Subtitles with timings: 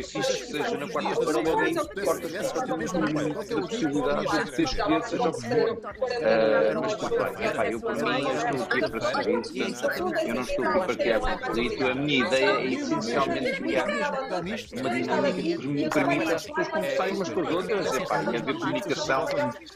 [0.00, 1.42] existe que seja na quarta-feira
[2.04, 3.04] quarta-feira mesmo a
[3.60, 5.80] possibilidade de ter escolhido seja o que for.
[6.80, 7.10] Mas bem,
[7.46, 9.86] epá, eu por mim estou aqui para saber isso,
[10.26, 14.40] eu não estou aqui para criar conflito, a minha ideia é essencialmente criar uma
[14.90, 19.66] dinâmica que permita as pessoas conversarem umas com as outras, epá, e haver comunicação entre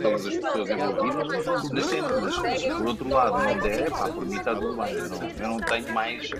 [0.00, 4.36] todas as pessoas envolvidas, mas sempre, mas por outro lado não der, epá, por mim
[4.36, 6.30] está tudo bem, eu não tenho mais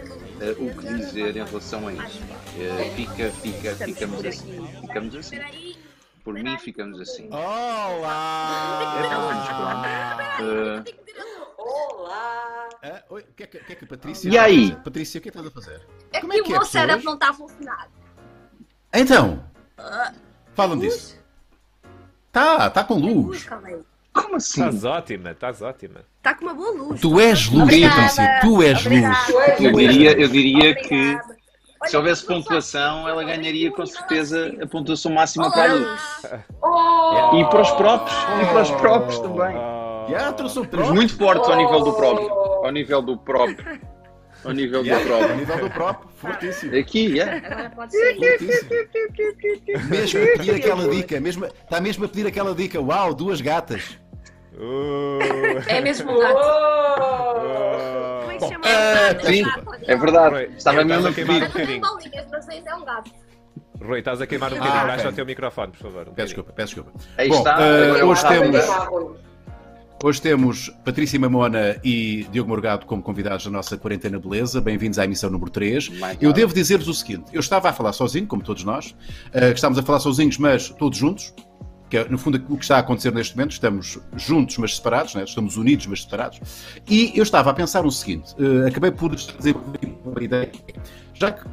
[0.59, 2.23] o que dizer em relação isso.
[2.23, 4.69] Uh, fica, fica, ficamos assim.
[4.81, 5.39] Ficamos assim.
[6.23, 7.29] Por mim, ficamos assim.
[7.31, 8.81] Olá!
[9.05, 9.47] É pelo menos
[10.87, 10.95] pronto.
[11.59, 12.69] Olá!
[12.83, 14.77] Ah, oi, o que é que, que, é que a Patrícia E aí?
[14.85, 15.87] Patrícia, o que é que estás a fazer?
[16.13, 17.89] É Como que é o que é, meu não está a funcionar.
[18.93, 19.45] Então,
[19.79, 20.13] Ah,
[20.55, 21.19] falam disso.
[22.31, 23.47] Tá, tá com luz.
[24.13, 24.61] Como assim?
[24.61, 26.05] Estás ótima, estás ótima.
[26.19, 27.01] Está com uma boa luz.
[27.01, 27.65] Tu és luz.
[27.65, 28.41] Patrícia.
[28.41, 29.61] Tu és luz.
[29.61, 31.19] Eu diria, eu diria que.
[31.87, 36.01] Se houvesse pontuação, ela ganharia com certeza a pontuação máxima para a luz.
[36.63, 37.37] Oh!
[37.37, 39.57] E para os próprios, e para os próprios também.
[39.57, 40.11] Oh.
[40.11, 40.95] Já trouxe o próprio.
[40.95, 42.31] muito fortes ao nível do próprio.
[42.31, 43.81] Ao nível do próprio.
[44.45, 45.37] Ao nível do Yeah, próprio.
[45.37, 46.77] nível do próprio, fortíssimo.
[46.77, 47.39] Aqui, é.
[47.39, 48.19] Agora pode ser.
[49.89, 52.79] Mesmo a pedir aquela dica, mesmo, está mesmo a pedir aquela dica.
[52.79, 53.99] Uau, duas gatas.
[54.57, 55.19] Uh,
[55.69, 56.37] É mesmo gato.
[56.39, 58.21] Oh!
[58.21, 59.27] Como é que Bom, chama ah, o gato?
[59.27, 59.65] Sim, Gato.
[59.83, 60.35] é verdade.
[60.35, 61.83] Rui, Estava mesmo a queimar um bocadinho.
[62.49, 63.11] esse é um gato.
[63.83, 64.83] Rui, estás a queimar um Ah, bocadinho.
[64.85, 64.97] ok.
[64.97, 66.09] Baixa o teu microfone, por favor.
[66.09, 66.99] um Peço desculpa, peço desculpa.
[67.19, 67.55] Aí Bom, está.
[67.57, 69.15] Agora hoje temos-
[70.03, 74.61] Hoje temos Patrícia Mamona e Diogo Morgado como convidados da nossa Quarentena Beleza.
[74.61, 75.89] Bem-vindos à emissão número 3.
[75.99, 78.95] Mais Eu devo dizer-vos o seguinte: eu estava a falar sozinho, como todos nós,
[79.33, 81.33] que estamos a falar sozinhos, mas todos juntos.
[81.91, 85.15] Que é, no fundo, o que está a acontecer neste momento, estamos juntos, mas separados,
[85.15, 85.25] né?
[85.25, 86.41] estamos unidos, mas separados.
[86.89, 90.51] E eu estava a pensar o seguinte: eh, acabei por desenvolver uma ideia.
[91.13, 91.45] Já que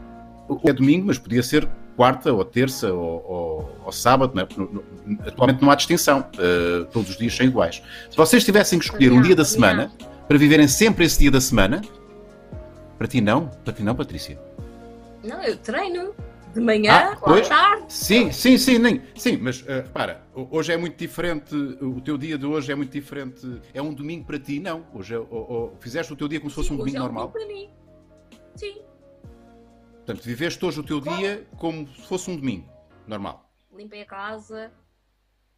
[0.65, 4.47] é domingo, mas podia ser quarta ou terça ou, ou- ou sábado, é?
[4.57, 4.83] No-
[5.27, 7.83] atualmente não há distinção, eh, todos os dias são iguais.
[8.09, 9.91] Se vocês tivessem que escolher um dia da semana
[10.27, 11.81] para viverem sempre esse dia da semana,
[12.97, 14.39] para ti não, para ti não, Patrícia.
[15.23, 16.13] Não, eu treino.
[16.53, 17.85] De manhã, Ah, à tarde.
[17.93, 22.17] Sim, sim, sim, nem, sim, mas eh, repara, ho- hoje é muito diferente, o teu
[22.17, 24.85] dia de hoje é muito diferente, é um domingo para ti, não.
[24.93, 26.99] Hoje é, ou- ou fizeste o teu dia como se fosse Sim, um domingo é
[26.99, 27.29] um normal.
[27.31, 27.69] para mim.
[28.55, 28.81] Sim.
[29.97, 32.67] Portanto, viveste hoje o teu dia como se fosse um domingo
[33.07, 33.49] normal.
[33.73, 34.71] Limpei a casa.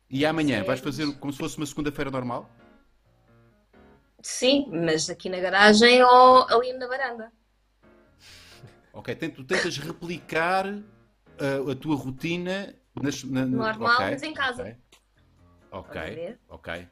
[0.10, 2.48] E amanhã vais fazer como se fosse uma segunda-feira normal?
[4.22, 7.32] Sim, mas aqui na garagem ou ali na varanda.
[8.94, 14.78] Ok, tu tentas replicar uh, a tua rotina nas, na, Normal, ok, mas em casa.
[15.72, 16.88] Ok, a ok.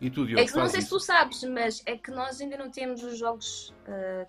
[0.00, 0.96] E tu, Diogo, É que não sei se isso?
[0.96, 3.74] tu sabes, mas é que nós ainda não temos os jogos.
[3.86, 4.26] ah,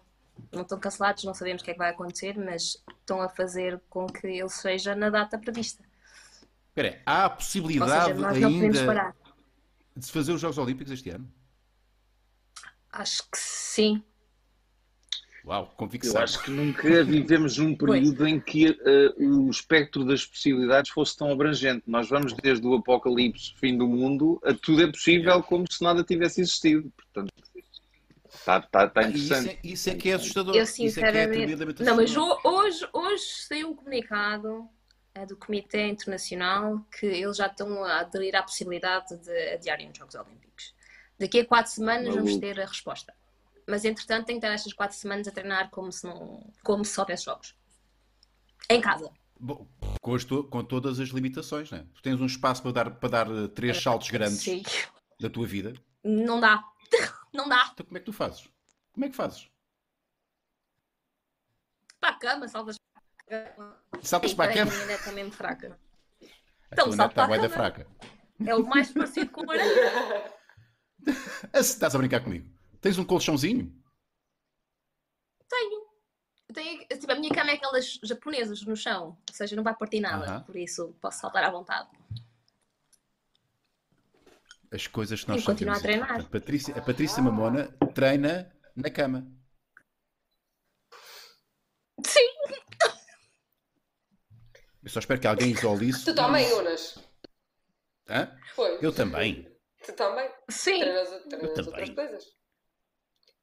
[0.51, 3.79] não estão cancelados, não sabemos o que é que vai acontecer, mas estão a fazer
[3.89, 5.83] com que ele seja na data prevista.
[6.69, 9.15] Espera aí, há a possibilidade seja, nós não podemos ainda parar.
[9.95, 11.31] de se fazer os Jogos Olímpicos este ano?
[12.91, 14.03] Acho que sim.
[15.45, 16.21] Uau, Eu convicção.
[16.21, 21.31] acho que nunca vivemos um período em que eh, o espectro das possibilidades fosse tão
[21.31, 21.83] abrangente.
[21.87, 26.03] Nós vamos desde o apocalipse, fim do mundo, a tudo é possível como se nada
[26.03, 26.91] tivesse existido.
[26.95, 27.33] Portanto,
[28.29, 29.49] está tá, tá Ah, e isso, interessante.
[29.63, 30.55] é, isso é que é assustador.
[30.55, 31.37] Eu Isso é que é sinceramente.
[31.37, 34.69] tremendamente não, mas hoje, hoje saiu um comunicado
[35.15, 39.97] eh, do Comitê Internacional que eles já estão a aderir à possibilidade de adiarem os
[39.97, 40.73] Jogos Olímpicos.
[41.19, 43.11] Daqui a quatro semanas vamos ter a resposta.
[43.67, 46.93] Mas entretanto tenho que estar estas quatro semanas a treinar como se, não, como se
[46.93, 47.55] só houvesse jogos.
[48.69, 49.11] Em casa.
[49.39, 49.67] Bom,
[50.01, 51.85] com, as tu- com todas as limitações, né?
[51.95, 54.63] Tu tens um espaço para dar, para dar uh, três saltos grandes Sim.
[55.19, 55.73] da tua vida.
[56.03, 56.63] Não dá.
[57.33, 57.69] Não dá.
[57.73, 58.47] Então como é que tu fazes?
[58.93, 59.49] Como é que fazes?
[61.99, 62.77] Para a cama, saltas
[63.27, 63.77] para a cama.
[64.01, 64.71] Saltas para a cama?
[64.71, 65.79] minha net está mesmo fraca.
[66.21, 66.25] A
[66.73, 67.49] Então, está para a da cama.
[67.49, 67.87] fraca.
[68.45, 69.71] É o mais parecido com o aranha.
[71.51, 72.47] Ah, Estás a brincar comigo?
[72.81, 73.71] Tens um colchãozinho?
[75.47, 75.91] Tenho.
[76.53, 79.99] Tenho tipo, a minha cama é aquelas japonesas no chão, ou seja, não vai partir
[80.01, 81.89] nada, por isso posso saltar à vontade.
[84.73, 86.03] As coisas que nós continuar sabemos.
[86.03, 86.23] a treinar.
[86.23, 89.29] Portanto, Patrícia, a Patrícia Mamona treina na cama.
[92.05, 92.27] Sim.
[94.83, 96.05] Eu só espero que alguém isole isso.
[96.05, 96.97] Tu também, Jonas.
[98.09, 98.35] Hã?
[98.55, 98.79] Foi.
[98.81, 99.47] Eu também.
[99.85, 100.29] Tu também.
[100.49, 100.79] Sim.
[100.79, 101.95] Treinas, treinas Eu outras também.
[101.95, 102.40] coisas.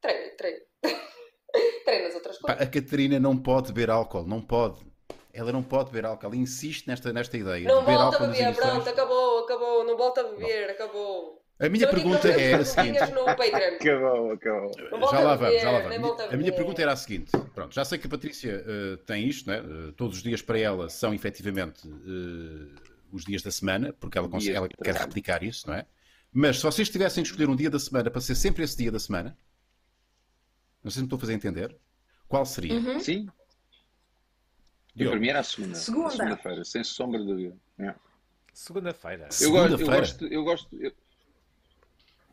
[0.01, 0.61] Treino, treino.
[1.85, 2.63] Treinas outras Pá, coisas.
[2.63, 4.87] a Catarina não pode beber álcool, não pode.
[5.33, 6.27] Ela não pode beber álcool.
[6.27, 7.67] Ela insiste nesta, nesta ideia.
[7.67, 9.85] Não volta a beber, pronto, acabou, acabou.
[9.85, 11.39] Não volta a beber, acabou.
[11.61, 12.99] A minha pergunta é a seguinte.
[12.99, 15.11] Acabou, acabou.
[15.11, 16.21] Já lá vamos, já lá vamos.
[16.21, 19.51] A minha pergunta era a seguinte: pronto, já sei que a Patrícia eh, tem isto,
[19.51, 19.59] né?
[19.59, 22.81] Eh, todos os dias para ela são efetivamente eh,
[23.11, 25.85] os dias da semana, porque ela, ela quer replicar isso, não é?
[26.33, 28.93] Mas se vocês tivessem de escolher um dia da semana para ser sempre esse dia
[28.93, 29.37] da semana,
[30.83, 31.77] não sei se me estou a fazer entender,
[32.29, 32.75] qual seria?
[32.75, 33.01] Uhum.
[33.01, 33.27] Sim?
[33.27, 33.33] Eu,
[34.95, 35.11] Diogo?
[35.13, 35.75] para mim era a segunda.
[35.75, 36.09] Segunda.
[36.09, 37.57] A Segunda-feira, sem sombra de dúvida.
[37.79, 37.95] É.
[38.53, 39.29] Segunda-feira.
[39.41, 40.77] Eu gosto, eu gosto, eu gosto.
[40.83, 40.93] eu-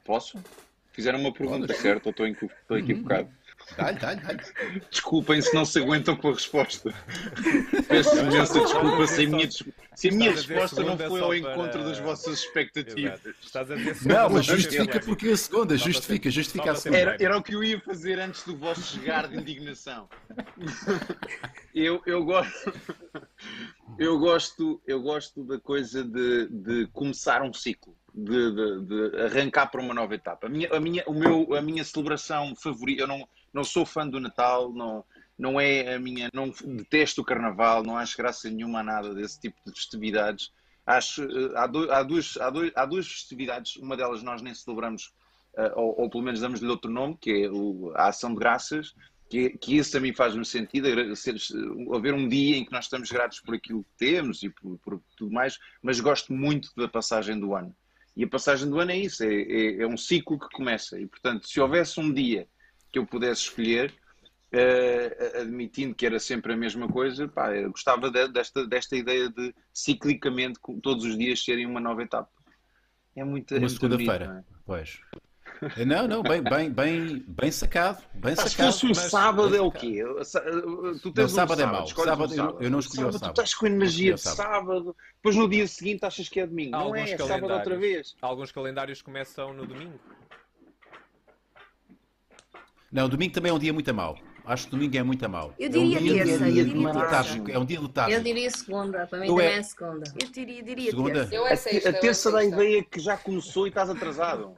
[0.03, 0.43] Posso?
[0.91, 3.29] Fizeram uma pergunta certa ou estou estou equivocado?
[3.77, 4.81] Dá-lhe, dá-lhe, dá-lhe.
[4.91, 6.93] Desculpem se não se aguentam com a resposta.
[7.87, 11.27] Peço imensa desculpa se a minha, se a minha Estás a resposta não foi ao
[11.29, 13.19] para- encontro das vossas expectativas.
[13.41, 17.01] Estás a dizer Não, mas justifica porque a segunda, justifica, justifica a para segunda.
[17.01, 20.07] Era, era o que eu ia fazer antes do vosso chegar de indignação.
[21.73, 22.73] Eu, eu gosto.
[23.99, 28.81] Eu gosto, eu gosto da coisa de, de começar um ciclo, de, de-
[29.11, 30.47] de arrancar para uma nova etapa.
[30.47, 33.25] A minha, a minha, o meu, a minha celebração favorita, eu não,
[33.55, 35.03] não sou fã do Natal, não,
[35.39, 39.39] não é a minha, não detesto o Carnaval, não acho graça nenhuma a nada desse
[39.39, 40.51] tipo de festividades.
[40.85, 44.53] Acho, eh, há, do- há duas, há, dois, há duas festividades, uma delas nós nem
[44.53, 45.13] celebramos
[45.57, 48.93] uh, ou, ou pelo menos damos-lhe outro nome, que é o- a Ação de Graças,
[49.29, 51.35] que, que isso a mim faz-me sentido, agradecer,
[51.95, 55.01] haver um dia em que nós estamos gratos por aquilo que temos e por, por
[55.17, 57.73] tudo mais, mas gosto muito da passagem do ano.
[58.15, 60.99] E a passagem do ano é isso, é, é- é um ciclo que começa.
[60.99, 62.47] E, portanto, se houvesse um dia
[62.95, 63.93] que eu pudesse escolher,
[64.53, 69.29] eh, admitindo que era sempre a mesma coisa, pá, eu gostava de- desta, desta ideia
[69.29, 72.29] de ciclicamente, todos os dias serem uma nova etapa.
[73.13, 73.69] É muito, é Uma não é?
[73.69, 74.45] segunda-feira.
[74.65, 74.99] Pois.
[75.85, 78.01] Não, não, bem, bem, bem, bem sacado.
[78.13, 78.71] Bem Pá, se sacado.
[78.71, 80.03] fosse um mas- sábado é o quê?
[81.01, 81.83] Tu Não, tens um sábado é mau.
[81.83, 83.29] escolhes um Sábado, eu- não escolhi o Tu sábado.
[83.31, 84.95] estás com energia de escolhi o sábado.
[85.15, 86.75] Depois no dia seguinte achas que é domingo.
[86.75, 88.15] Há Não é, é sábado outra vez.
[88.21, 89.99] Alguns calendários começam no domingo.
[92.91, 94.17] Não, domingo também é um dia muito a mau.
[94.45, 95.53] Acho que domingo é muito a mau.
[95.57, 97.45] Eu é um diria dia, terça, um dia eu diria letárgico.
[97.45, 97.51] terça.
[97.57, 98.23] É um dia Eu letárgico.
[98.23, 100.13] diria segunda, para mim Tu também é- é segunda.
[100.21, 101.13] Eu diria, diria Segunda?
[101.13, 101.35] terça.
[101.35, 101.89] Eu A, é sexta.
[101.89, 104.55] a eu é terça dá a ideia que já começou e estás atrasado.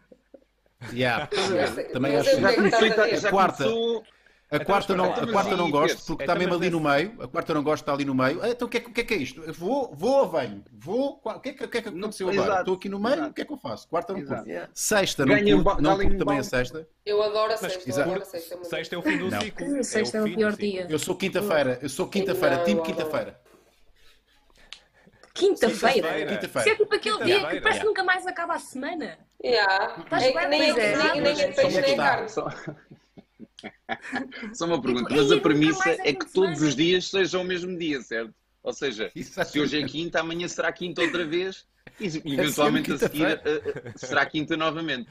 [0.93, 1.29] Yeah.
[1.33, 1.83] Eu é.
[1.85, 3.63] Também Eu acho que que é Começou e estás já Quarta.
[3.63, 4.03] começou.
[4.49, 7.21] A quarta não, a espera, quarta não gosto porque Então, está mesmo ali no meio.
[7.21, 8.41] A quarta não gosto, está ali no meio.
[8.41, 9.41] Ah, Então o que é, que- o que é que é isto?
[9.43, 10.63] Eu Vou, vou ou venho?
[10.71, 11.19] Vou?
[11.21, 12.59] O que é que, o que, é que Não, aconteceu agora?
[12.61, 13.29] Estou aqui no meio, exato.
[13.31, 13.87] o que é que eu faço?
[13.89, 14.45] Quarta não curto.
[14.73, 16.87] Sexta não um curto, não um curto também a sexta.
[17.05, 17.89] Eu adoro a sexta.
[17.89, 18.63] Eu adoro a sexta.
[18.63, 19.41] Sexta é o fim do Não.
[19.41, 19.83] ciclo.
[19.83, 20.87] Sexta é o fim do pior dia.
[20.89, 23.39] Eu sou quinta-feira, eu sou quinta-feira, time quinta-feira.
[25.33, 26.25] Quinta-feira?
[26.25, 26.61] Quinta-feira.
[26.61, 29.19] Isso é tipo aquele dia que parece que nunca mais acaba a semana.
[29.43, 29.97] Yeah.
[30.03, 30.73] Estás É nem, é.
[30.97, 32.27] nem, nem é peixe nem é carne.
[34.53, 34.65] Só...
[34.65, 36.75] Uma pergunta, Tipo, mas "Ei, a nunca premissa é é que de todos semana." os
[36.75, 38.33] dias sejam o mesmo dia, certo?
[38.63, 39.11] Ou seja,
[39.45, 41.65] se hoje é quinta, amanhã será quinta outra vez
[41.99, 45.09] e eventualmente a seguir eh, eh, será quinta novamente.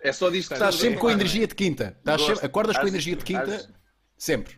[0.00, 1.12] É só disto que Estás a sempre com é?
[1.14, 1.96] energia de quinta.
[1.98, 2.34] Estás Gosto.
[2.34, 3.74] sempre- acordas com Acho- energia de quinta
[4.16, 4.56] sempre.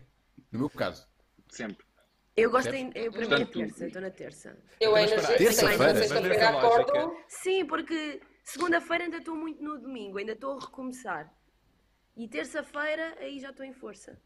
[0.51, 1.07] No meu caso.
[1.49, 1.85] Sempre.
[2.37, 4.59] Eu gosto em, eu, para mim é terça, eu estou na terça.
[4.81, 5.95] Eu é Então, Terça-feira.
[5.97, 7.15] Sexta-feira acordo.
[7.29, 11.31] Sim, porque segunda-feira ainda estou muito no domingo, ainda estou a recomeçar.
[12.17, 14.19] E terça-feira aí já estou em força.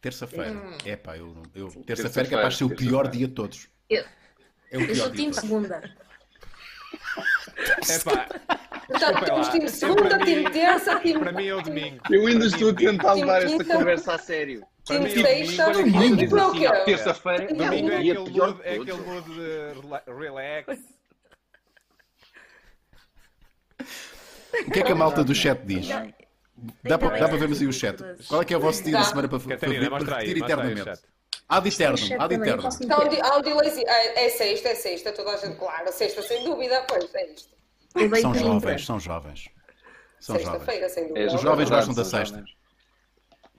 [0.00, 0.52] Terça-feira.
[0.52, 0.76] Hum.
[0.84, 3.68] É pá, eu, eu terça-feira é capaz de ser o pior dia de todos.
[3.88, 4.04] Eu,
[4.70, 5.80] É o eu sou time segunda.
[7.88, 8.26] Epá,
[8.86, 12.02] Portanto, Desculpem temos time Eu, segunda, time mim- terça, time, para mim é o domingo.
[12.10, 14.66] Eu ainda estou a mim, tentar levar esta conversa a sério.
[14.84, 15.70] Para time o sexta.
[15.72, 16.66] domingo- Quando a miúda E diz para o assim, quê?
[16.66, 20.78] "Ah, terça-feira é Domingo é aquele mood, é todos." aquele mood de rela- relax.
[24.66, 25.88] O que é que a malta do chat diz?
[26.84, 27.98] Dá para, dá para vermos aí o chat.
[28.28, 30.26] Qual é que é o vosso dia da semana para, para, Catarina, para mostra aí,
[30.28, 31.00] repetir mostra aí o eternamente?
[31.00, 31.12] chat.
[31.48, 32.62] Ad eterno, ad eterno.
[32.66, 33.88] Há há um delayzinho.
[33.88, 37.52] É, é sexta, é sexta, toda a gente, claro, sexta sem dúvida, pois é isto.
[38.22, 39.48] São jovens, são jovens.
[40.20, 40.50] São jovens.
[40.50, 41.20] Sexta-feira, sem dúvida.
[41.20, 42.44] É, Os jovens gostam da sexta.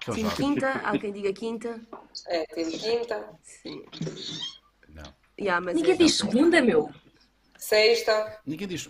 [0.03, 0.33] São jovens.
[0.33, 1.81] quinta, há quem diga quinta.
[2.27, 3.85] É, time quinta, Sim.
[4.89, 5.13] Não.
[5.39, 6.89] Yeah, mas Ninguém é- diz segunda, meu.
[7.73, 8.87] Sexta, Ninguém diz,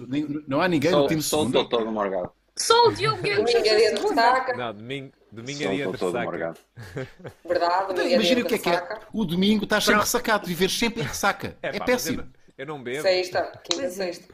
[0.48, 1.60] não há ninguém no time só o segunda.
[1.64, 2.32] Totó do Morgado.
[2.56, 5.92] Só o Diogo Guilherme domingo é dia de ressaca, Não, domingo, domingo é dia o
[5.92, 6.24] de ressaca.
[6.26, 6.60] Morgado.
[7.46, 9.00] verdade, Então, domingo é Imagina o que é que é.
[9.12, 11.58] O domingo estás sempre ressacado, viver sempre em ressaca.
[11.64, 12.32] É, É pá, péssimo.
[12.58, 13.02] Eu não bebo.
[13.02, 13.90] Sexta, quinta, é.
[13.90, 14.34] sexta.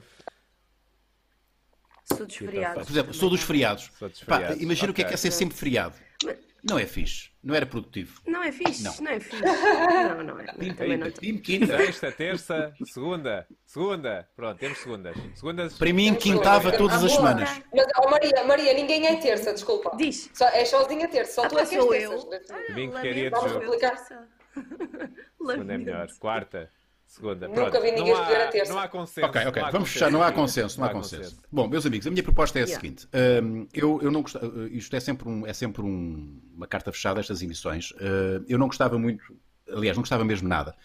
[2.03, 2.83] sou dos feriados.
[2.83, 3.89] Por exemplo, sou dos feriados.
[3.97, 5.95] Sou dos Pá, feriados, imagina o que é que é ser sempre feriado.
[6.25, 7.29] Mas- Não é fixe.
[7.43, 8.21] Não era produtivo.
[8.27, 8.93] Não é fixe, Não.
[8.99, 9.41] não, é fixe.
[9.43, 10.45] Não, não é.
[10.73, 11.09] Também não.
[11.11, 11.77] Time quinta.
[11.77, 13.47] Sexta, terça, segunda.
[13.65, 14.27] Segunda.
[14.35, 15.15] Pronto, temos segundas.
[15.35, 15.77] Segundas.
[15.77, 17.49] Para mim, quintava todas as semanas.
[17.73, 19.95] Mas, oh Maria, Maria, ninguém é terça, desculpa.
[19.95, 20.29] Diz.
[20.33, 22.23] Só, é sozinha terça, só Ah, tu é que és sou eu.
[22.23, 22.67] terças.
[22.67, 23.63] Domingo Lamento, que é dia de Vamos jogo.
[23.65, 23.89] replicar.
[23.95, 24.27] terça.
[25.47, 26.07] Segunda é melhor.
[26.19, 26.69] Quarta.
[27.09, 27.47] Segunda.
[27.47, 27.81] Nunca Pronto.
[27.81, 28.71] vi ninguém não escolher há, a terça.
[28.71, 29.27] Não há consenso.
[29.27, 30.11] Ok, ok, vamos fechar.
[30.11, 31.41] Não há consenso, não há consenso.
[31.51, 32.79] Bom, meus amigos, a minha proposta é a Yeah.
[32.81, 33.07] seguinte:
[33.43, 37.19] hum, eu, eu não gostava, isto é sempre, um, é sempre um- uma carta fechada,
[37.19, 37.89] estas emissões.
[37.93, 39.23] Uh, eu não gostava muito,
[39.67, 40.75] aliás, não gostava mesmo nada,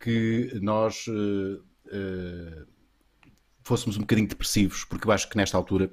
[0.00, 2.66] que nós uh, uh,
[3.62, 5.90] fôssemos um bocadinho depressivos, porque eu acho que nesta altura.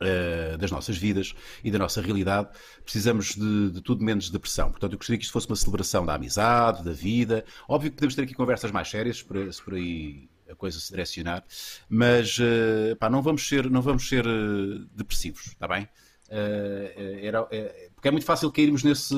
[0.00, 2.48] Uh, das nossas vidas e da nossa realidade,
[2.82, 4.70] precisamos de, de tudo menos depressão.
[4.70, 7.44] Portanto, eu gostaria que isto fosse uma celebração da amizade, da vida.
[7.68, 10.78] Óbvio que podemos ter aqui conversas mais sérias, se por, se por aí a coisa
[10.78, 11.42] se direcionar,
[11.88, 15.88] mas uh, pá, não vamos ser, não vamos ser uh, depressivos, está bem?
[17.22, 17.46] Era,
[18.04, 19.14] porque é muito fácil cairmos nesse,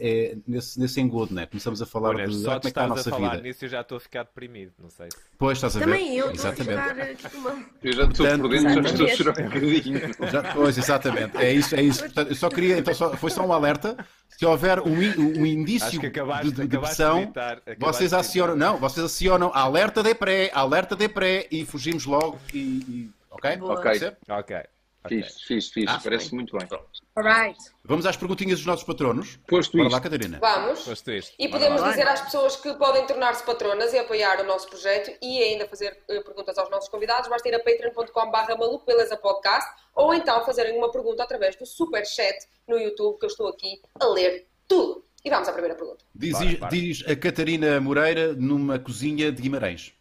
[0.00, 1.46] é, nesse, nesse engodo, né?
[1.46, 3.10] Começamos a falar Olha, de só ah, como é que está a estares a nossa
[3.10, 3.42] falar vida.
[3.44, 5.16] nisso eu já estou a ficar deprimido, não sei se...
[5.38, 5.84] Pois estás a ver?
[5.84, 7.26] Também eu estou a Exatamente.
[7.26, 7.50] aqui uma...
[7.80, 10.00] Eu já estou Portanto, por dentro, já estou a chorar um bocadinho.
[10.32, 11.36] Já, pois, exatamente.
[11.36, 12.00] É isso, é isso.
[12.00, 13.96] Portanto, eu só queria, então só, foi só um alerta.
[14.36, 17.32] Se houver um, um indício Acho que acabaste, de, de acabaste depressão,
[17.68, 22.04] de vocês de acionam, não, vocês acionam alerta de pré, alerta de pré e fugimos
[22.04, 23.56] logo e, e- ok?
[23.58, 23.94] Boa.
[23.94, 24.16] Ser?
[24.28, 24.56] Ok.
[25.08, 25.84] Fixe, fixe.
[25.88, 26.66] Ah, Parece muito bem.
[27.16, 27.58] Alright.
[27.84, 29.36] Vamos às perguntinhas dos nossos patronos.
[29.46, 30.38] Posto Bora isto, lá, Catarina.
[30.40, 30.84] Vamos.
[30.84, 31.34] Foste isto.
[31.38, 31.96] E podemos Bora lá.
[31.96, 35.96] dizer às pessoas que podem tornar-se patronas e apoiar o nosso projeto e ainda fazer
[36.08, 37.28] eh, perguntas aos nossos convidados.
[37.28, 42.78] Basta ir a patreon.com.br podcast ou então fazerem uma pergunta através do super chat no
[42.78, 45.04] YouTube que eu estou aqui a ler tudo.
[45.24, 46.04] E vamos à primeira pergunta.
[46.14, 46.70] Diz, Bora, bora.
[46.70, 49.94] diz a Catarina Moreira numa cozinha de Guimarães.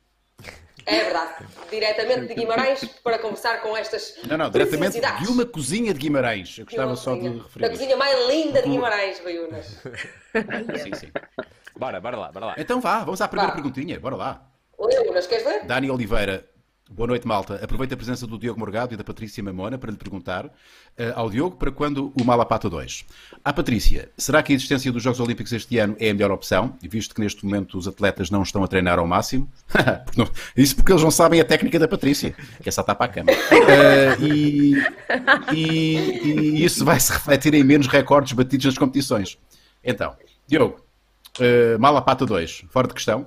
[0.86, 1.46] É verdade.
[1.70, 6.58] Diretamente de Guimarães para conversar com estas Não, não, diretamente de uma cozinha de Guimarães.
[6.58, 7.44] Eu De gostava só de cozinha.
[7.44, 7.62] referir.
[7.64, 9.66] Da cozinha mais linda de Guimarães, Baiunas.
[10.84, 11.12] Sim, sim.
[11.76, 12.56] Bora, bora lá, bora lá.
[12.58, 13.56] Então vá, vamos à primeira Vá.
[13.56, 14.00] perguntinha.
[14.00, 14.46] Bora lá.
[14.80, 15.66] Leunas, queres ler?
[15.66, 16.46] Dani Oliveira,
[16.96, 17.60] boa noite, malta.
[17.64, 20.50] Aproveito a presença do Diogo Morgado e da Patrícia Mamona para lhe perguntar
[20.96, 23.06] eh, ao Diogo para quando o Malapata 2.
[23.44, 26.78] À Patrícia, será que a existência dos Jogos Olímpicos este ano é a melhor opção,
[26.84, 29.50] visto que neste momento os atletas não estão a treinar ao máximo?
[30.56, 33.32] Isso porque eles não sabem a técnica da Patrícia, que é só tapar a cama.
[33.32, 34.74] Eh, e,
[35.52, 39.38] e- e isso vai se refletir em menos recordes batidos nas competições.
[39.84, 40.16] Então,
[40.48, 40.80] Diogo,
[41.40, 43.26] eh, Malapata 2, fora de questão.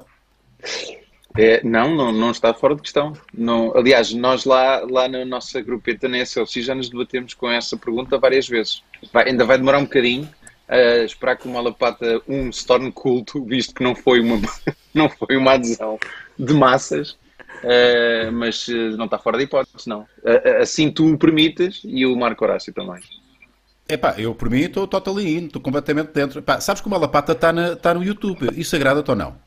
[1.38, 3.12] É, não, não, não está fora de questão.
[3.32, 7.76] Não, aliás, nós lá, lá na nossa grupeta na SLC já nos debatemos com essa
[7.76, 8.82] pergunta várias vezes.
[9.12, 10.28] Vai- ainda vai demorar um bocadinho
[10.68, 14.40] a esperar que o Malapata 1 se torne culto, visto que não foi uma,
[14.94, 15.98] não foi uma adesão
[16.38, 17.16] de massas,
[17.62, 20.06] eh, mas eh, não está fora de hipótese, não.
[20.24, 23.00] Eh, eh, assim tu o permites e o Marco Horácio também.
[23.88, 26.40] Epá, eu por mim estou totally in, estou completamente dentro.
[26.40, 29.45] Epá, sabes que o Malapata está tá no YouTube, isso agrada-te ou não?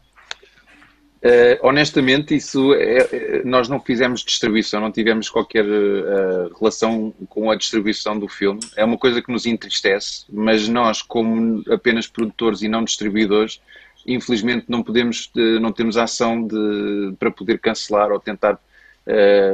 [1.21, 7.51] Eh, honestamente, isso é- é- nós não fizemos distribuição, não tivemos qualquer eh, relação com
[7.51, 8.61] a distribuição do filme.
[8.77, 13.59] É uma coisa que nos entristece, mas nós, como apenas produtores e não distribuidores,
[14.07, 18.57] infelizmente não podemos, eh, não temos ação de, para poder cancelar ou tentar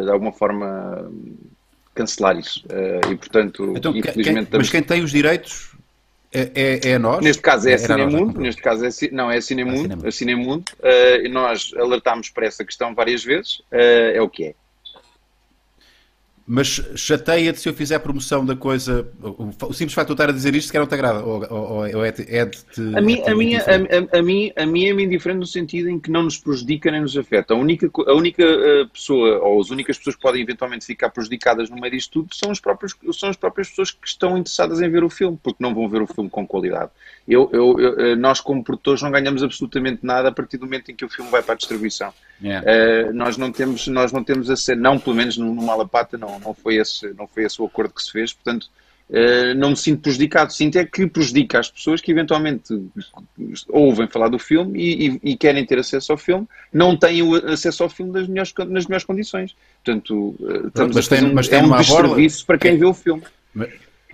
[0.03, 1.09] de alguma forma
[1.93, 2.61] cancelar isso.
[3.09, 5.71] E portanto, Então, infelizmente, quem- mas quem tem os direitos
[6.35, 7.23] é, é, é nós?
[7.23, 8.41] Neste caso é a Era nós, Cinemundo, não?
[8.41, 10.07] neste caso é, não, é a Cinemundo, Cinemundo.
[10.07, 14.45] a Cinemundo, eh, e nós alertámos para essa questão várias vezes, eh, é o que
[14.45, 14.55] é.
[16.47, 19.07] Mas chateia-te se eu fizer promoção da coisa.
[19.19, 21.25] O, simples facto de eu estar a dizer isto, se calhar não te agrada.
[21.25, 22.81] Ou, ou, ou é, é de te.
[22.95, 25.89] A mim, é-te a, minha, a, a, a mim, a mim é-me indiferente no sentido
[25.89, 27.55] em que não nos prejudica nem nos afeta.
[27.55, 31.67] A única, a única eh, pessoa, ou as únicas pessoas que podem eventualmente ficar prejudicadas
[31.71, 34.89] no meio disto tudo são, os próprios, são as próprias pessoas que estão interessadas em
[34.89, 36.91] ver o filme, porque não vão ver o filme com qualidade.
[37.27, 40.91] Eu, eu- eu- eh, nós, como produtores, não ganhamos absolutamente nada a partir do momento
[40.91, 42.13] em que o filme vai para a distribuição.
[42.43, 42.67] Yeah.
[43.09, 46.37] Uh, nós não temos nós não temos ser não pelo menos no, no Malapata não
[46.39, 48.65] não foi esse não foi esse o acordo que se fez portanto
[49.09, 50.51] uh, não me sinto prejudicado.
[50.51, 52.73] Sinto é que prejudica as pessoas que eventualmente
[53.69, 57.35] ouvem falar do filme e, e- e querem ter acesso ao filme não têm o
[57.35, 59.55] acesso ao filme das melhores, nas melhores condições.
[59.83, 62.85] Portanto uh, estamos mas a tem- um, mas é tem um desserviço para quem vê
[62.85, 63.23] o filme.
[63.53, 63.69] Mas-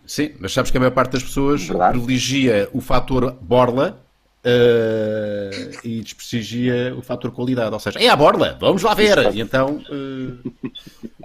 [0.06, 1.94] sim, mas sabes que a maior parte das pessoas Verdade.
[1.94, 4.06] privilegia o fator borla
[4.44, 7.74] eh, e desprestigia o fator qualidade.
[7.74, 9.34] Ou seja, é a borla, vamos lá ver.
[9.34, 9.82] E então.
[9.90, 10.70] eh,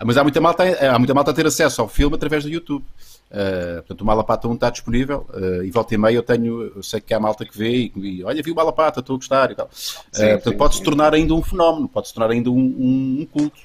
[0.05, 2.85] mas há muita, malta, há muita malta a ter acesso ao filme através do YouTube.
[3.31, 5.27] Eh, portanto, o Malapata 1 está disponível
[5.65, 8.25] e volta e meia eu tenho, eu sei que há malta que vê e, e
[8.25, 9.69] olha, vi o Malapata, estou a gostar e tal.
[10.15, 10.85] Eh, portanto, sim, pode-se sim.
[10.85, 13.59] tornar ainda um fenómeno, pode-se tornar ainda um, um- um culto.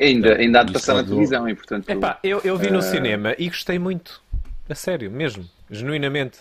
[0.00, 2.70] ainda ainda há de passar na é do- televisão e portanto Epá, eu, eu vi
[2.70, 4.22] no cinema e gostei muito.
[4.68, 5.44] A sério, mesmo.
[5.70, 6.38] Genuinamente.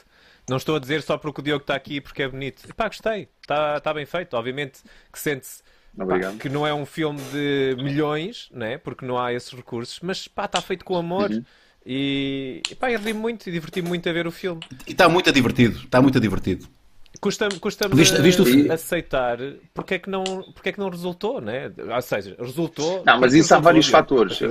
[0.50, 2.64] Não estou a dizer só porque o Diogo está aqui porque é bonito.
[2.70, 3.28] Epá, gostei.
[3.42, 4.36] Está tá bem feito.
[4.36, 5.62] Obviamente que sente-se
[5.98, 8.78] pá, que não é um filme de milhões, né?
[8.78, 11.32] porque não há esses recursos, mas pá, está feito com amor.
[11.32, 11.44] Uhum.
[11.86, 14.62] E, e pá, eu ri muito e diverti-me muito a ver o filme.
[14.86, 16.68] E está muito divertido, está muito divertido.
[17.20, 17.90] Custa-me custa
[18.74, 19.38] aceitar
[19.74, 21.72] porque é, que não, porque é que não resultou, né?
[21.78, 23.04] Ou seja, resultou.
[23.06, 24.48] Não, mas isso há vários fatores, eh,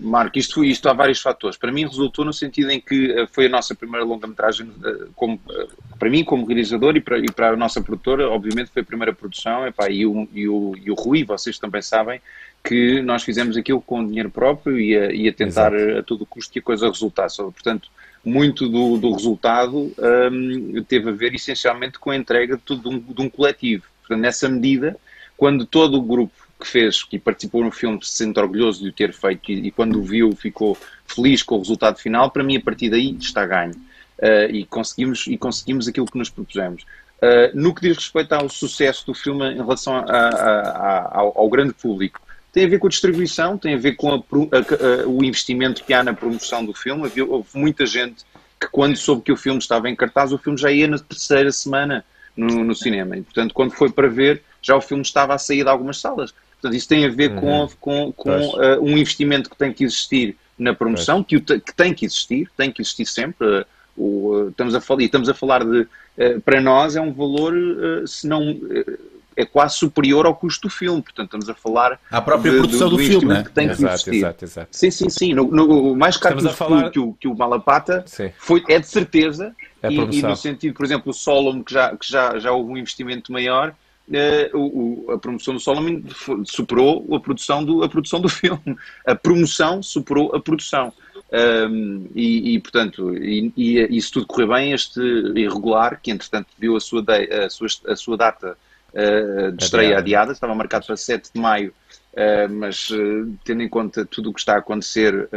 [0.00, 0.38] Marco.
[0.38, 1.56] Isto, foi- isto há vários fatores.
[1.56, 4.70] Para mim, resultou no sentido em que eh, foi a nossa primeira longa-metragem,
[5.14, 5.66] como, eh,
[5.98, 9.12] para mim, como realizador, e para, e para a nossa produtora, obviamente, foi a primeira
[9.12, 9.66] produção.
[9.66, 12.20] Epá, e, o, e, o, e o Rui, vocês também sabem,
[12.62, 15.98] que nós fizemos aquilo com dinheiro próprio e a, e a tentar Exato.
[15.98, 17.38] a todo custo que a coisa resultasse.
[17.38, 17.88] Portanto,
[18.24, 19.92] muito do, do resultado
[20.30, 23.84] hum, teve a ver essencialmente com a entrega de, tudo, de, um, de um coletivo.
[24.00, 24.96] Portanto, nessa medida,
[25.36, 28.92] quando todo o grupo que fez e participou no filme se sente orgulhoso de o
[28.92, 32.56] ter feito e, e quando o viu ficou feliz com o resultado final, para mim
[32.56, 33.72] a partir daí está ganho.
[34.18, 36.82] Uh, e, conseguimos, e conseguimos aquilo que nos propusemos.
[37.22, 41.38] Uh, no que diz respeito ao sucesso do filme em relação a- a- a- ao,
[41.38, 42.20] ao grande público,
[42.52, 45.84] tem a ver com a distribuição, tem a ver com a a- a- o investimento
[45.84, 47.04] que há na promoção do filme.
[47.06, 48.24] Havia, houve muita gente
[48.60, 51.50] que, quando soube que o filme estava em cartaz, o filme já ia na terceira
[51.52, 52.04] semana
[52.36, 53.16] no, no cinema.
[53.16, 56.32] E, portanto, quando foi para ver, já o filme estava a sair de algumas salas.
[56.60, 60.36] Portanto, isso tem a ver com, com, com uh, um investimento que tem que existir
[60.58, 63.46] na promoção, que, o que tem que existir, tem que existir sempre.
[63.46, 63.64] Uh,
[63.96, 67.12] o, uh, estamos, a falar, e estamos a falar de, uh, para nós, é um
[67.12, 68.98] valor, uh, se não, uh,
[69.36, 71.02] é quase superior ao custo do filme.
[71.02, 73.44] Portanto, estamos a falar À própria de- produção do filme, investimento né?
[73.44, 74.14] que tem que Exato, existir.
[74.16, 74.68] exato, exato.
[74.72, 75.34] Sim, sim, sim.
[75.34, 78.30] No, no- o mais caro custo falar- que, o, que o Malapata Sim.
[78.38, 79.54] foi, é de certeza.
[79.82, 82.70] É e, e no sentido, por exemplo, o Solomon, que já, que já, já houve
[82.72, 83.74] um investimento maior,
[84.12, 86.02] eh, o, o- a promoção do Solomon
[86.44, 88.76] superou a produção, do, a produção do filme.
[89.06, 90.92] A promoção superou a produção.
[91.32, 95.00] Um, e, e, portanto, e, e, e se tudo correr bem, este
[95.36, 98.58] irregular, que entretanto viu a sua, de- a sua, a sua data
[98.94, 100.32] eh, de estreia Adiada.
[100.32, 101.72] estava marcado para 7 de maio,
[102.14, 105.28] eh, mas eh, tendo em conta tudo o que está a acontecer,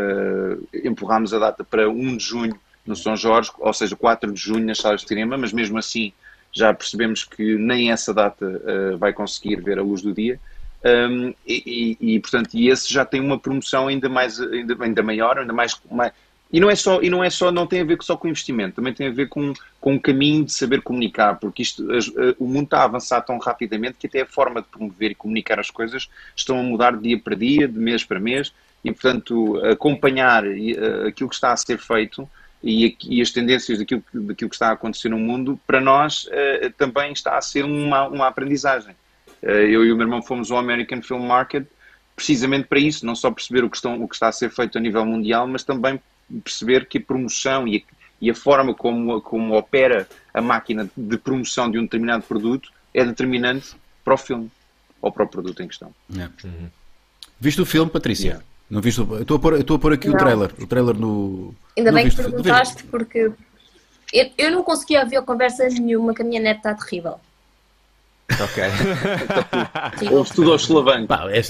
[0.84, 4.66] empurrámos a data para 1 de junho no São Jorge, ou seja, 4 de junho
[4.66, 6.12] nas salas de cinema, mas mesmo assim
[6.52, 8.62] já percebemos que nem essa data
[9.00, 10.40] vai conseguir ver a luz do dia.
[10.86, 15.02] Um, e, e- e, portanto, e esse já tem uma promoção ainda mais, ainda, ainda
[15.02, 16.12] maior, ainda mais, mais-
[16.54, 18.76] e não é só, e não é só, não tem a ver só com investimento,
[18.76, 22.46] também tem a ver com, com um caminho de saber comunicar, porque isto, eh, o
[22.46, 25.72] mundo está a avançar tão rapidamente que até a forma de promover e comunicar as
[25.72, 28.54] coisas estão a mudar de dia para dia, de mês para mês,
[28.86, 32.30] e portanto acompanhar eh, aquilo que está a ser feito
[32.64, 36.72] e, e as tendências daquilo, daquilo que está a acontecer no mundo, para nós eh,
[36.78, 38.96] também está a ser uma, uma aprendizagem.
[39.42, 41.66] Eu e o meu irmão fomos ao American Film Market
[42.16, 44.78] precisamente para isso, não só perceber o que, estão, o que está a ser feito
[44.78, 46.00] a nível mundial, mas também
[46.42, 51.18] perceber que a promoção e a, e a forma como, como opera a máquina de
[51.18, 54.52] promoção de um determinado produto é determinante para o filme
[55.02, 55.94] ou para o produto em questão.
[56.18, 56.30] É.
[57.40, 58.28] Viste o filme, Patrícia?
[58.28, 58.46] Yeah.
[58.70, 59.16] Não viste o...
[59.16, 60.18] eu estou a pôr, eu estou a pôr aqui o Não.
[60.18, 60.52] trailer.
[60.60, 61.54] O trailer no.
[61.78, 63.32] Ainda Não bem que o perguntaste, porque
[64.14, 67.20] eu, eu não conseguia ouvir a conversa nenhuma, que a minha net está terrível.
[68.32, 68.64] Ok.
[70.12, 71.18] Ouve tudo aos solavancos.
[71.32, 71.42] É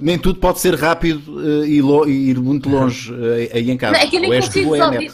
[0.00, 3.76] nem tudo pode ser rápido eh, e, lo- e ir muito longe eh, aí em
[3.76, 3.92] casa.
[3.92, 5.12] Não, é que eu nem Ou consigo ou é ouvir.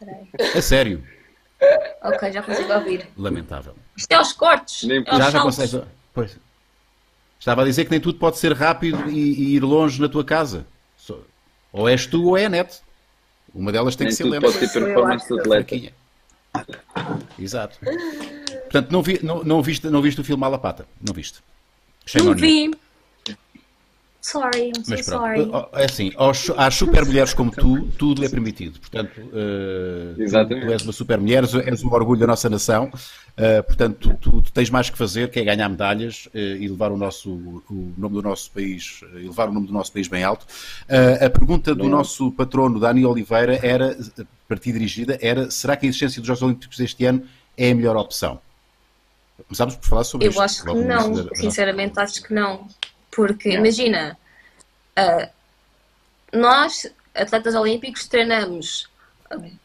[0.00, 0.56] net.
[0.56, 1.02] A sério.
[2.02, 3.08] Ok, já consigo ouvir.
[3.16, 3.74] Lamentável.
[3.96, 4.84] Isto é aos cortes.
[4.84, 5.80] Nem é aos Já, já consegues.
[6.12, 6.38] Pois.
[7.38, 10.24] Estava a dizer que nem tudo pode ser rápido e, e ir longe na tua
[10.24, 10.66] casa.
[11.72, 12.80] Ou és tu ou é a net.
[13.52, 14.46] Uma delas tem Nem que ser lenta.
[14.46, 15.76] pode ter performance de atleta.
[17.38, 17.78] Exato.
[18.74, 20.84] Portanto, não, vi, não, não, viste, não viste o filme Malapata?
[21.00, 21.38] Não viste?
[22.04, 22.38] Shame Não you.
[22.40, 22.70] vi.
[24.20, 25.50] Sorry, I'm so Mas pronto, sorry.
[25.74, 28.80] é assim, aos, às super mulheres como tu, tudo é permitido.
[28.80, 30.66] Portanto, eh, tu- Exatamente.
[30.66, 32.90] tu és uma super mulher, és, um orgulho da nossa nação.
[33.36, 36.90] eh, portanto, tu, tu tens mais que fazer, que é ganhar medalhas eh, e levar
[36.90, 37.30] o, nosso,
[37.68, 40.46] o nome do nosso país, levar o nome do nosso país bem alto.
[41.20, 43.94] A pergunta do nosso patrono Dani Oliveira era,
[44.48, 47.22] para ti dirigida, era: será que a existência dos Jogos Olímpicos deste ano
[47.58, 48.40] é a melhor opção?
[49.48, 50.42] Começámos por falar sobre Eu isto.
[50.42, 52.68] acho que não, da- sinceramente acho que não.
[53.10, 54.16] Porque, imagina,
[54.96, 55.28] ah,
[56.32, 58.88] nós, atletas olímpicos, treinamos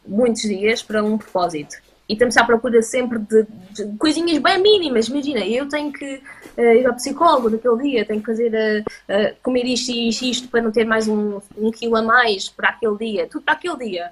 [0.06, 1.78] muitos dias para um propósito.
[2.08, 5.08] E estamos à procura sempre de, de coisinhas bem mínimas.
[5.08, 6.22] Imagina, eu tenho que
[6.58, 10.48] ah, ir ao psicólogo naquele dia, tenho que fazer, ah, comer isto e isto, isto
[10.48, 13.28] para não ter mais um, um quilo a mais para aquele dia.
[13.28, 14.12] Tudo para aquele dia.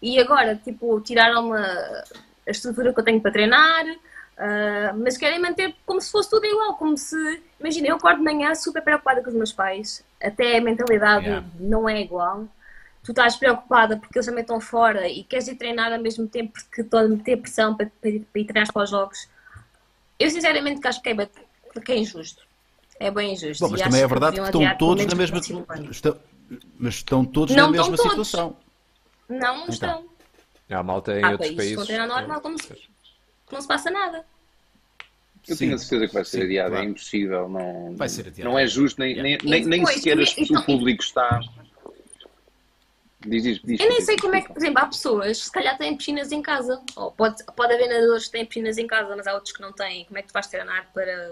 [0.00, 2.04] E agora, tipo, tiraram-me a
[2.44, 3.84] a estrutura que eu tenho para treinar,
[4.44, 7.16] ah, mas querem manter como se fosse tudo igual, como se...
[7.60, 11.46] Imagina, eu acordo de manhã super preocupada com os meus pais, até a mentalidade Yeah.
[11.60, 12.46] não é igual.
[13.04, 16.52] Tu estás preocupada porque eles também estão fora e queres ir treinar ao mesmo tempo
[16.72, 19.28] que estão a meter pressão para, para, ir- para ir treinar para os jogos.
[20.18, 21.28] Eu sinceramente que acho que é,
[21.84, 22.44] que é injusto.
[23.00, 23.64] É bem injusto.
[23.64, 25.38] Bom, mas E também é acho que verdade que deviam estão todos na mesma
[25.90, 26.16] estão,
[26.78, 28.10] mas estão todos Não na mesma todos.
[28.10, 28.56] situação.
[29.28, 29.68] Não, não Então.
[29.68, 30.04] estão.
[30.70, 31.78] Há malta em Há outros países países.
[31.80, 32.88] que treinar normal como se...
[33.50, 34.24] não se passa nada.
[35.48, 35.64] Eu Sim.
[35.64, 36.86] tenho a certeza que vai ser Sim, adiado, claro.
[36.86, 38.48] é impossível, não, Vai ser adiado.
[38.50, 39.38] não é justo, nem, Yeah.
[39.44, 41.40] nem, nem, nem sequer as- e- e- o público está.
[43.24, 45.44] Diz, diz, diz, Eu nem diz, sei como é que, por exemplo, há pessoas que
[45.44, 46.80] se calhar têm piscinas em casa.
[46.96, 49.72] Ou pode, pode haver nadadores que têm piscinas em casa, mas há outros que não
[49.72, 50.04] têm.
[50.06, 51.28] Como é que tu vais treinar para.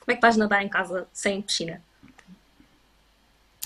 [0.00, 1.82] Como é que vais nadar em casa sem piscina?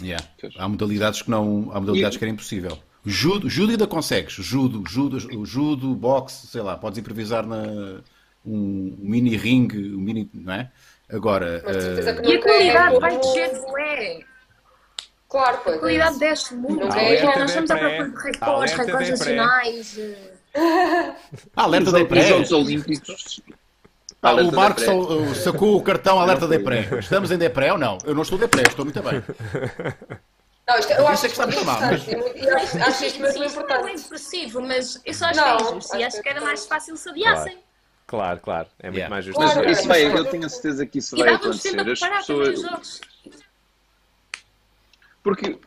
[0.00, 0.26] Yeah.
[0.58, 1.70] Há modalidades que não.
[1.72, 2.78] Há modalidades E- que era impossível.
[3.06, 4.32] Judo, judo ainda consegues.
[4.34, 8.00] Judo, judo, judo, boxe, sei lá, podes improvisar na
[8.46, 10.70] um mini ringue, um mini, não é?
[11.10, 14.20] Agora, de eh, que E a é qualidade vai descer, bué.
[15.28, 15.76] Claro, pois.
[15.76, 16.84] A qualidade desce muito.
[16.84, 17.38] Nunca É, é.
[17.38, 19.98] nós estamos à procura de de recordes, Alerta recordes de nacionais.
[19.98, 21.14] eh,
[21.56, 22.20] ah, alerta da pré.
[22.20, 23.40] os Jogos Olímpicos.
[24.22, 26.64] Ah, Alerta o da Marco só, uh, sacou o cartão alerta Não da foi.
[26.64, 26.98] pré.
[26.98, 27.98] Estamos em Depré ou não?
[28.04, 29.22] Eu não estou Depré, estou muito bem.
[30.66, 33.38] Não, isto, eu acho Isso é que está muito muito mal, muito- acho, isto mesmo
[33.38, 34.00] não é importante.
[34.00, 35.98] impressivo, mas eu só acho Não, é.
[36.00, 37.58] E acho que era é mais fácil se adiassem.
[38.06, 38.68] Claro, claro.
[38.78, 39.14] É muito Yeah.
[39.14, 39.40] mais justo.
[39.40, 41.80] Mas Claro, isso vai, eu tenho a certeza que isso E vai acontecer.
[41.80, 43.00] As pessoas.
[45.22, 45.58] Porque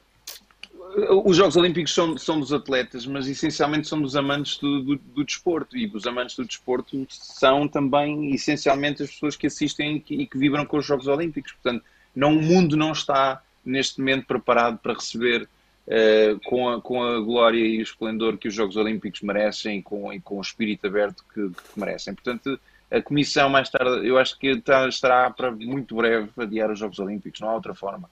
[0.73, 4.95] uh, os Jogos Olímpicos são, são dos atletas, mas essencialmente são dos amantes do, do,
[4.97, 5.75] do desporto.
[5.75, 10.27] E os amantes do desporto são também, essencialmente, as pessoas que assistem e que, e
[10.27, 11.53] que vibram com os Jogos Olímpicos.
[11.53, 11.83] Portanto,
[12.15, 15.49] não, o mundo não está, neste momento, preparado para receber,
[15.87, 19.81] eh, com, a, com a glória e o esplendor que os Jogos Olímpicos merecem e
[19.83, 22.13] com, e com o espírito aberto que, que merecem.
[22.13, 22.59] Portanto,
[22.91, 26.99] a Comissão, mais tarde, eu acho que está- estará para muito breve adiar os Jogos
[26.99, 27.39] Olímpicos.
[27.39, 28.09] Não há outra forma.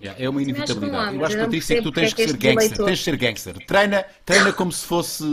[0.00, 1.16] Yeah, é uma inevitabilidade.
[1.16, 2.84] Eu acho, Patrícia, que tu tens que é ser que este gangster.
[2.86, 3.66] Tens de ser gangster.
[3.66, 5.24] Treina, treina como se fosse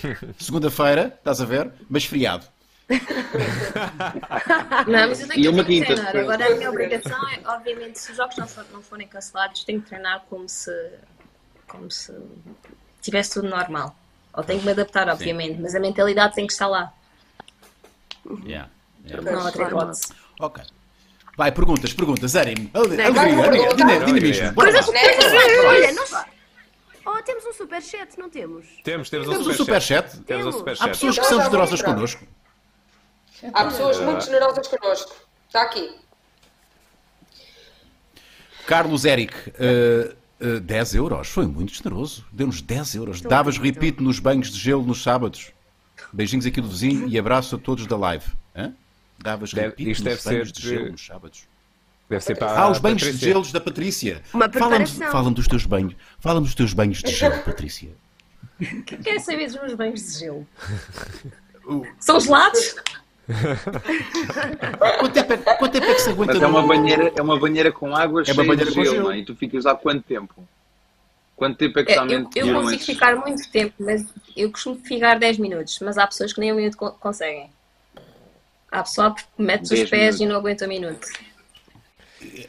[0.38, 1.70] segunda-feira, estás a ver?
[1.88, 2.46] Mas feriado.
[4.86, 6.16] Não, mas eu tenho E que, treinar.
[6.16, 9.80] Agora a minha obrigação é, obviamente, se os jogos não, for- não forem cancelados, tenho
[9.82, 10.70] que treinar como se
[11.66, 12.12] como se
[13.02, 13.96] tivesse tudo normal.
[14.32, 16.92] Ou tenho que me adaptar, obviamente, mas a mentalidade tem que estar lá.
[18.44, 18.70] Yeah.
[19.04, 19.30] Yeah.
[19.32, 20.12] Não há outra hipótese.
[20.40, 20.62] Ok.
[21.36, 22.34] Vai, perguntas, perguntas.
[22.36, 22.70] Ânimo.
[22.72, 24.54] Alegria, alegria, dinamismo.
[24.54, 24.88] Coisas.
[24.88, 26.14] Olha, nós...
[27.04, 28.66] Oh, temos um superchat, não temos?
[28.82, 30.18] Temos, temos, Temos um um superchat.
[30.20, 30.80] Temos um Temos.
[30.80, 32.24] Há pessoas que são generosas connosco.
[33.52, 35.14] Há pessoas muito generosas connosco.
[35.46, 35.94] Está aqui.
[38.66, 41.28] Carlos Eric, eh, eh, 10 euros.
[41.28, 42.24] Foi muito generoso.
[42.32, 43.20] Deu-nos 10 euros.
[43.20, 45.52] Davas repito nos banhos de gelo nos sábados.
[46.12, 48.24] Beijinhos aqui do vizinho e abraço a todos da live.
[48.54, 48.72] Hã?
[49.18, 51.44] Davas Deve- repito isto nos deve banhos ser de de- gelo nos sábados.
[52.08, 53.28] Deve ser para Ah, os banhos de Patrícia.
[53.28, 54.22] gelos da Patrícia.
[54.52, 55.94] Fala-me fala dos teus banhos.
[56.20, 57.90] Fala-me dos teus banhos de gelo, Patrícia.
[59.02, 60.46] Quer saber dos meus banhos de gelo?
[61.98, 62.76] São gelados?
[64.98, 67.22] Quanto tempo é, quanto tempo é que se aguenta Mas é uma no- banheira, é
[67.22, 69.18] uma banheira com água É uma cheia banheira de gelo, não é?
[69.18, 70.34] E tu ficas há quanto tempo?
[71.34, 74.04] Quanto tempo é que É, está eu, eu consigo ficar muito tempo, mas
[74.36, 77.50] eu costumo ficar 10 minutos, mas há pessoas que nem um minuto co- conseguem.
[78.70, 80.20] Há pessoal que mete os 10 pés minutos.
[80.20, 81.08] e não aguenta um minuto.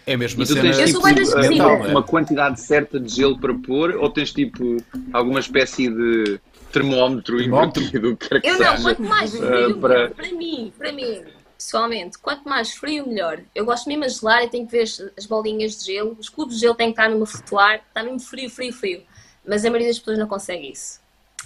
[0.05, 0.61] É mesmo a tu cena.
[0.63, 1.89] tens Eu tipo, sou bem das eh, cozinhas.
[1.91, 4.77] uma quantidade certa de gelo para pôr ou tens tipo
[5.11, 6.39] alguma espécie de
[6.71, 7.81] termómetro, Termómetro?
[7.81, 8.83] invertido, o que quer que Eu não, seja?
[8.83, 10.09] quanto mais Eh, frio, para-.
[10.11, 11.23] Para mim, para mim,
[11.57, 13.39] pessoalmente, quanto mais frio, melhor.
[13.55, 16.15] Eu gosto mesmo de gelar e tenho que ver as, as bolinhas de gelo.
[16.19, 17.75] Os cubos de gelo têm que estar mesmo a flutuar.
[17.87, 19.01] Está mesmo frio, frio, frio.
[19.47, 20.99] Mas a maioria das pessoas não consegue isso.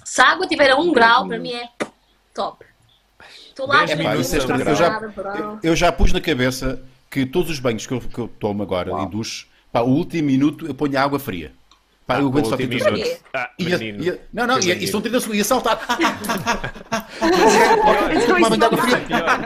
[0.03, 1.69] Se a água estiver a 1 grau, para mim é
[2.34, 2.65] top.
[3.47, 4.73] Estou lá, 10 a ver minutos se a não um está grau.
[4.73, 8.27] Eu já, eu já pus na cabeça que todos os banhos que eu, que eu
[8.27, 11.51] tomo agora em duche, pá, o último minuto eu ponho a água fria.
[12.13, 13.06] Pá, eu aguento só Ah, Último 30 minuto.
[13.06, 13.24] segundos.
[13.34, 14.04] Ah, Ia- menino.
[14.04, 15.80] ia- não, não, ia, e são 30 segundos, ia saltar.
[17.19, 18.97] Vou tomar banho de água fria.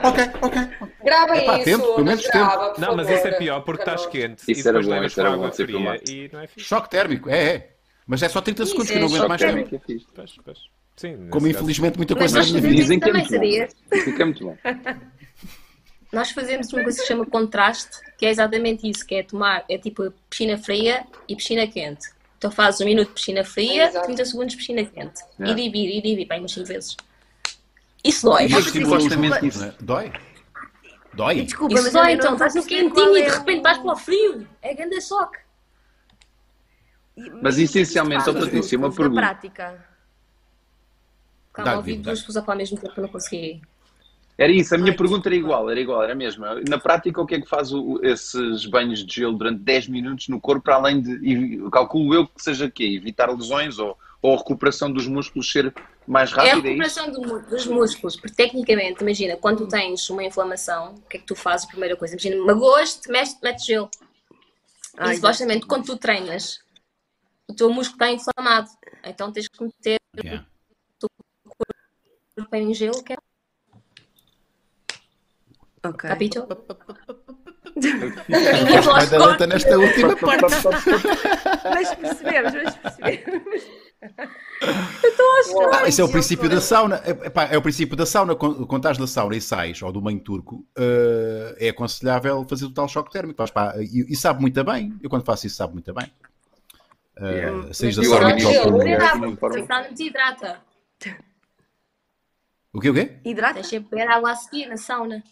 [0.03, 0.89] Ok, ok.
[1.03, 1.65] Grava Epá, isso.
[1.65, 4.79] tempo, pelo menos grava, Não, mas isso é pior porque estás quente e Isso era
[4.79, 6.47] depois bom, levas isso era bom fria e é.
[6.57, 7.69] Choque térmico, é, é.
[8.07, 9.75] Mas é só 30 segundos que eu não é aguento mais tempo.
[9.75, 9.79] é.
[10.15, 10.57] Pois, pois.
[10.95, 12.75] Sim, Como infelizmente muita coisa na minha vida.
[12.75, 13.97] Dizem que é muito bom.
[14.03, 14.57] Fica muito bom.
[16.13, 19.65] Nós fazemos uma coisa que se chama contraste, que é exatamente isso, que é tomar,
[19.69, 22.07] é tipo piscina fria e piscina quente.
[22.37, 24.05] Então fazes um minuto de piscina fria, Exato.
[24.05, 25.21] 30 segundos de piscina quente.
[25.39, 25.51] Yeah.
[25.51, 26.97] E divide, e divide, bem umas 5 vezes.
[28.03, 28.47] Isso dói.
[28.49, 29.73] Mas estimula músculos, isso- né?
[29.79, 30.13] Dói?
[31.13, 31.41] Dói?
[31.43, 33.77] Desculpa, Isso mas dói, eu então estás no quentinho qual e de é repente vais
[33.77, 34.47] para o frio.
[34.61, 35.39] É grande choque.
[37.41, 39.41] Mas essencialmente, Isto ó faz Patrícia, uma músculos na pergunta.
[39.41, 39.85] prática.
[41.53, 43.61] Calma, ouvi duas pessoas a falar ao mesmo tempo para não conseguir.
[44.37, 46.55] Era isso, a minha Ai, pergunta era igual, era igual, era a mesma.
[46.67, 50.27] Na prática, o que é que faz o- esses banhos de gelo durante 10 minutos
[50.27, 52.83] no corpo, para além de, e calculo eu que seja quê?
[52.83, 55.73] Evitar lesões ou, ou a recuperação dos músculos ser
[56.05, 56.67] mais É a rápida?
[56.67, 56.89] É isso?
[56.89, 61.15] recuperação do mu- dos músculos, porque tecnicamente, imagina, quando tu tens uma inflamação, o que
[61.15, 62.13] é que tu fazes a primeira coisa?
[62.15, 63.89] Imagina, magoas-te, metes, metes gelo.
[64.97, 66.59] Ai, e supostamente, quando tu treinas,
[67.47, 68.69] o teu músculo está inflamado.
[69.05, 70.45] Então tens que meter Yeah.
[71.03, 71.07] o
[72.37, 73.17] corpo em gelo, que é
[75.89, 76.09] Ok.
[76.09, 76.47] Capito?
[78.85, 80.45] Mais adelante nesta última parte.
[81.63, 83.63] Mas percebemos, mas percebemos.
[85.73, 87.01] Ah, esse é o princípio da sauna.
[87.03, 88.35] É, epá, é o princípio da sauna.
[88.35, 92.65] Quando quando estás da sauna e sais, ou do banho turco, eh, é aconselhável fazer
[92.65, 93.37] o tal choque térmico.
[93.37, 94.93] Vais para- e, e sabe muito bem.
[95.01, 96.05] Eu quando faço isso sabe muito bem.
[97.17, 97.73] Uh, Yeah.
[97.73, 100.61] Saís da sauna senão desidrata.
[102.73, 103.17] O quê, o quê?
[103.23, 103.53] Hidrata?
[103.55, 105.23] Deixa beber água a seguir na sauna.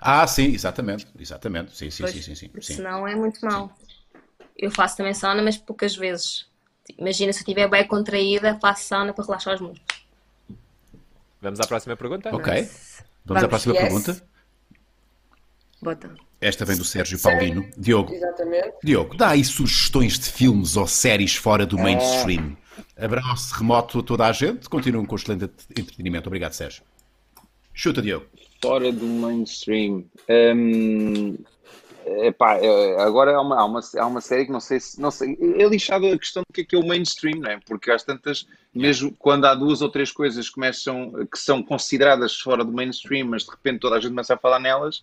[0.00, 1.06] Ah, sim, exatamente.
[1.18, 1.76] Exatamente.
[1.76, 2.74] Sim, sim, Pois, sim, sim, sim, sim.
[2.74, 3.76] Senão é muito mau.
[4.56, 6.46] Eu faço também sauna, mas poucas vezes.
[6.96, 10.06] Imagina se eu estiver bem contraída, faço sauna para relaxar os músculos.
[11.42, 12.34] Vamos à próxima pergunta?
[12.34, 12.52] Ok.
[12.54, 12.70] Vamos,
[13.26, 13.42] Vamos.
[13.44, 13.82] à próxima Yes.
[13.82, 14.28] pergunta.
[15.82, 16.14] Bota.
[16.40, 17.68] Esta vem do Sérgio Paulino.
[17.76, 18.74] Diogo, Exatamente.
[18.84, 22.56] Diogo, dá aí sugestões de filmes ou séries fora do mainstream.
[22.96, 24.68] Abraço remoto a toda a gente.
[24.68, 25.44] Continuam com o excelente
[25.76, 26.28] entretenimento.
[26.28, 26.82] Obrigado, Sérgio.
[27.74, 28.26] Chuta, Diogo.
[28.60, 30.04] Fora do mainstream.
[30.28, 31.36] Hum,
[32.24, 32.58] epá,
[32.98, 35.00] agora há uma, há, uma, há uma série que não sei se.
[35.00, 37.60] Não sei, é lixado a questão do que é, que é o mainstream, não é?
[37.66, 42.36] Porque às tantas, mesmo quando há duas ou três coisas que, começam, que são consideradas
[42.36, 45.02] fora do mainstream, mas de repente toda a gente começa a falar nelas,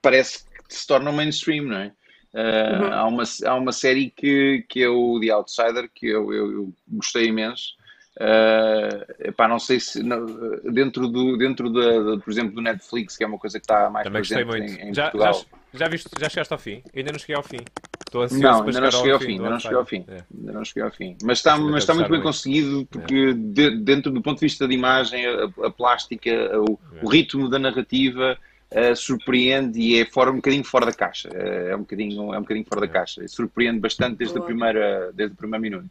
[0.00, 1.92] parece que se tornam mainstream, não é?
[2.32, 6.52] Uh, há, uma, há uma série que, que é o The Outsider, que eu, eu,
[6.52, 7.74] eu gostei imenso.
[8.18, 10.26] Uh, epá, não sei se não,
[10.72, 13.88] dentro, do, dentro da, da, por exemplo, do Netflix, que é uma coisa que está
[13.88, 14.64] mais Também presente muito.
[14.82, 15.34] em, em já, Portugal.
[15.72, 16.82] já, já, viste, já chegaste ao fim?
[16.94, 17.58] Ainda não cheguei ao fim.
[18.04, 19.26] Estou ansioso Não, para ainda não cheguei ao fim.
[19.26, 20.04] fim, ainda não cheguei ao fim.
[20.08, 20.24] É.
[20.36, 21.16] Ainda não cheguei ao fim.
[21.22, 22.24] Mas está, mas está muito bem muito.
[22.24, 27.08] conseguido porque de- dentro do ponto de vista de imagem, a, a plástica, o, o
[27.08, 28.36] ritmo da narrativa
[28.72, 31.28] eh, surpreende e é fora, um bocadinho fora da caixa.
[31.32, 33.24] Eh, é um bocadinho, é um bocadinho fora da caixa.
[33.24, 34.46] E surpreende bastante desde, a Boa.
[34.46, 35.90] primeira, desde o primeiro minuto.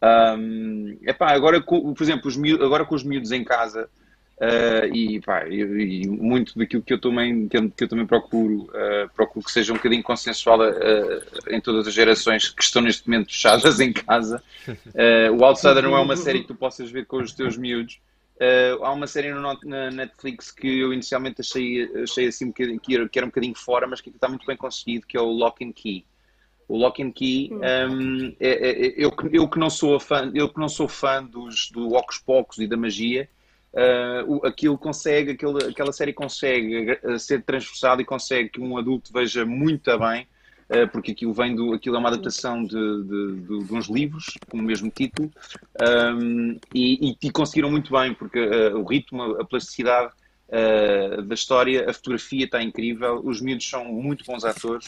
[0.00, 3.88] Ahm, epá, agora, por exemplo, os miú- agora com os miúdos em casa,
[4.40, 9.44] Uh, e, e, e muito daquilo que eu também, que eu, também procuro, uh, procuro
[9.44, 13.80] que seja um bocadinho consensual uh, em todas as gerações que estão neste momento fechadas
[13.80, 14.40] em casa.
[15.36, 17.98] O Outsider não é uma série que tu possas ver com os teus miúdos.
[18.80, 23.08] Há uma série no, na Netflix que eu inicialmente achei, achei assim um que, era,
[23.08, 25.64] que era um bocadinho fora, mas que está muito bem conseguido, que é o Lock
[25.64, 26.04] and Key.
[26.68, 30.30] O Lock and Key, um, é- é- é- eu, que- eu que não sou fã,
[30.34, 33.28] eu que não sou fã dos, do Ocos Pocos e da magia,
[33.70, 35.32] Uh, aquilo consegue,
[35.68, 40.26] aquela série consegue uh, ser transversal e consegue que um adulto veja muito bem,
[40.70, 44.24] uh, porque aquilo vem do, aquilo é uma adaptação de, de, de- de uns livros
[44.50, 45.30] com o mesmo título,
[46.16, 50.12] um, e, e- e conseguiram muito bem, porque uh, o ritmo, a plasticidade
[50.48, 54.86] uh, da história, a fotografia está incrível, os miúdos são muito bons atores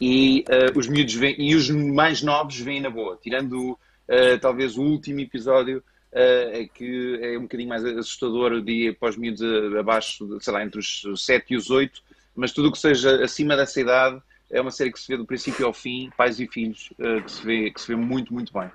[0.00, 4.76] e uh, os miúdos veem, e os mais novos vêm na boa, tirando uh, talvez
[4.76, 5.82] o último episódio
[6.14, 9.40] Uh, é que é um bocadinho mais assustador de os miúdos
[9.78, 12.02] abaixo, sei lá, entre os 7 e os 8,
[12.36, 14.20] mas tudo o que seja acima dessa idade
[14.50, 17.32] é uma série que se vê do princípio ao fim, pais e filhos, uh, que,
[17.32, 18.66] se vê, que se vê muito, muito bem.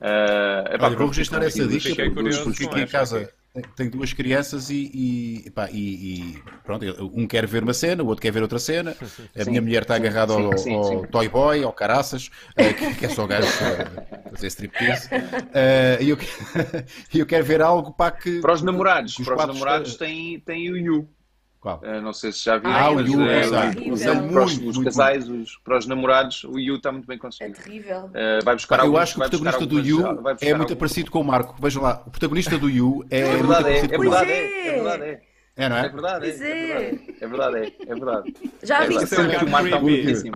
[0.00, 3.32] Uh, epá, Olha, vou registrar essa dica porque com aqui em casa
[3.74, 8.06] tenho duas crianças e, e, epá, e- e pronto, um quer ver uma cena, o
[8.06, 8.96] outro quer ver outra cena.
[9.38, 11.06] A Sim, minha mulher está agarrada sim, ao, sim, ao sim.
[11.06, 13.90] Toy Boy, ao Caraças, eh, que, que é só gajo para
[14.28, 15.10] fazer striptease.
[15.52, 16.16] Eh, E eu,
[17.14, 18.42] eu quero ver algo para que.
[18.42, 21.15] Para os namorados, os para os namorados tem, tem o You.
[21.66, 21.80] Qual?
[21.82, 22.72] Uh, não sei se já viram.
[22.72, 23.92] Ah, o You, uh, exato.
[23.92, 27.06] os- para os, Muito, os muito, casais, os- para os namorados, o You está muito
[27.08, 27.58] bem É conseguido.
[27.60, 28.04] terrível.
[28.04, 30.50] Uh, vai buscar Eu alguns- acho que o protagonista do algumas- You vai buscar é
[30.50, 31.56] muito alguns- parecido com o Marco.
[31.60, 34.10] Vejam lá, o protagonista do You é, É muito verdade, é, parecido é com o
[34.10, 34.26] Marco.
[34.26, 35.20] verdade, é, é verdade, é.
[35.56, 35.88] É, não É é?
[35.88, 36.36] verdade, é, é é.
[36.36, 38.34] verdade, é verdade, é, é verdade.
[38.62, 39.04] Já É vi verdade.
[39.04, 40.10] É Sendo que o Marco está muito.
[40.10, 40.26] Isso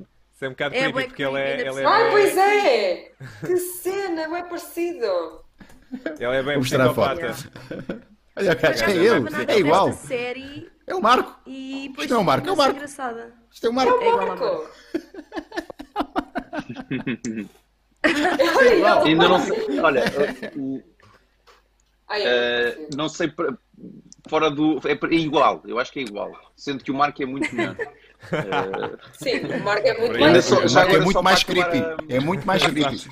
[0.40, 3.12] é um bocado É, creepy porque ele é, é bem, pois é!
[3.46, 5.44] Que cena, é parecido.
[6.18, 7.36] ele é bem psicopata.
[8.36, 9.90] Olha, é ele, é igual.
[9.90, 11.40] desta série É o Marco.
[11.46, 12.76] e depois Isto é o Marco, é o Marco.
[12.76, 13.32] engraçada.
[13.52, 13.94] Isto é o Marco.
[14.02, 14.44] É igual ao Marco.
[14.44, 14.70] Marco.
[18.02, 19.08] Olha, ele.
[19.10, 20.04] Ainda não sei, olha,
[20.56, 20.82] o-
[22.16, 23.56] eu- não sei, para-
[24.28, 27.26] fora do, é, é igual, eu acho que é igual, sendo que o Marco é
[27.26, 27.76] muito melhor.
[27.78, 30.44] Eh, Sim, o Marco é muito Ainda mais.
[30.44, 31.82] só- O já Marco é muito mais creepy.
[32.08, 33.08] É muito mais creepy.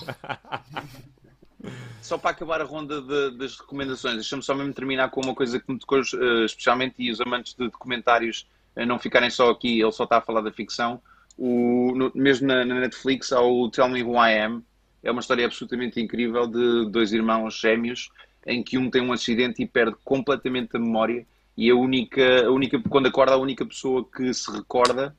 [2.01, 5.59] Só para acabar a ronda de- das recomendações, deixa-me só mesmo terminar com uma coisa
[5.61, 9.81] que me tocou eh, especialmente e os amantes de documentários eh, não ficarem só aqui,
[9.81, 11.03] ele só está a falar da ficção.
[11.37, 14.63] O, no- mesmo na, na Netflix há o Tell Me Who I Am,
[15.03, 18.11] é uma história absolutamente incrível de dois irmãos gêmeos
[18.47, 21.27] em que um tem um acidente e perde completamente a memória
[21.57, 25.15] e a única, a única quando acorda, a única pessoa que se recorda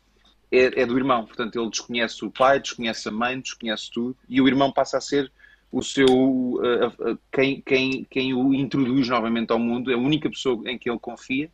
[0.52, 1.26] é, é do irmão.
[1.26, 5.02] Portanto, ele desconhece o pai, desconhece a mãe, desconhece tudo e o irmão passa a
[5.02, 5.32] ser
[5.72, 10.62] o seu uh, quem, quem, quem o introduz novamente ao mundo, é a única pessoa
[10.70, 11.50] em que ele confia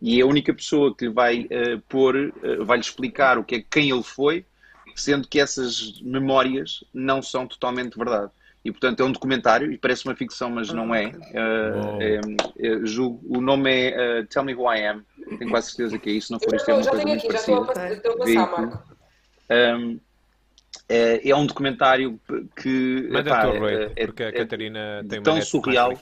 [0.00, 3.56] e é a única pessoa que lhe vai uh, pôr, uh, vai-lhe explicar o que
[3.56, 4.44] é, quem ele foi,
[4.96, 8.30] sendo que essas memórias não são totalmente verdade.
[8.62, 11.06] E portanto é um documentário, e parece uma ficção, mas não é.
[11.08, 12.20] Uh, é,
[12.58, 15.02] é julgo, o nome é Tell Me Who I Am,
[15.38, 17.66] tenho quase certeza que é isso, não for isto é uma coisa muito parecida.
[17.74, 18.96] Já estou a passar, Marco.
[19.50, 20.00] Um,
[20.88, 22.20] é, é, um documentário
[22.56, 25.92] que Manda epá, é, é, porque a Catarina tem uma tão surreal.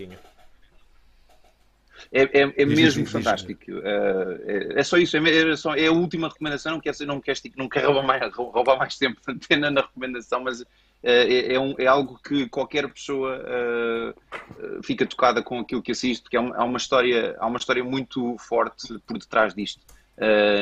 [2.13, 3.71] É, é, é mesmo fantástico.
[3.71, 6.73] Uh, é, é, só isso, é, só, é, a última recomendação.
[6.73, 10.43] Não quero, não quero, não quero roubar, mais, roubar mais tempo de antena na recomendação,
[10.43, 10.67] mas uh,
[11.03, 16.37] é, um, é, algo que qualquer pessoa uh, fica tocada com aquilo que assiste, porque
[16.37, 19.83] há uma, há uma, história, há uma história muito forte por detrás disto.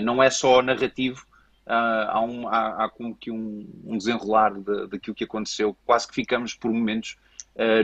[0.03, 1.25] não é só narrativo,
[1.67, 5.77] há, um, há, há como que um, um desenrolar de, daquilo que aconteceu.
[5.85, 7.17] Quase que ficamos por momentos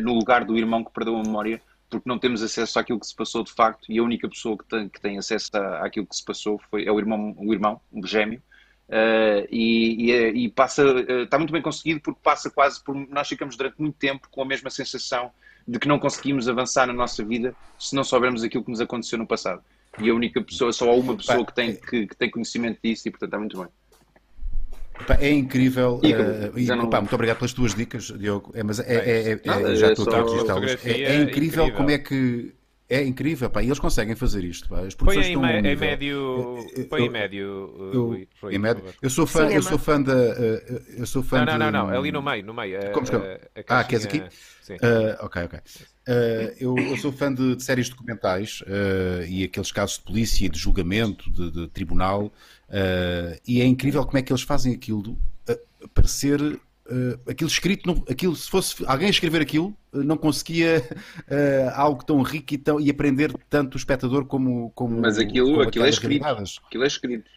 [0.02, 3.14] no lugar do irmão que perdeu a memória porque não temos acesso àquilo que se
[3.14, 5.50] passou de facto e a única pessoa que tem, que tem acesso
[5.82, 8.42] àquilo que se passou foi, é o irmão, o irmão, o gêmeo.
[8.88, 12.94] Uh, e, e, e, passa, uh, está muito bem conseguido porque passa quase por.
[12.94, 15.30] Nós ficamos durante muito tempo com a mesma sensação
[15.66, 19.18] de que não conseguimos avançar na nossa vida se não soubermos aquilo que nos aconteceu
[19.18, 19.62] no passado.
[20.00, 23.08] E a única pessoa, só há uma pessoa que tem, que, que tem conhecimento disso
[23.08, 23.68] e portanto está muito bem.
[25.18, 26.00] É incrível.
[26.02, 26.88] E, uh, e, não...
[26.88, 28.52] muito obrigado pelas tuas dicas, Diogo.
[28.54, 30.86] É, mas é, é, é, é já estou a registá-los.
[30.86, 32.54] É, incrível, como é que.
[32.92, 34.68] É incrível, pá, e eles conseguem fazer isto.
[34.68, 34.80] Pá.
[34.80, 36.58] As põe em, um em médio.
[36.90, 37.40] Põe em médio.
[37.92, 38.84] Eu, eu, em médio.
[39.00, 40.12] Eu sou fã, eu sou fã da.
[40.12, 42.78] Eu sou fã não, não, não, não, ali no meio, no meio.
[42.92, 44.22] Como a, a, a ah, queres aqui?
[44.60, 44.74] Sim.
[44.74, 45.58] Uh, ok, ok.
[45.58, 50.48] Uh, eu, eu, sou fã de, de séries documentais uh, e aqueles casos de polícia,
[50.50, 52.26] de julgamento, de, de tribunal.
[52.68, 55.12] Uh, e é incrível como é que eles fazem aquilo
[55.48, 56.60] uh, parecer
[56.92, 60.82] uh, aquilo escrito, não, aquilo, se fosse alguém escrever aquilo, não conseguia
[61.74, 64.70] algo tão rico e, tão, e aprender tanto o espectador como.
[64.74, 66.24] como Mas aquilo, como aquilo é escrito.
[66.24, 67.30] Aquilo é escrito.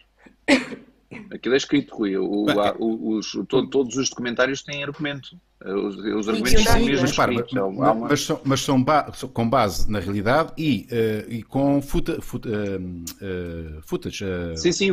[1.32, 2.16] Aquilo é escrito, Rui.
[2.16, 2.46] O,
[2.78, 5.36] o, os, todo, todos os documentários têm argumento.
[5.64, 7.52] Os, os argumentos são mesmo mas, escritos.
[7.52, 7.94] Mas, uma...
[7.94, 12.48] mas, são, mas são ba com base na realidade e, uh, e com futa, futa,
[12.48, 14.24] uh, footage.
[14.24, 14.92] Uh, sim, sim,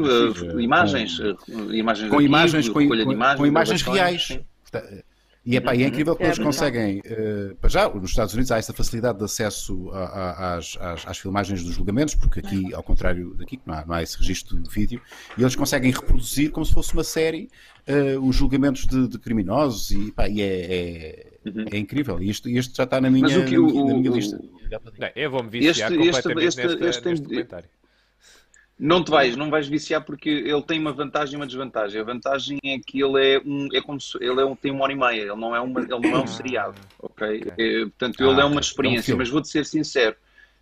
[0.57, 1.17] imagens.
[1.17, 2.87] Com, imagens com, imagens, com,
[3.37, 4.27] com imagens reais.
[4.27, 4.39] Sim.
[5.45, 6.99] E, epá, e é incrível que é eles conseguem.
[6.99, 11.17] Uh, já, nos Estados Unidos há essa facilidade de acesso a, a, às, às, às,
[11.17, 14.69] filmagens dos julgamentos, porque aqui, ao contrário daqui, não há, não há esse registro de
[14.69, 15.01] vídeo,
[15.37, 17.49] e eles conseguem reproduzir como se fosse uma série
[17.89, 21.65] uh, os julgamentos de, de criminosos, e, epá, e é, é, uhum.
[21.73, 22.21] é, incrível.
[22.21, 24.39] E isto, isto já está na minha, o que, o, na minha lista.
[24.97, 27.69] Não, eu vou-me viciar este, completamente este, este, neste documentário.
[28.77, 32.01] Não te vais, não vais viciar porque ele tem uma vantagem e uma desvantagem.
[32.01, 34.83] A vantagem é que ele é um, é como se, ele é um, tem uma
[34.83, 37.43] hora e meia, ele não é, uma, ele não é um seriado, ok?
[37.57, 40.15] É, portanto, ele é uma experiência, é um mas vou-te ser sincero,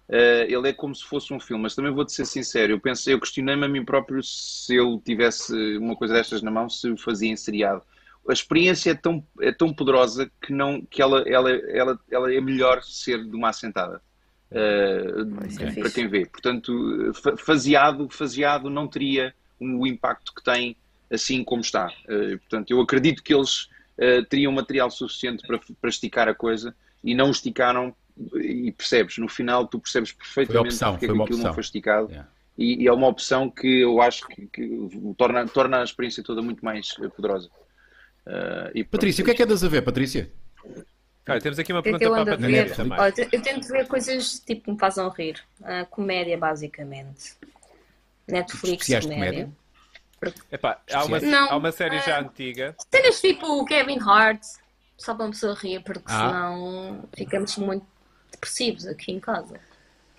[0.10, 3.14] uh, ele é como se fosse um filme, mas também vou-te ser sincero, eu pensei,
[3.14, 6.98] eu questionei-me a mim próprio se eu tivesse uma coisa destas na mão, se o
[6.98, 7.82] fazia em seriado.
[8.30, 12.40] A experiência é tão, é tão poderosa que, não, que ela, ela, ela, ela é
[12.40, 14.02] melhor ser de uma assentada.
[14.52, 16.26] Uh, para quem vê.
[16.26, 20.76] Portanto, faseado, faseado não teria o impacto que tem
[21.10, 21.88] assim como está.
[22.04, 26.76] Uh, portanto, eu acredito que eles uh, teriam material suficiente para, para esticar a coisa
[27.02, 27.96] e não esticaram
[28.36, 31.44] e percebes, no final tu percebes perfeitamente opção, porque é que aquilo opção.
[31.46, 32.10] não foi esticado.
[32.10, 32.30] Yeah.
[32.58, 36.42] E, e, é uma opção que eu acho que, que torna, torna a experiência toda
[36.42, 37.50] muito mais poderosa.
[38.92, 40.30] Patrícia, o que é que andas a ver, Patrícia?
[41.24, 43.00] Cara, temos aqui uma pergunta para a Patrícia também.
[43.00, 45.42] Olha, eu tento ver coisas tipo que me façam rir.
[45.60, 47.36] Uh, comédia, basicamente.
[48.28, 49.10] Netflix, comédia.
[49.10, 49.50] comédia.
[50.52, 52.76] Epá, há, uma, não, há uma série uh, já antiga.
[52.92, 54.44] Cenas tipo o Kevin Hart,
[54.98, 56.28] só para uma pessoa rir, porque ah.
[56.28, 57.86] senão ficamos muito
[58.32, 59.60] depressivos aqui em casa.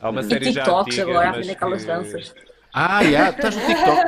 [0.01, 2.35] Há uma série e TikToks já antiga, agora, a aprender aquelas danças.
[2.73, 3.31] Ah, yeah.
[3.31, 4.01] estás no TikTok.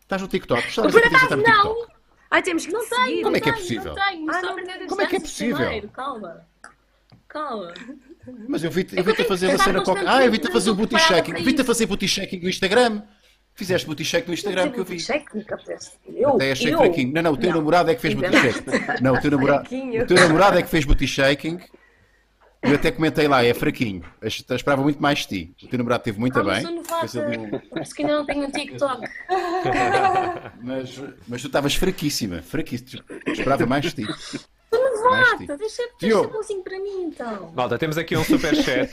[0.00, 0.68] Estás no TikTok.
[0.68, 1.99] Estás Por acaso não.
[2.30, 3.22] Ai, temos que não seguir.
[3.22, 3.94] Como é que é possível?
[3.94, 5.56] Não tenho, ah, não, como é que é possível?
[5.56, 5.88] Primeiro.
[5.88, 6.46] Calma.
[7.28, 7.74] Calma.
[8.48, 10.06] Mas eu vi-te vi fazer uma cena qualquer.
[10.06, 11.32] Ah, eu vi-te a fazer o booty shaking.
[11.34, 13.02] Vi-te a fazer booty shaking no Instagram.
[13.54, 14.98] Fizeste booty shaking no Instagram que eu vi.
[16.14, 17.12] Eu, Até achei fraquinho.
[17.12, 19.02] Não, não, o teu namorado é que fez booty shaking.
[19.02, 21.58] Não, o teu namorado, o teu namorado é que fez booty shaking.
[22.62, 24.04] Eu até comentei lá, é fraquinho.
[24.20, 25.54] Eu esperava muito mais de ti.
[25.62, 26.62] O teu namorado teve muito ah, bem.
[26.62, 29.00] Mas eu não Por isso que ainda não tenho um TikTok.
[30.62, 32.42] mas, mas tu estavas fraquíssima.
[32.42, 33.02] Fraquíssima.
[33.26, 34.06] Esperava mais de ti.
[34.70, 37.52] Tu novata, deixa, deixa um assim para mim então.
[37.54, 38.92] Malta, temos aqui um super chat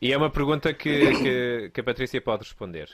[0.00, 2.90] e é uma pergunta que, que, que a Patrícia pode responder.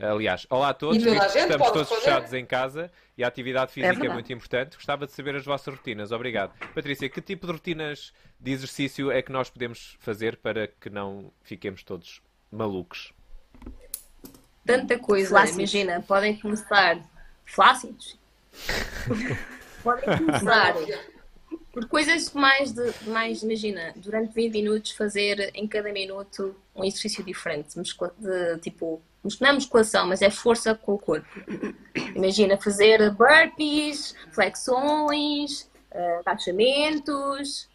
[0.00, 4.12] Aliás, olá a todos, estamos todos fechados em casa e a atividade física é, é,
[4.12, 4.76] muito importante.
[4.76, 6.10] Gostava de saber as vossas rotinas.
[6.10, 6.52] Obrigado.
[6.74, 11.30] Patrícia, que tipo de rotinas de exercício é que nós podemos fazer para que não
[11.42, 13.12] fiquemos todos malucos?
[14.70, 15.30] tanta coisa.
[15.30, 15.74] Flácidos.
[15.74, 16.98] Imagina, podem começar
[17.44, 18.18] flácidos.
[19.82, 20.74] podem começar
[21.72, 27.22] por coisas mais de, mais, imagina, durante 20 minutos fazer em cada minuto um exercício
[27.24, 29.00] diferente, de, tipo,
[29.40, 31.28] não é musculação, mas é força com o corpo.
[32.14, 37.68] Imagina fazer burpees, flexões, uh, agachamentos.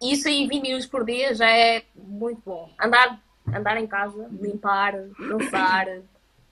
[0.00, 2.70] Isso aí 20 minutos por dia já é muito bom.
[2.80, 3.20] Andar,
[3.54, 5.86] andar em casa, limpar, dançar.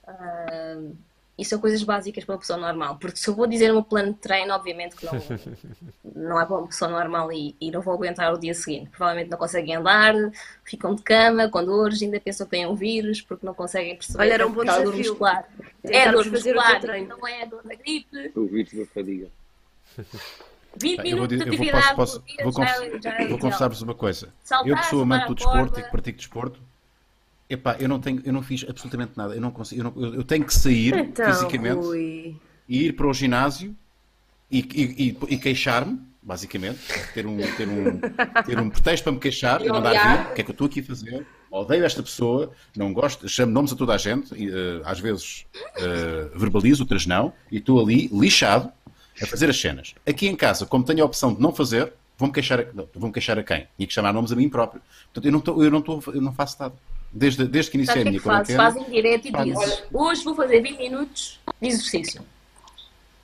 [0.07, 0.97] Uh,
[1.39, 2.97] e são coisas básicas para uma pessoa normal.
[2.99, 5.13] Porque se eu vou dizer um plano de treino, obviamente que não,
[6.15, 8.91] não é para uma pessoa normal e, e, não vou aguentar o dia seguinte.
[8.91, 10.15] Provavelmente não conseguem andar,
[10.65, 14.21] ficam de cama, com dores, ainda pensam que têm um vírus porque não conseguem perceber
[14.21, 14.85] Olha, era um bom desafio.
[14.85, 15.49] dor muscular.
[15.85, 18.33] É dor muscular, não é dor da gripe.
[18.35, 19.29] O vírus da fadiga.
[20.79, 24.33] 20 minutos de atividade posso, posso, vou, é vou confessar-vos uma coisa.
[24.45, 26.61] Saltar, eu que sou amante do desporto e que pratico desporto,
[27.49, 29.35] Epá, eu não tenho, eu não fiz absolutamente nada.
[29.35, 32.37] Eu não consigo, eu, não, eu tenho que sair então, fisicamente Rui.
[32.69, 33.75] e ir para o ginásio
[34.51, 36.81] e, e, e, e queixar-me, basicamente,
[37.15, 38.01] ter um, ter um,
[38.45, 40.31] ter um pretexto para me queixar e mandar vir.
[40.31, 41.27] O que é que eu estou aqui a fazer?
[41.49, 45.47] Odeio esta pessoa, não gosto, chamo nomes a toda a gente, e, uh, às vezes
[45.57, 48.71] uh, verbalizo, outras não, e estou ali lixado
[49.23, 49.95] a fazer as cenas.
[50.05, 53.45] Aqui em casa, como tenho a opção de não fazer, vou-me queixar, a, queixar a
[53.45, 53.69] quem?
[53.77, 54.83] Tinha que chamar nomes a mim próprio.
[55.05, 56.75] Portanto, eu não, tô, eu não, tô, eu não faço nada
[57.13, 58.65] desde, desde que iniciei a minha quarentena.
[58.65, 62.23] Fazem direto e dizes, hoje vou fazer 20 minutos de exercício.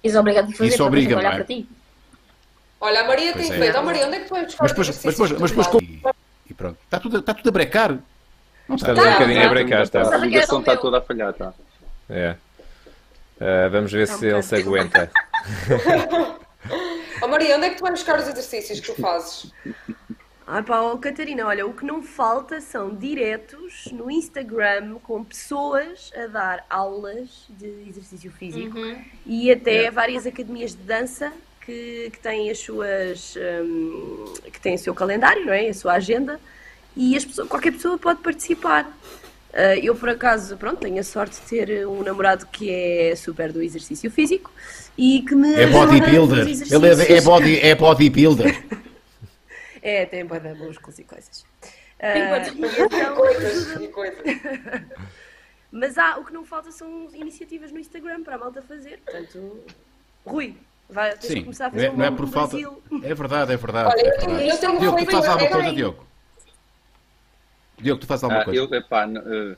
[0.03, 1.37] És obrigado a fazer Isso obriga, olhar é?
[1.37, 1.69] para ti.
[2.81, 3.59] Olha, a Maria tem é.
[3.59, 3.79] feito.
[3.79, 6.03] Oh, Maria, onde é que tu vais buscar mas depois, mas depois, mas depois, e,
[6.51, 6.79] e pronto.
[6.83, 7.99] Está tudo, está tudo a brecar.
[8.69, 9.83] Não está, está um bocadinho a brecar.
[9.83, 10.15] Está.
[10.15, 11.31] A ligação está toda a falhar.
[11.31, 11.55] Está.
[12.11, 12.37] É.
[13.41, 15.11] Uh, vamos ver se ele se aguenta.
[17.23, 19.53] oh, Maria, onde é que tu vais buscar os exercícios que tu fazes?
[20.47, 26.11] Ah pá, oh, Catarina, olha, o que não falta são diretos no Instagram com pessoas
[26.17, 28.97] a dar aulas de exercício físico uhum.
[29.25, 31.33] e até várias academias de dança
[31.65, 35.69] que, que têm as suas um, que têm o seu calendário, não é?
[35.69, 36.41] A sua agenda
[36.97, 38.85] e as pessoas, qualquer pessoa pode participar.
[39.53, 43.53] Uh, eu, por acaso, pronto, tenho a sorte de ter um namorado que é super
[43.53, 44.51] do exercício físico
[44.97, 45.55] e que me.
[45.55, 46.47] É bodybuilder.
[46.49, 48.65] Ele é, é, body, é bodybuilder.
[49.83, 51.45] É, tem boa de músculos e coisas.
[51.99, 52.37] Tem uh,
[52.87, 54.23] então, coisas e coisas.
[55.73, 58.99] Mas há, o que não falta são iniciativas no Instagram para a malta fazer.
[58.99, 59.65] Portanto,
[60.25, 60.55] Rui,
[60.89, 62.57] vai, tens Sim, que começar a fazer é, um não é por falta.
[63.03, 63.89] É verdade, é verdade.
[63.89, 64.49] Olha, é verdade.
[64.49, 66.07] Eu tenho Diogo, tu fazes alguma coisa, Diogo?
[67.79, 68.61] Diogo, tu fazes alguma ah, coisa?
[68.61, 69.57] Eu, epá, uh,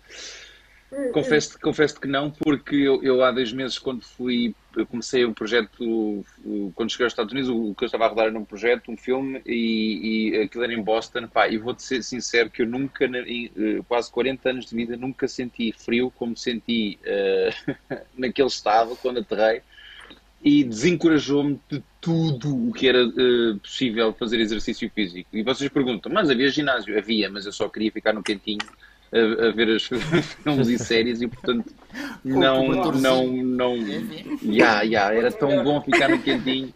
[1.13, 5.33] confesso, confesso que não, porque eu, eu há dois meses, quando fui eu comecei um
[5.33, 6.25] projeto,
[6.75, 8.97] quando cheguei aos Estados Unidos, o que eu estava a rodar era um projeto, um
[8.97, 13.05] filme, e, e aquilo era em Boston, pá, e vou-te ser sincero que eu nunca,
[13.05, 18.97] em eh, quase 40 anos de vida, nunca senti frio como senti uh, naquele estado,
[19.01, 19.63] quando aterrei,
[20.43, 25.29] e desencorajou-me de tudo o que era uh, possível fazer exercício físico.
[25.33, 26.99] E vocês perguntam, mas havia ginásio?
[26.99, 28.67] Havia, mas eu só queria ficar no quentinho
[29.13, 29.83] a, a ver as
[30.43, 31.73] filmes e séries e portanto
[32.25, 33.77] não, não, não,
[34.43, 36.73] yeah, yeah, era tão bom ficar no quentinho,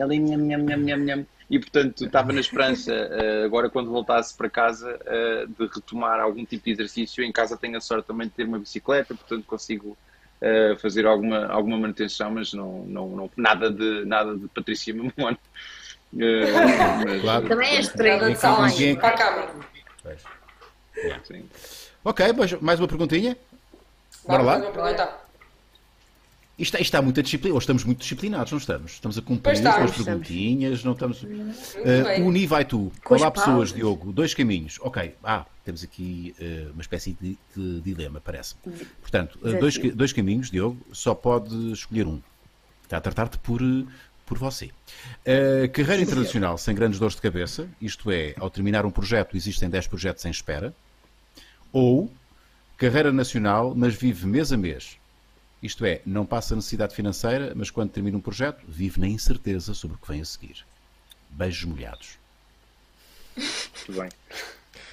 [0.00, 1.26] ali, nham, nham, nham, nham, nham.
[1.48, 6.44] e portanto estava na esperança, uh, agora quando voltasse para casa, uh, de retomar algum
[6.44, 7.24] tipo de exercício.
[7.24, 9.96] Em casa tenho a sorte também de ter uma bicicleta, portanto consigo
[10.40, 15.38] uh, fazer alguma, alguma manutenção, mas não, não, não, nada, de, nada de Patrícia Mamone.
[16.12, 17.48] Uh, claro.
[17.48, 18.36] Também é estranho.
[18.96, 20.39] Para a
[21.24, 21.44] Sim.
[22.04, 22.26] Ok,
[22.60, 23.36] mais uma perguntinha?
[24.26, 24.58] Bora lá?
[26.60, 27.54] Isto, isto está muito disciplina.
[27.54, 28.92] Hoje estamos muito disciplinados, não estamos?
[28.92, 31.22] Estamos a cumprir as perguntinhas, não estamos.
[31.22, 32.92] Uh, uni vai tu.
[33.08, 34.12] Olá, pessoas, Diogo.
[34.12, 34.78] Dois caminhos.
[34.82, 35.14] Ok.
[35.24, 38.74] Ah, temos aqui uh, uma espécie de, de dilema, parece-me.
[39.00, 42.20] Portanto, uh, dois, dois caminhos, Diogo, só pode escolher um.
[42.82, 43.62] Está a tratar-te por,
[44.26, 44.66] por você.
[44.66, 49.70] Uh, carreira internacional sem grandes dores de cabeça, isto é, ao terminar um projeto, existem
[49.70, 50.74] 10 projetos em espera.
[51.72, 52.10] Ou
[52.76, 54.98] carreira nacional, mas vive mês a mês.
[55.62, 59.96] Isto é, não passa necessidade financeira, mas quando termina um projeto, vive na incerteza sobre
[59.96, 60.64] o que vem a seguir.
[61.28, 62.18] Beijos molhados.
[63.36, 64.08] Muito bem.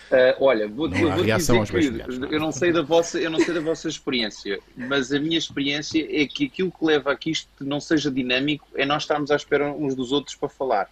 [0.10, 3.54] Uh, olha, vou, não vou dizer que eu não sei da vossa, eu não sei
[3.54, 7.50] da vossa experiência, mas a minha experiência é que aquilo que leva a que isto
[7.60, 10.90] não seja dinâmico é nós estarmos à espera uns dos outros para falar.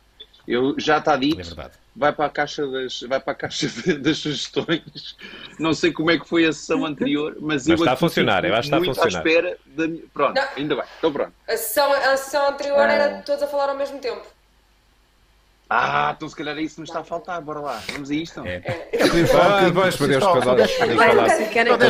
[0.47, 1.41] Eu já está dito.
[1.41, 3.67] É vai para a caixa das, vai para a caixa
[3.99, 5.15] das sugestões.
[5.57, 8.43] Não sei como é que foi a sessão anterior, mas, mas eu está a funcionar,
[8.43, 9.15] eu acho que está a funcionar.
[9.15, 10.03] à espera da minha...
[10.13, 10.47] Pronto, não.
[10.57, 11.33] ainda bem, estou pronto.
[11.47, 12.93] A sessão, a sessão anterior ah.
[12.93, 14.34] era todos a falar ao mesmo tempo.
[15.68, 18.13] Ah, então se calhar é isso que nos está a faltar, bora lá, vamos a
[18.13, 18.39] isto.
[18.45, 18.57] É.
[18.57, 18.89] É.
[19.34, 20.68] Ah, vamos, podemos falar.
[21.51, 21.89] Querem que eu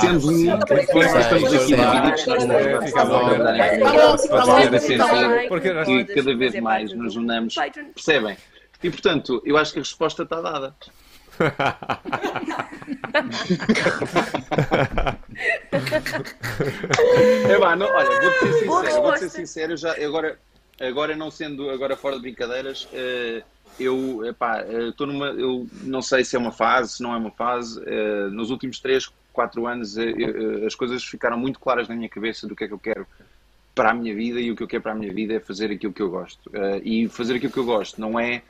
[0.00, 0.58] Sendo um,
[1.20, 2.12] estamos aqui na vida
[6.04, 7.54] que cada vez mais nos unamos,
[7.94, 8.36] percebem?
[8.82, 10.74] E portanto, eu acho que a resposta está dada.
[17.48, 20.38] é pá, não, olha, vou ser sincero, vou ser sincero, já, agora,
[20.80, 23.44] agora não sendo agora fora de brincadeiras, uh,
[23.78, 24.22] eu
[24.88, 27.78] estou uh, numa, eu não sei se é uma fase, se não é uma fase,
[27.80, 29.96] uh, nos últimos 3, 4 anos
[30.66, 33.06] as coisas ficaram muito claras na minha cabeça do que é que eu quero
[33.74, 35.70] para a minha vida e o que eu quero para a minha vida é fazer
[35.70, 36.50] aquilo que eu gosto.
[36.82, 38.42] e fazer aquilo que eu gosto não é,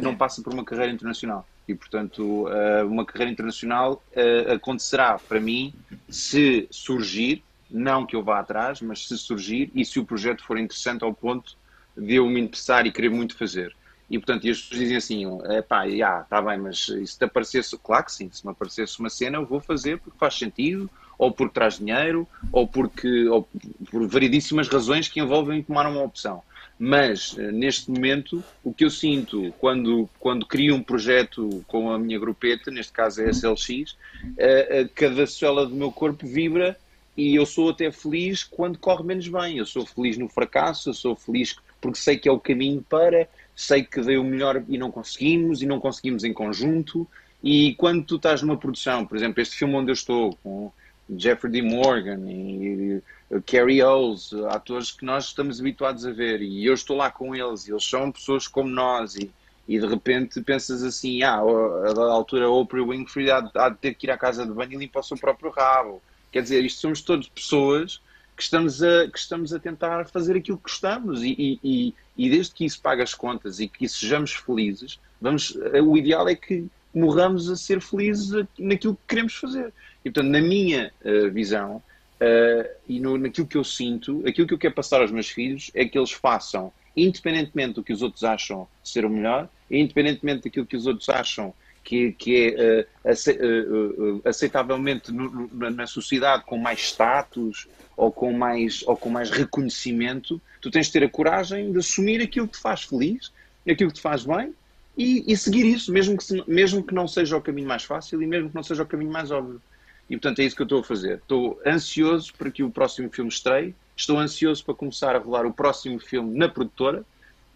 [0.00, 5.40] não passa por uma carreira internacional e, portanto, eh, uma carreira internacional eh, acontecerá para
[5.40, 5.74] mim
[6.08, 10.58] se surgir, não que eu vá atrás, mas se surgir e se o projeto for
[10.58, 11.56] interessante ao ponto
[11.96, 13.74] de eu me interessar e querer muito fazer.
[14.08, 17.24] E, portanto, e as pessoas dizem assim, é pá, já, está bem, mas se te
[17.24, 20.88] aparecesse, claro que sim, se me aparecesse uma cena, eu vou fazer porque faz sentido,
[21.18, 23.48] ou porque traz dinheiro, ou porque, ou
[23.90, 26.42] por variedíssimas razões que envolvem tomar uma opção.
[26.78, 31.98] Mas, eh, neste momento, o que eu sinto quando, quando crio um projeto com a
[31.98, 33.96] minha grupeta, neste caso é a SLX,
[34.36, 36.76] eh, eh, cada célula do meu corpo vibra
[37.16, 39.56] e eu sou até feliz quando corre menos bem.
[39.56, 43.26] Eu sou feliz no fracasso, eu sou feliz porque sei que é o caminho para,
[43.54, 47.08] sei que dei o melhor e não conseguimos, e não conseguimos em conjunto.
[47.42, 50.70] E quando tu estás numa produção, por exemplo, este filme onde eu estou, com
[51.16, 51.62] Jeffrey D.
[51.62, 53.00] Morgan e
[53.44, 57.66] Carrie Owens, atores que nós estamos habituados a ver, e eu estou lá com eles,
[57.66, 59.30] e eles são pessoas como nós, e,
[59.66, 64.06] e de repente pensas assim, ah, a altura Oprah Winfrey há, há de ter que
[64.06, 66.00] ir à casa de banho e limpar o seu próprio rabo.
[66.30, 68.00] Quer dizer, isto somos todos pessoas
[68.36, 72.54] que estamos a, que estamos a tentar fazer aquilo que gostamos, e, e, e desde
[72.54, 77.50] que isso pague as contas e que sejamos felizes, vamos, o ideal é que morramos
[77.50, 79.72] a ser felizes naquilo que queremos fazer.
[80.04, 81.82] E portanto, na minha uh, visão,
[82.20, 85.70] Uh, e no, naquilo que eu sinto, aquilo que eu quero passar aos meus filhos
[85.74, 90.64] é que eles façam, independentemente do que os outros acham ser o melhor, independentemente daquilo
[90.64, 91.52] que os outros acham
[91.84, 98.82] que, que é uh, aceitavelmente no, no, na sociedade com mais status ou com mais,
[98.86, 102.60] ou com mais reconhecimento, tu tens de ter a coragem de assumir aquilo que te
[102.60, 103.32] faz feliz,
[103.68, 104.52] aquilo que te faz bem
[104.96, 108.26] e, e seguir isso, mesmo que, mesmo que não seja o caminho mais fácil e
[108.26, 109.60] mesmo que não seja o caminho mais óbvio.
[110.08, 111.16] E portanto é isso que eu estou a fazer.
[111.18, 115.52] Estou ansioso para que o próximo filme estreie, estou ansioso para começar a rolar o
[115.52, 117.04] próximo filme na produtora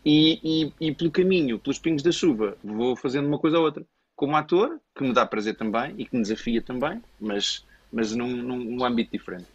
[0.05, 3.85] e, e, e pelo caminho, pelos pingos da chuva, vou fazendo uma coisa ou outra.
[4.17, 8.29] Como ator, que me dá prazer também e que me desafia também, mas, mas num,
[8.29, 9.47] num âmbito diferente.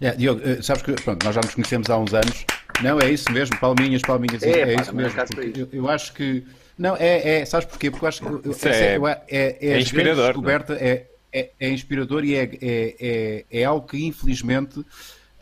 [0.00, 2.44] Yeah, Diogo, eh, sabes que pronto, nós já nos conhecemos há uns anos.
[2.82, 5.18] Não, é isso mesmo, palminhas, palminhas, é, é isso mesmo.
[5.56, 6.44] Eu, eu, acho que.
[6.78, 7.90] Não, é, é, sabes porquê?
[7.90, 10.26] Porque eu acho que eu, é, é, é, é, inspirador.
[10.26, 14.84] Descoberta, é, é, é inspirador e é, é, é, é, algo que, infelizmente,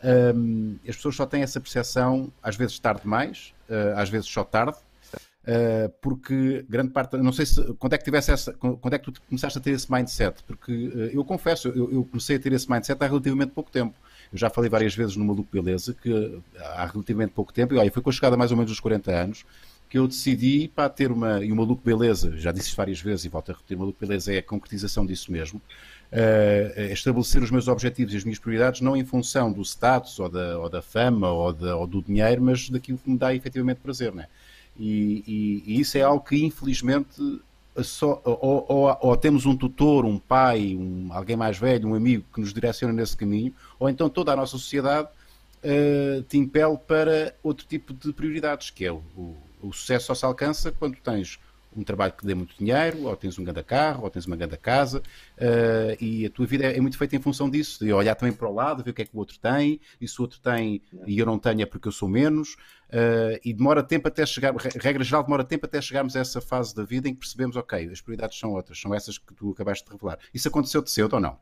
[0.03, 4.43] um, as pessoas só têm essa percepção, às vezes tarde demais, uh, às vezes só
[4.43, 8.99] tarde, uh, porque grande parte, não sei se, quando é que tivesse essa, quando é
[8.99, 12.39] que tu começaste a ter esse mindset, porque uh, eu confesso, eu, eu, comecei a
[12.39, 13.95] ter esse mindset há relativamente pouco tempo.
[14.31, 17.91] Eu já falei várias vezes no Maluco Beleza que há relativamente pouco tempo, e olha,
[17.91, 19.45] foi com a chegada mais ou menos dos 40 anos,
[19.89, 21.43] que eu decidi para ter uma.
[21.43, 24.33] E o Maluco Beleza, já disse várias vezes e volto a repetir: o Maluco Beleza
[24.33, 25.61] é a concretização disso mesmo.
[26.11, 30.29] Uh, estabelecer os meus objetivos e as minhas prioridades não em função do status ou
[30.29, 33.81] da, ou da fama ou, da, ou do dinheiro, mas daquilo que me dá efetivamente
[33.81, 34.13] prazer.
[34.13, 34.27] Né?
[34.79, 37.41] E, e, e isso é algo que, infelizmente,
[37.83, 42.23] só, ou, ou, ou, temos um tutor, um pai, um, alguém mais velho, um amigo
[42.33, 45.09] que nos direciona nesse caminho, ou então toda a nossa sociedade
[45.63, 50.15] uh, te impele para outro tipo de prioridades, que é o, o o sucesso só
[50.15, 51.39] se alcança quando tens
[51.75, 54.57] um trabalho que dê muito dinheiro, ou tens um grande carro, ou tens uma grande
[54.57, 58.15] casa, uh, e a tua vida é, é, muito feita em função disso, de olhar
[58.15, 60.23] também para o lado, ver o que é que o outro tem, e se o
[60.23, 64.07] outro tem e eu não tenho é porque eu sou menos, uh, e demora tempo
[64.07, 67.19] até chegar, regra geral, demora tempo até chegarmos a essa fase da vida em que
[67.19, 70.17] percebemos, ok, as prioridades são outras, são essas que tu acabaste de revelar.
[70.33, 71.37] Isso aconteceu de cedo ou não?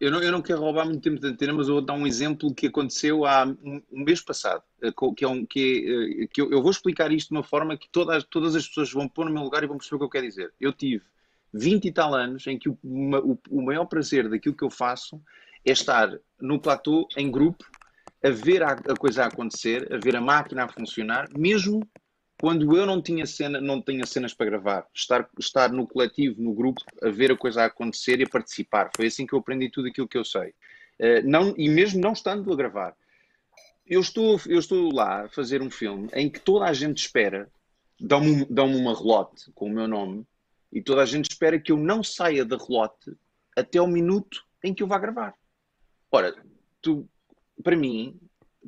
[0.00, 2.06] Eu não, eu não quero roubar muito tempo de antena, mas eu vou dar um
[2.06, 6.40] exemplo que aconteceu há um, um mês passado, eh, que é um que, é, que
[6.40, 9.26] eu, eu, vou explicar isto de uma forma que todas, todas as pessoas vão pôr
[9.26, 10.52] no meu lugar e vão perceber o que eu quero dizer.
[10.60, 11.04] Eu tive
[11.52, 15.22] 20 e tal anos em que o, o, o maior prazer daquilo que eu faço
[15.64, 17.64] é estar no platô, em grupo,
[18.22, 21.80] a ver a, a coisa a acontecer, a ver a máquina a funcionar, mesmo
[22.40, 26.52] quando eu não tinha cena, não tinha cenas para gravar, estar, estar no coletivo, no
[26.52, 28.90] grupo, a ver a coisa a acontecer e a participar.
[28.94, 30.54] Foi assim que eu aprendi tudo aquilo que eu sei.
[30.98, 32.96] Uh, não, e mesmo não estando a gravar.
[33.86, 37.48] Eu estou, eu estou lá a fazer um filme em que toda a gente espera,
[38.00, 40.26] dão-me dão uma relote com o meu nome,
[40.72, 43.16] e toda a gente espera que eu não saia da relote
[43.56, 45.34] até o minuto em que eu vá gravar.
[46.10, 46.34] Ora,
[46.80, 47.08] tu,
[47.62, 48.18] para mim,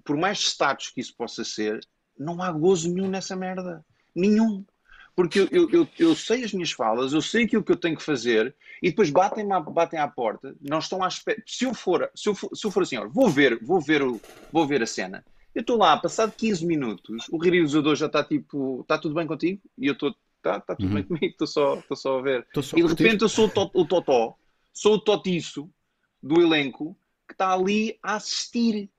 [0.05, 1.81] por mais status que isso possa ser,
[2.19, 3.85] não há gozo nenhum nessa merda.
[4.15, 4.65] Nenhum.
[5.17, 7.97] Porque eu, eu, eu, eu, sei as minhas falas, eu sei aquilo que eu tenho
[7.97, 11.43] que fazer e depois batem, batem à porta, não estão à espera.
[11.47, 14.03] Se eu for, se eu for, se eu for assim, olha, vou ver, vou ver,
[14.03, 14.21] o,
[14.53, 15.25] vou ver a cena.
[15.55, 19.63] Eu estou lá, passado 15 minutos, o realizador já está tipo, está tudo bem contigo?
[19.79, 20.95] E eu estou, está tá tudo uhum.
[20.97, 22.47] bem comigo, estou só, só a ver.
[22.61, 24.37] Só e de repente eu sou o, to, o Totó,
[24.71, 25.71] sou o Totiço
[26.23, 26.95] do elenco
[27.27, 28.91] que está ali a assistir.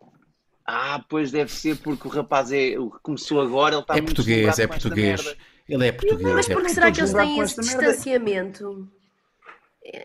[0.70, 4.60] Ah, pois deve ser porque o rapaz é, começou agora, ele está é muito português,
[4.60, 5.38] é português.
[5.68, 6.34] Ele é português.
[6.34, 8.90] Mas é por que será que eles têm esse distanciamento?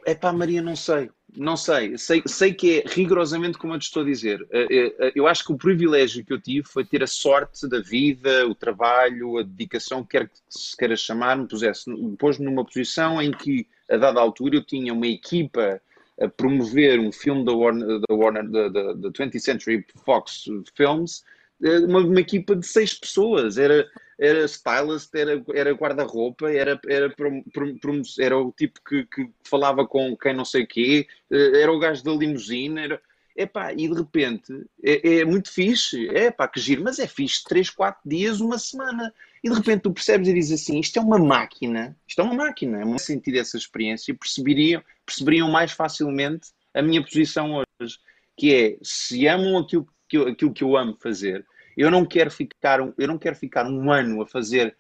[0.07, 1.11] É pá, Maria, não sei.
[1.37, 1.99] Não sei.
[1.99, 2.23] sei.
[2.27, 4.47] Sei que é rigorosamente como eu te estou a dizer.
[4.53, 7.69] Eh, eh, eh, eu acho que o privilégio que eu tive foi ter a sorte
[7.69, 12.65] da vida, o trabalho, a dedicação, quer que se queira chamar, me pusesse, pôs-me numa
[12.65, 15.81] posição em que, a dada altura, eu tinha uma equipa
[16.21, 20.45] a promover um filme da Warner, da, Warner, da, da, da 20th Century Fox
[20.77, 21.23] Films,
[21.63, 23.89] eh, uma, uma, equipa de seis pessoas, era,
[24.19, 27.43] era stylist, era, era guarda-roupa, era, era, prom,
[27.81, 31.73] prom, era o tipo que, que falava com quem não sei o quê, eh, era
[31.73, 33.01] o gajo da limusine, era,
[33.37, 34.53] epá, e de repente
[34.83, 38.59] é, é muito fixe, é pá, que giro, mas é fixe 3, 4 dias, uma
[38.59, 39.13] semana.
[39.43, 42.35] E de repente tu percebes e dizes assim: isto é uma máquina, isto é uma
[42.35, 47.99] máquina, é muito sentir essa experiência e perceberiam, perceberiam mais facilmente a minha posição hoje,
[48.37, 51.45] que é se amam aquilo que eu, aquilo que eu amo fazer,
[51.77, 54.77] eu não quero ficar, eu não quero ficar um ano a fazer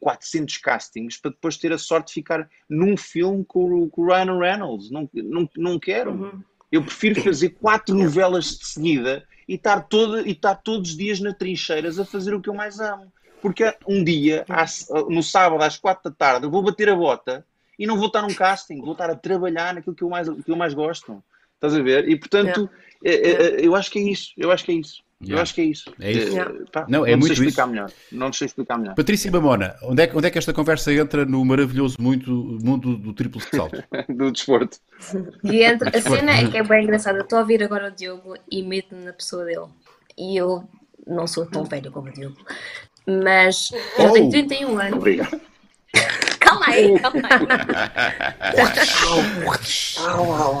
[0.00, 4.38] 400 castings para depois ter a sorte de ficar num filme com, com o Ryan
[4.38, 4.90] Reynolds.
[4.90, 6.12] Não, não, não quero.
[6.12, 6.42] Uhum.
[6.70, 11.20] Eu prefiro fazer quatro novelas de seguida e estar, todo, e estar todos os dias
[11.20, 13.12] na trincheiras a fazer o que eu mais amo.
[13.40, 14.44] Porque um dia,
[15.08, 17.44] no sábado, às quatro da tarde, eu vou bater a bota
[17.78, 20.50] e não vou estar num casting, vou estar a trabalhar naquilo que eu mais, que
[20.50, 21.22] eu mais gosto.
[21.54, 22.08] Estás a ver?
[22.08, 22.90] E portanto, é.
[23.10, 24.32] É, é, eu acho que é isso.
[24.36, 25.02] Eu acho que é isso.
[25.22, 25.38] Yeah.
[25.38, 25.92] Eu acho que é isso.
[26.00, 26.32] É isso.
[26.32, 26.54] Yeah.
[26.72, 27.70] Pá, não, é não muito sei explicar isso.
[27.70, 27.92] melhor.
[28.10, 28.94] Não sei explicar melhor.
[28.94, 32.96] Patrícia Mamona, onde é, que, onde é que esta conversa entra no maravilhoso muito, mundo
[32.96, 33.84] do triplo salto?
[34.08, 34.78] do desporto.
[35.44, 37.20] E entra, a cena é que é bem engraçada.
[37.20, 39.66] Estou a ouvir agora o Diogo e meto-me na pessoa dele.
[40.16, 40.66] E eu
[41.06, 42.38] não sou tão velho como o Diogo.
[43.06, 44.12] Mas eu oh.
[44.12, 44.98] tenho 31 anos.
[44.98, 45.40] Obrigado.
[46.38, 47.28] calma aí, calma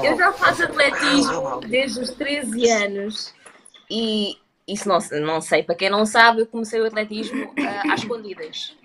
[0.00, 0.06] aí.
[0.06, 3.34] eu já faço atletismo desde os 13 anos
[3.90, 4.36] e
[4.66, 8.76] isso não, não sei, para quem não sabe, eu comecei o atletismo uh, às escondidas.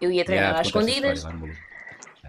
[0.00, 1.24] Eu ia treinar yeah, às escondidas,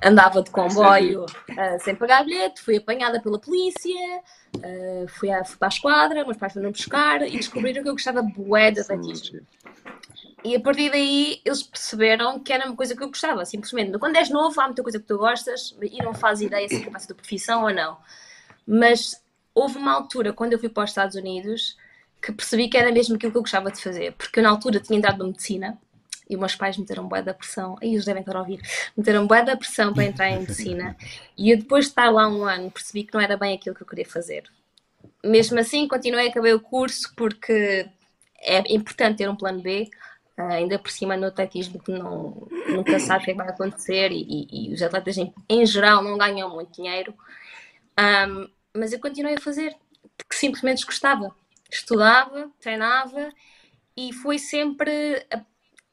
[0.03, 4.21] andava de comboio uh, sem pagar bilhete, fui apanhada pela polícia,
[4.57, 7.93] uh, fui, à, fui para a esquadra, meus pais foram buscar e descobriram que eu
[7.93, 9.39] gostava bué de atletismo.
[10.43, 13.97] E a partir daí eles perceberam que era uma coisa que eu gostava, simplesmente.
[13.97, 16.79] Quando és novo, há muita coisa que tu gostas e não fazes ideia se é
[16.81, 17.97] capaz da profissão ou não.
[18.67, 19.21] Mas
[19.55, 21.77] houve uma altura, quando eu fui para os Estados Unidos,
[22.21, 24.79] que percebi que era mesmo aquilo que eu gostava de fazer, porque eu na altura
[24.79, 25.77] tinha entrado na medicina
[26.29, 28.61] e meus pais meteram boa da pressão, aí eles devem estar a ouvir,
[28.95, 30.95] meteram boa da pressão para entrar em medicina
[31.37, 33.83] e eu depois de estar lá um ano percebi que não era bem aquilo que
[33.83, 34.43] eu queria fazer.
[35.23, 37.87] Mesmo assim, continuei, acabei o curso porque
[38.39, 39.89] é importante ter um plano B,
[40.37, 43.49] Uh, ainda por cima no atletismo que não, nunca sabe o que, é que vai
[43.49, 47.13] acontecer e, e, e, os atletas em, em, geral não ganham muito dinheiro.
[47.99, 49.75] Um, mas eu continuei a fazer
[50.17, 51.35] porque simplesmente gostava
[51.75, 53.31] estudava, treinava
[53.95, 55.43] e foi sempre a,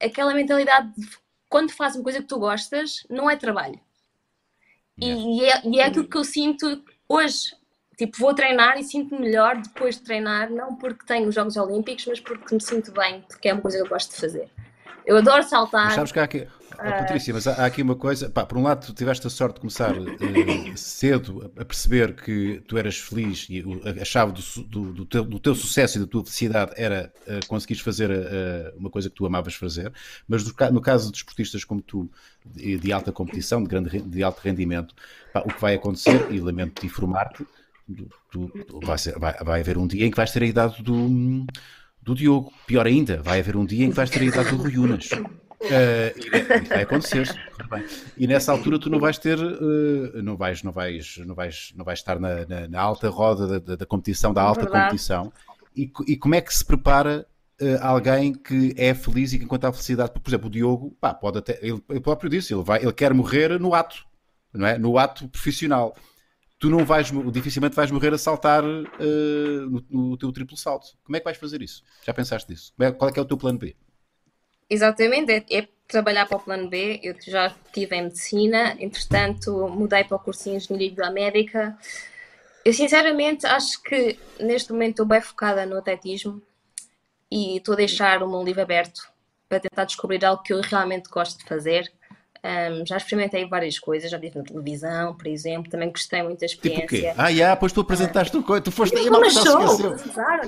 [0.04, 1.08] aquela mentalidade de
[1.48, 3.80] quando fazes uma coisa que tu gostas, não é trabalho.
[5.00, 5.20] Yeah.
[5.20, 7.56] E, e, é, e é aquilo que eu sinto hoje.
[8.00, 12.06] Tipo, vou treinar e sinto-me melhor depois de treinar, não porque tenho os Jogos Olímpicos,
[12.06, 14.48] mas porque me sinto bem, porque é uma coisa que eu gosto de fazer.
[15.04, 15.84] Eu adoro saltar.
[15.84, 18.30] Mas sabes que há aqui, oh, Patrícia, mas há, aqui uma coisa.
[18.30, 22.62] Pá, por um lado, tu tiveste a sorte de começar uh, cedo a perceber que
[22.66, 23.62] tu eras feliz e
[24.00, 27.46] a chave do, do, do, teu, do teu, sucesso e da tua felicidade era uh,
[27.48, 29.92] conseguires fazer uh, uma coisa que tu amavas fazer.
[30.26, 32.10] Mas no, no caso de desportistas como tu,
[32.46, 34.94] de, de, alta competição, de, grande, de alto rendimento,
[35.34, 37.44] pá, o que vai acontecer, e lamento-te informar-te,
[38.82, 41.46] vai, vai, vai haver um dia em que vais ter a idade do
[42.02, 42.52] do Diogo.
[42.66, 45.10] Pior ainda, vai haver um dia em que vais ter a idade do Rui Unas.
[45.12, 47.28] Uh, e, vai acontecer
[48.16, 51.84] e nessa altura tu não vais ter uh, não vais não vais não vais não
[51.84, 55.30] vais estar na, na, na alta roda da, da, competição da alta competição
[55.76, 57.26] e, e, como é que se prepara
[57.60, 60.12] uh, alguém que é feliz e que encontra a felicidade.
[60.12, 63.12] Por exemplo, o Diogo, pá, pode até, ele, ele próprio disse, ele, vai, ele quer
[63.14, 64.04] morrer no ato,
[64.52, 64.78] não é?
[64.78, 65.94] No ato profissional.
[66.60, 70.88] Tu não vais, dificilmente vais morrer a saltar uh, no, no, teu triplo salto.
[71.02, 71.82] Como é que vais fazer isso?
[72.04, 72.74] Já pensaste nisso?
[72.78, 73.74] É, qual é é o teu plano B?
[74.68, 77.00] Exatamente, é, é, trabalhar para o plano B.
[77.02, 81.78] Eu já estive em medicina, entretanto mudei para o curso de engenharia biomédica.
[82.62, 86.42] Eu sinceramente acho que neste momento estou bem focada no atletismo
[87.30, 89.10] e estou a deixar o meu livro aberto
[89.48, 91.90] para tentar descobrir algo que eu realmente gosto de fazer.
[92.42, 96.46] Um, já experimentei várias coisas, já estive na televisão, por exemplo, também gostei muito da
[96.46, 96.86] experiência.
[96.86, 97.14] Tipo o quê?
[97.18, 99.98] Ah, yeah, pois tu apresentaste uh, coisa, tu foste aí Fama Show!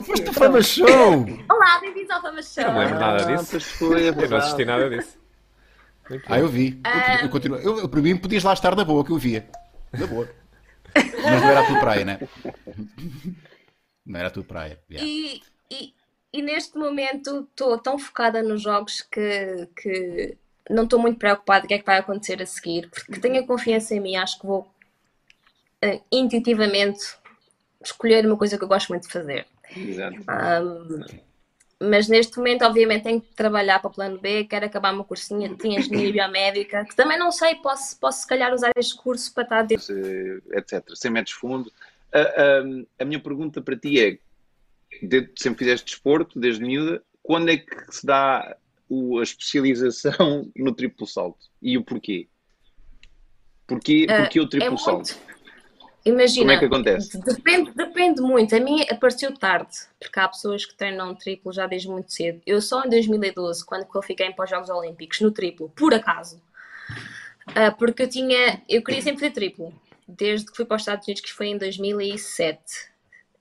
[0.02, 1.26] Foste Fama Show!
[1.50, 2.64] Olá, bem-vindos ao Fama Show!
[2.64, 3.60] Não lembro nada ah, disso.
[3.60, 5.18] Foi, eu não assisti nada disso.
[6.28, 6.80] ah, eu vi.
[6.84, 7.58] Eu, eu, continuo.
[7.58, 9.46] Eu, eu, para mim, podias lá estar na boa, que eu via.
[9.92, 10.28] Na boa.
[10.94, 12.18] Mas não era a tua praia, né?
[14.06, 14.80] Não era a tua praia.
[14.90, 15.06] Yeah.
[15.06, 15.94] E, e,
[16.32, 20.38] e, neste momento estou tão focada nos jogos que, que
[20.70, 23.46] não estou muito preocupada o que é que vai acontecer a seguir, porque tenho a
[23.46, 24.60] confiança em mim, acho que vou
[25.84, 27.00] uh, intuitivamente
[27.82, 29.46] escolher uma coisa que eu gosto muito de fazer.
[29.76, 30.16] Exato.
[30.18, 31.32] Um,
[31.80, 35.48] mas neste momento, obviamente, tenho que trabalhar para o plano B, quero acabar uma cursinha
[35.48, 39.42] de engenharia biomédica, que também não sei, posso, posso se calhar usar este curso para
[39.42, 39.92] estar dentro.
[40.52, 40.84] Etc.
[40.94, 41.72] 100 metros fundo.
[42.14, 44.18] Uh, uh, a minha pergunta para ti é:
[45.02, 48.56] de, sempre fizeste desporto, desde miúda, quando é que se dá
[48.92, 51.46] o, a especialização no triplo salto?
[51.60, 52.28] E o porquê?
[53.66, 55.14] Porquê, uh, porquê o triplo é salto?
[55.14, 55.32] Muito
[56.04, 57.20] Imagina, Como é que acontece?
[57.20, 58.56] Depende, depende muito.
[58.56, 59.70] A mim apareceu tarde,
[60.00, 62.42] porque há pessoas que treinam triplo já desde muito cedo.
[62.44, 66.42] Eu só em 2012, quando qualifiquei para os Jogos Olímpicos, no triplo, por acaso.
[67.50, 69.72] Uh, porque eu tinha, eu queria sempre fazer triplo,
[70.08, 72.58] desde que fui para os Estados Unidos, que foi em 2007.
[72.58, 72.60] Uh,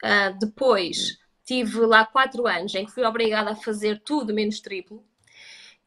[0.04, 5.04] ah, depois tive lá quatro anos em que fui obrigada a fazer tudo menos triplo.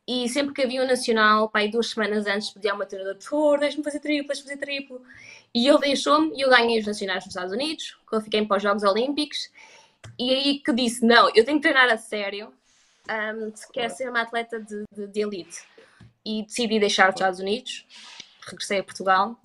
[0.07, 3.22] E sempre que havia um nacional, pai, duas semanas antes, pedia ao meu treinador, por
[3.22, 5.02] favor, deixe-me fazer triplo, deixe-me fazer triplo.
[5.55, 8.82] E ele deixou-me e eu ganhei os nacionais nos Estados Unidos, qualifiquei para os Jogos
[8.82, 9.50] Olímpicos.
[10.18, 12.52] E aí que disse, não, eu tenho que treinar a sério
[13.09, 15.62] um, se quer ser uma atleta de, de, de elite.
[16.24, 17.86] E decidi deixar os Estados Unidos,
[18.46, 19.38] regressei a Portugal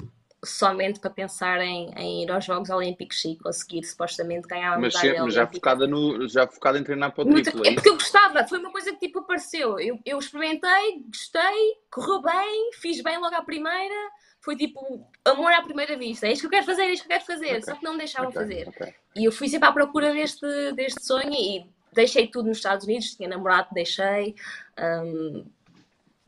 [0.43, 4.95] somente para pensar em, em, ir aos Jogos Olímpicos e conseguir supostamente ganhar uma mas
[4.95, 7.89] medalha sempre, já focada no já focada em treinar para o triplo é, é porque
[7.89, 13.01] eu gostava foi uma coisa que tipo apareceu eu, eu experimentei gostei correu bem fiz
[13.01, 13.95] bem logo à primeira
[14.39, 17.13] foi tipo amor à primeira vista é isto que eu quero fazer é isto que
[17.13, 17.61] eu quero fazer okay.
[17.63, 18.41] só que não me deixavam okay.
[18.41, 18.93] fazer okay.
[19.17, 23.13] e eu fui sempre à procura deste deste sonho e deixei tudo nos Estados Unidos
[23.15, 24.35] tinha namorado deixei
[24.79, 25.45] um,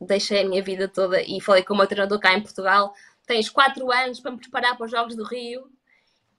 [0.06, 2.92] deixei a minha vida toda e falei com o meu treinador cá em Portugal
[3.26, 5.62] tens quatro anos para me preparar para os Jogos do Rio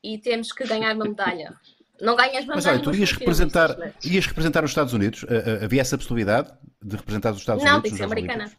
[0.04, 1.54] e temos que ganhar uma medalha.
[2.02, 2.78] Não ganhas uma mas medalha.
[2.80, 4.06] Mas olha, tu ias representar, mas...
[4.06, 5.26] ias representar os Estados Unidos?
[5.64, 7.92] Havia essa possibilidade de representar os Estados não, Unidos?
[7.92, 8.52] Não, tem que ser americana.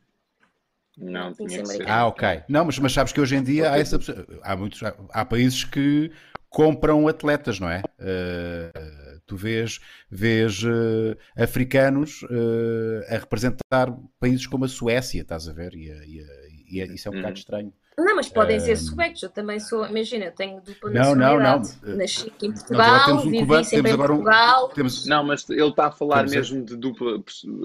[0.97, 1.93] Não, tem que ser americana.
[1.93, 2.43] Ah, ok.
[2.49, 3.99] Não, mas, mas sabes que hoje em dia há, essa,
[4.43, 6.11] há, muitos, há, há países que
[6.55, 7.83] compram atletas, não é?
[7.99, 15.53] Uh, tu vês, vês uh, africanos uh, a representar países como a Suécia, estás a
[15.53, 15.75] ver?
[15.75, 16.25] E, e,
[16.67, 17.19] e isso é um hum.
[17.19, 17.73] bocado estranho.
[17.97, 19.23] Não, mas podem ser suecos.
[19.23, 21.79] Eu também sou, imagina, eu tenho dupla não, nacionalidade.
[21.81, 21.99] Não, não.
[21.99, 24.65] Nasci aqui em Portugal, temos um vivi cubano, sempre temos em Portugal.
[24.65, 25.07] Um, temos...
[25.07, 27.23] Não, mas ele está a falar mesmo de dupla,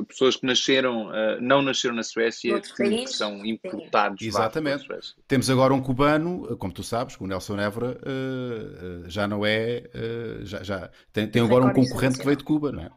[0.08, 4.22] pessoas que nasceram, uh, não nasceram na Suécia, que, que, são importados.
[4.22, 4.88] Exatamente.
[5.28, 10.46] Temos agora um cubano, como tu sabes, o Nelson Évora uh, já não é, uh,
[10.46, 12.92] já, já tem, tem agora um concorrente que veio de Cuba, não é?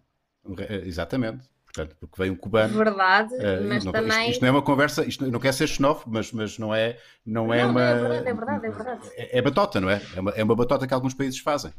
[0.84, 1.51] Exatamente.
[1.72, 2.76] Portanto, porque veio um cubano.
[2.76, 4.20] Verdade, uh, mas não, também.
[4.20, 6.98] Isto, isto, não é uma conversa, isto não quer ser xenófobo, mas, mas não é,
[7.24, 7.82] não é não, uma.
[7.82, 9.10] É verdade, é verdade, é verdade.
[9.16, 10.02] É, é batota, não é?
[10.14, 11.72] É uma, é uma batota que alguns países fazem.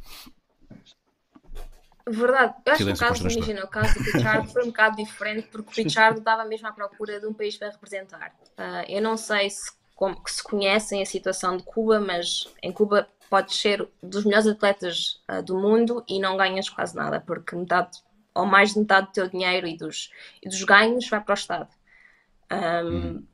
[2.08, 4.98] Verdade, eu acho Silêncio que o caso, imagina, o caso do Pichardo foi um bocado
[4.98, 8.34] diferente porque o Pichardo estava mesmo à procura de um país para representar.
[8.58, 13.08] Uh, eu não sei se, como, se conhecem a situação de Cuba, mas em Cuba
[13.30, 18.02] podes ser dos melhores atletas uh, do mundo e não ganhas quase nada, porque metade
[18.34, 20.12] ou mais de metade do teu dinheiro e dos,
[20.42, 21.70] e dos ganhos vai para o Estado.
[22.52, 23.28] Um, hum.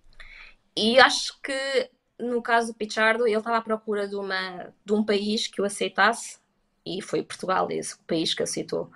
[0.76, 1.90] E acho que
[2.20, 5.66] no caso do Pichardo, ele estava à procura de, uma, de um país que o
[5.66, 6.38] aceitasse
[6.86, 8.92] e foi Portugal esse país que aceitou.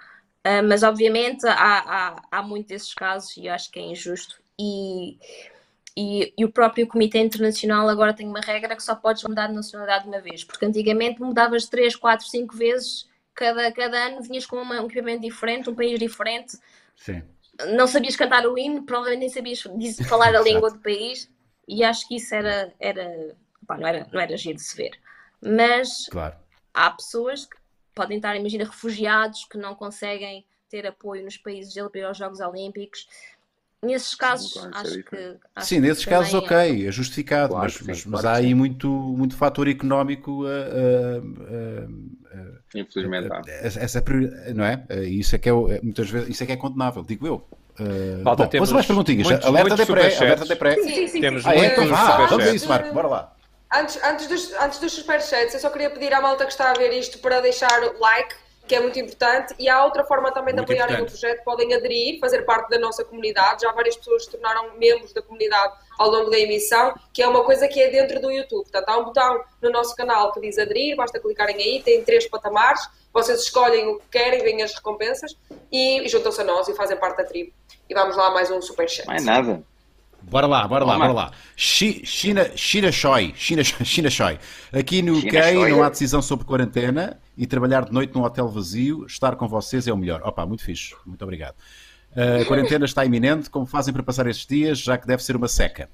[0.46, 4.42] Uh, mas obviamente há, há, há muitos desses casos e acho que é injusto.
[4.60, 5.18] E,
[5.96, 9.54] e, e, o próprio Comitê Internacional agora tem uma regra que só podes mudar de
[9.54, 14.58] nacionalidade uma vez, porque antigamente mudavas 3, 4, 5 vezes cada, cada ano vinhas com
[14.58, 16.58] uma, um equipamento diferente, um país diferente.
[16.96, 17.24] Sim.
[17.76, 19.62] Não sabias cantar o hino, provavelmente nem sabias
[20.08, 21.30] falar a língua do país,
[21.68, 23.36] e acho que isso era, era,
[23.70, 25.00] não era, não era giro de se ver.
[25.42, 26.36] Mas claro.
[26.74, 27.58] há pessoas que
[27.94, 32.18] podem estar, imagina, refugiados que não conseguem ter apoio nos países dele para ir aos
[32.18, 33.08] Jogos Olímpicos.
[33.84, 35.38] Nesses casos, Sim, acho que.
[35.54, 38.88] Acho Sim, nesses casos, ok, é justificado, claro, mas, mas, claro mas há aí muito,
[38.88, 40.46] muito fator económico.
[40.46, 42.14] Uh, uh,
[42.74, 43.42] Infelizmente há.
[43.46, 44.02] Essa,
[44.56, 44.86] não é?
[45.06, 45.52] Isso é que é,
[45.84, 47.46] muitas vezes, isso é que é condenável, digo eu.
[47.80, 49.28] Uh, Falta, bom, mais perguntinhas.
[49.28, 50.76] Muitos, alerta de pré, alerta de pré.
[50.76, 51.22] Sim, sim, sim.
[51.22, 53.36] Temos ah, é, então vá, vamos a isso, Marco, bora lá.
[53.74, 56.74] Antes, antes, dos, antes dos superchats, eu só queria pedir à malta que está a
[56.74, 58.36] ver isto para deixar like
[58.68, 59.54] que é muito importante.
[59.60, 61.18] E há outra forma também muito de apoiarem importante.
[61.18, 63.64] o projeto, podem aderir, fazer parte da nossa comunidade.
[63.64, 67.44] Já várias pessoas se tornaram membros da comunidade ao longo da emissão, que é uma
[67.44, 68.64] coisa que é dentro do YouTube.
[68.64, 72.28] Portanto, há um botão no nosso canal que diz aderir, basta clicarem aí, tem três
[72.28, 72.82] patamares,
[73.14, 75.38] vocês escolhem o que querem, vêm as recompensas
[75.72, 77.54] e juntam-se a nós e fazem parte da tribo.
[77.90, 79.06] E vamos lá mais um superchat.
[79.08, 79.64] Mais nada.
[80.30, 81.32] Bora lá, bora lá, bora lá.
[81.56, 84.40] China, China Choi, China, China Choi.
[84.72, 89.06] Aqui no UK não há decisão sobre quarentena e trabalhar de noite num hotel vazio,
[89.06, 90.22] estar com vocês é o melhor.
[90.24, 91.56] Opa, muito fixe, muito obrigado.
[92.16, 95.48] A quarentena está iminente, como fazem para passar estes dias, já que deve ser uma
[95.48, 95.90] seca.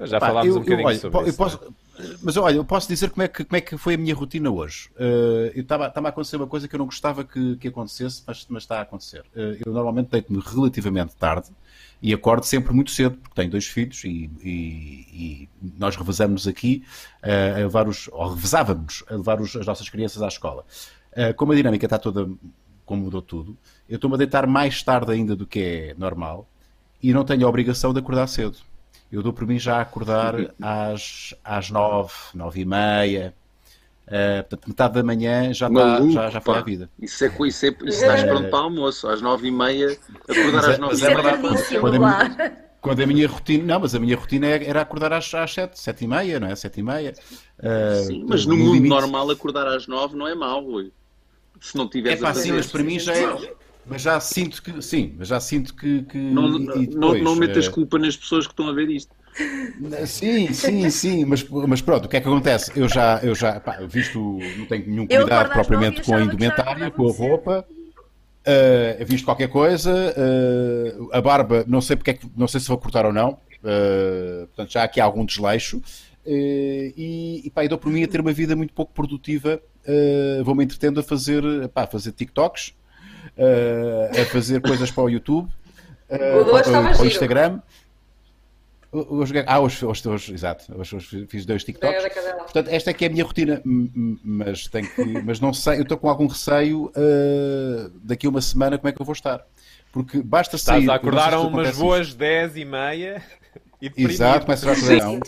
[0.00, 1.38] Já falámos eu, um bocadinho eu, olha, sobre isso.
[1.38, 1.74] Posso,
[2.22, 4.50] mas olha, eu posso dizer como é que, como é que foi a minha rotina
[4.50, 4.90] hoje.
[4.96, 8.44] Uh, eu estava a acontecer uma coisa que eu não gostava que, que acontecesse, mas,
[8.48, 9.20] mas está a acontecer.
[9.34, 11.48] Uh, eu normalmente deito-me relativamente tarde
[12.04, 15.48] e acordo sempre muito cedo, porque tenho dois filhos e, e, e
[15.78, 16.84] nós revezamos aqui
[17.22, 20.66] uh, a levar os, ou revezávamos a levar os, as nossas crianças à escola.
[21.12, 22.28] Uh, como a dinâmica está toda,
[22.84, 23.56] como mudou tudo,
[23.88, 26.46] eu estou-me a deitar mais tarde ainda do que é normal
[27.02, 28.58] e não tenho a obrigação de acordar cedo.
[29.10, 33.34] Eu dou por mim já a acordar às, às nove, nove e meia,
[34.06, 36.90] Uh, portanto, metade da manhã já, está, já, já foi a vida.
[37.00, 39.96] Isso é isso, é, isso estás pronto para almoço, às nove e meia,
[40.28, 41.80] acordar às nove e meia.
[41.80, 42.52] Quando, a,
[42.82, 45.80] quando a minha rotina, não, mas a minha rotina é, era acordar às, às sete,
[45.80, 46.54] sete e meia, não é?
[46.54, 47.14] Sete e meia.
[47.58, 48.90] Uh, sim, mas no, no mundo limite...
[48.90, 50.92] normal acordar às nove não é mau, Rui.
[51.58, 52.48] Se não tiveres é, pá, a fazer.
[52.48, 53.54] Sim, mas para mim já é.
[53.86, 56.02] Mas já sinto que, sim, mas já sinto que.
[56.02, 57.70] que não, depois, não, não metas uh...
[57.70, 59.14] culpa nas pessoas que estão a ver isto.
[60.06, 62.70] Sim, sim, sim, mas, mas pronto, o que é que acontece?
[62.76, 67.08] Eu já, eu já pá, visto, não tenho nenhum cuidado propriamente com a indumentária, com
[67.08, 67.66] a roupa,
[68.46, 72.68] uh, visto qualquer coisa, uh, a barba, não sei porque é que, não sei se
[72.68, 75.82] vou cortar ou não, uh, portanto já há aqui algum desleixo,
[76.24, 79.60] e, e pá, eu dou por mim a ter uma vida muito pouco produtiva,
[80.44, 81.42] vou-me entretendo a fazer,
[81.74, 82.72] pá, a fazer TikToks,
[83.36, 85.50] a fazer coisas para o YouTube,
[86.08, 86.62] para,
[86.92, 87.60] para o Instagram.
[88.94, 92.04] Hoje, ah, hoje, hoje, hoje, exato, hoje, hoje fiz dois TikToks.
[92.38, 95.82] Portanto, esta é que é a minha rotina, mas, tenho que, mas não sei, eu
[95.82, 99.44] estou com algum receio uh, daqui a uma semana como é que eu vou estar.
[99.90, 100.90] Porque basta Estás sair.
[100.90, 103.20] a acordar umas boas 10 e meia
[103.96, 105.20] Exato, começa a acordar.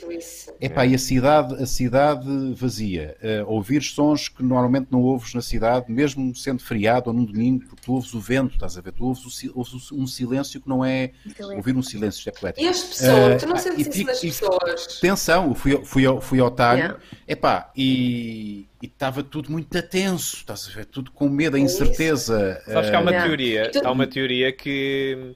[0.61, 3.17] Epá, e a cidade, a cidade vazia.
[3.23, 7.67] Uh, ouvir sons que normalmente não ouves na cidade, mesmo sendo feriado ou num domingo,
[7.67, 8.93] porque tu ouves o vento, estás a ver?
[8.93, 11.11] Tu ouves, o, ouves um silêncio que não é.
[11.57, 12.65] Ouvir um silêncio, isto é poético.
[12.65, 13.43] E as pessoas?
[13.43, 14.99] Uh, tu não sentes isso nas pessoas?
[14.99, 16.99] Atenção, fui, fui, ao, fui ao talho, yeah.
[17.29, 20.87] epá, e estava tudo muito tenso, estás a ver?
[20.87, 22.63] Tudo com medo, a é incerteza.
[22.67, 23.27] É Sabes que há uma yeah.
[23.27, 25.35] teoria, há uma teoria que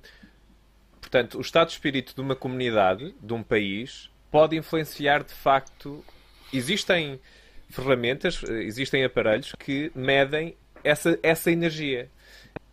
[1.10, 6.04] Portanto, o estado de espírito de uma comunidade, de um país, pode influenciar de facto.
[6.52, 7.20] Existem
[7.68, 12.08] ferramentas, existem aparelhos que medem essa, essa energia.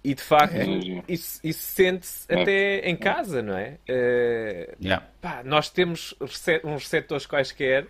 [0.04, 1.04] E de facto, é.
[1.08, 2.42] isso, isso sente-se é.
[2.42, 3.80] até em casa, não é?
[3.90, 5.06] Uh, yeah.
[5.20, 7.88] pá, nós temos uns receptores quaisquer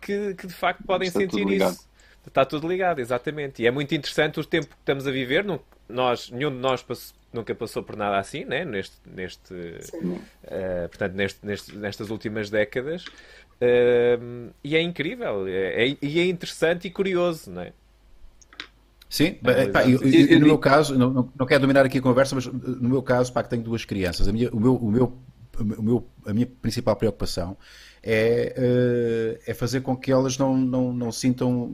[0.00, 1.90] que, que de facto podem Está sentir isso.
[2.26, 3.62] Está tudo ligado, exatamente.
[3.62, 5.44] E é muito interessante o tempo que estamos a viver.
[5.44, 6.82] Não, nós, nenhum de nós
[7.32, 8.64] nunca passou por nada assim, né?
[8.64, 13.04] neste, neste, uh, portanto, neste, neste, nestas últimas décadas.
[13.04, 17.72] Uh, e é incrível, é, é, e é interessante e curioso, não é?
[19.08, 21.98] Sim, é, pá, eu, eu, eu, no meu caso, não, não, não quero dominar aqui
[21.98, 24.76] a conversa, mas no meu caso, pá, que tenho duas crianças, a minha, o meu,
[24.76, 25.18] o meu,
[25.58, 27.56] o meu, a minha principal preocupação
[28.02, 31.64] é, uh, é fazer com que elas não, não, não sintam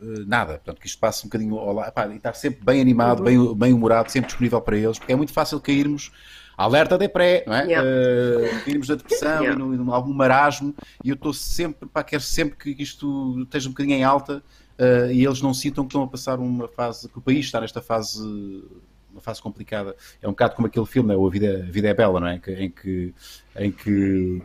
[0.00, 0.54] uh, nada.
[0.54, 2.12] Portanto, que isto passe um bocadinho ao lado.
[2.12, 5.32] e estar sempre bem animado, bem, bem humorado, sempre disponível para eles, porque é muito
[5.32, 6.12] fácil cairmos.
[6.56, 7.66] Alerta de pré, não é?
[7.66, 7.86] Yeah.
[7.86, 9.52] Uh, na depressão yeah.
[9.52, 10.74] e num, algum marasmo,
[11.04, 14.42] e eu estou sempre, pá, quero sempre que isto esteja um bocadinho em alta
[14.78, 17.60] uh, e eles não sintam que estão a passar uma fase, que o país está
[17.60, 18.22] nesta fase
[19.16, 19.96] uma fase complicada.
[20.20, 21.14] É um bocado como aquele filme, né?
[21.14, 22.36] A Vida, a Vida é Bela, não é?
[22.36, 23.14] Em que,
[23.56, 24.42] em que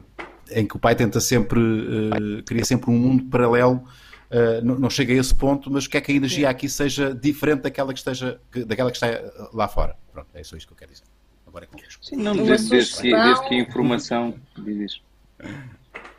[0.52, 3.84] em que o pai tenta sempre, uh, cria sempre um mundo paralelo.
[4.30, 7.62] Uh, não, não, chega a esse ponto, mas quer que a energia aqui seja diferente
[7.62, 9.97] daquela que, esteja, daquela que está eh, lá fora.
[10.12, 11.06] Pronto, é só isto que eu quero dizer.
[11.45, 12.06] Agora é convosco.
[12.06, 15.02] Sim, não, desde, desde, desde que a informação diz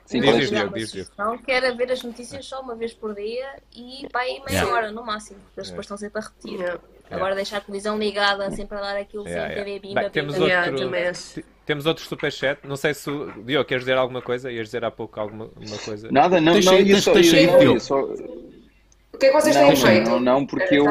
[0.05, 4.07] Sim, diz, diz, diz, Não quero ver as notícias só uma vez por dia e
[4.13, 4.71] vai meia yeah.
[4.71, 6.61] hora no máximo, porque eles depois estão sempre a repetir.
[6.61, 6.81] Yeah.
[7.11, 9.65] Agora deixar a televisão ligada sempre a dar aquilo yeah, sem yeah.
[9.65, 10.01] TV bimba.
[10.03, 12.67] Bem, temos, outro, temos outro superchat.
[12.67, 14.51] Não sei se o Diogo queres dizer alguma coisa?
[14.51, 16.11] Ias dizer há pouco alguma uma coisa?
[16.11, 18.01] Nada, não, deixa, não, deixa, deixa só...
[18.03, 20.11] O que é que vocês têm feito?
[20.11, 20.87] Não, não porque eu,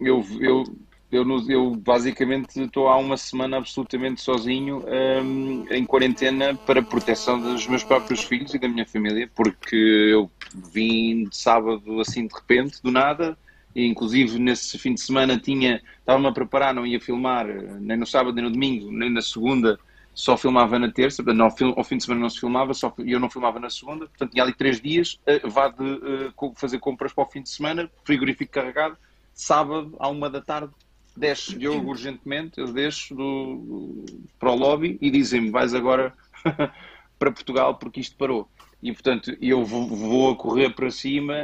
[0.00, 0.64] eu, eu,
[1.10, 7.66] eu, eu basicamente estou há uma semana absolutamente sozinho um, em quarentena para proteção dos
[7.66, 10.30] meus próprios filhos e da minha família, porque eu
[10.72, 13.36] vim de sábado assim de repente, do nada,
[13.74, 17.46] e inclusive nesse fim de semana tinha estava-me a preparar, não ia filmar
[17.80, 19.78] nem no sábado nem no domingo, nem na segunda,
[20.14, 23.30] só filmava na terça, não, ao fim de semana não se filmava, só eu não
[23.30, 27.24] filmava na segunda, portanto tinha ali três dias, uh, vá de uh, fazer compras para
[27.24, 28.96] o fim de semana, frigorífico carregado,
[29.32, 30.72] sábado à uma da tarde
[31.16, 34.04] desce Diogo urgentemente, eu desço do, do,
[34.38, 36.12] para o lobby e dizem-me, vais agora
[37.18, 38.48] para Portugal porque isto parou.
[38.82, 41.34] E, portanto, eu vou, a correr para cima,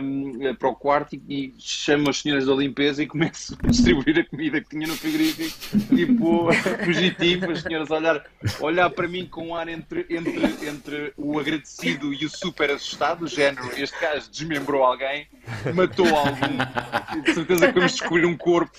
[0.00, 4.24] um, para o quarto e, chamo as senhoras da limpeza e começo a distribuir a
[4.24, 6.48] comida que tinha no frigorífico, tipo,
[6.84, 8.24] fugitivo, as senhoras olhar,
[8.60, 13.26] olhar para mim com um ar entre, entre, entre o agradecido e o super assustado,
[13.26, 15.28] o género, este gajo desmembrou alguém,
[15.74, 18.78] matou algum, de certeza que vamos descobrir um corpo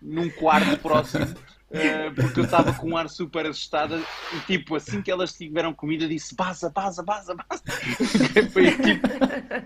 [0.00, 1.26] num quarto próximo.
[1.70, 4.02] Uh, porque eu estava com um ar super assustada
[4.34, 7.62] e tipo, assim que elas tiveram comida disse baza, baza, baza, baza.
[8.52, 9.06] Foi tipo,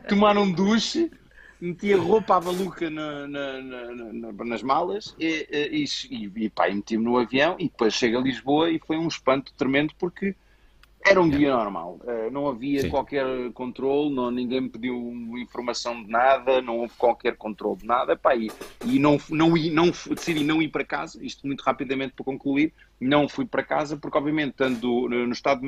[0.07, 1.11] tomar um duche
[1.61, 6.75] meti a roupa à baluca na, na, na, nas malas e, e, e, e, e
[6.75, 10.35] meti-me no avião e depois chego a Lisboa e foi um espanto tremendo porque
[11.05, 12.89] era um dia normal, uh, não havia Sim.
[12.89, 14.97] qualquer controle, não, ninguém me pediu
[15.37, 18.51] informação de nada, não houve qualquer controle de nada, pá, e,
[18.87, 23.29] e não, não, não, decidi não ir para casa, isto muito rapidamente para concluir, não
[23.29, 25.67] fui para casa porque obviamente estando no estado de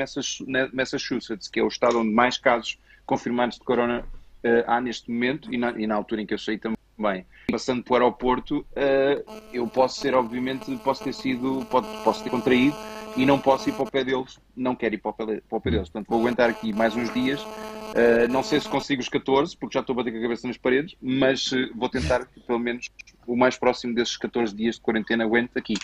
[0.72, 4.06] Massachusetts, que é o estado onde mais casos confirmados de corona
[4.42, 7.82] uh, há neste momento e na, e na altura em que eu saí também, passando
[7.82, 12.74] pelo aeroporto, uh, eu posso ser, obviamente, posso ter sido, pode, posso ter contraído
[13.16, 15.58] e não posso ir para o pé deles, não quero ir para o pé, para
[15.58, 15.88] o pé deles.
[15.88, 17.40] Portanto, vou aguentar aqui mais uns dias.
[17.42, 20.46] Uh, não sei se consigo os 14, porque já estou a bater com a cabeça
[20.46, 22.90] nas paredes, mas uh, vou tentar que pelo menos
[23.26, 25.74] o mais próximo desses 14 dias de quarentena aguente aqui.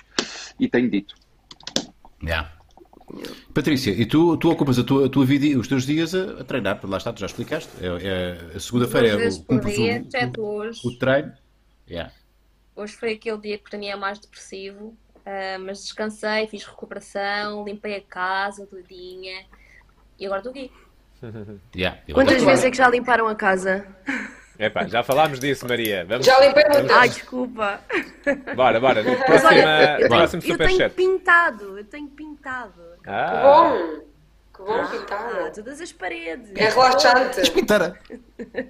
[0.61, 1.15] E tenho dito.
[2.23, 2.53] Yeah.
[3.53, 6.45] Patrícia, e tu, tu ocupas a tua, a tua vida, os teus dias a, a
[6.45, 7.71] treinar, lá está, tu já explicaste.
[7.81, 10.05] É, é a segunda-feira é o, dia,
[10.39, 11.33] o, o, o, treino.
[11.89, 12.13] Yeah.
[12.75, 17.65] Hoje foi aquele dia que para mim é mais depressivo, Uh, mas descansei, fiz recuperação,
[17.65, 19.45] limpei a casa todinha
[20.19, 20.71] e agora estou aqui.
[21.77, 23.87] Yeah, Quantas vezes é que já limparam a casa?
[24.59, 26.05] Epá, já falámos disso, Maria.
[26.05, 26.93] Vamos, já limpei muito.
[26.93, 27.81] Ai, desculpa.
[28.55, 29.03] Bora, bora.
[29.03, 32.83] Próxima, olha, eu, próximo tenho, eu tenho pintado, eu tenho pintado.
[33.07, 33.31] Ah.
[33.31, 34.13] Que bom.
[34.55, 35.53] Que bom ah, pintar.
[35.53, 36.53] Todas as paredes.
[36.55, 37.39] É relaxante.
[37.39, 37.95] Mas pintar a...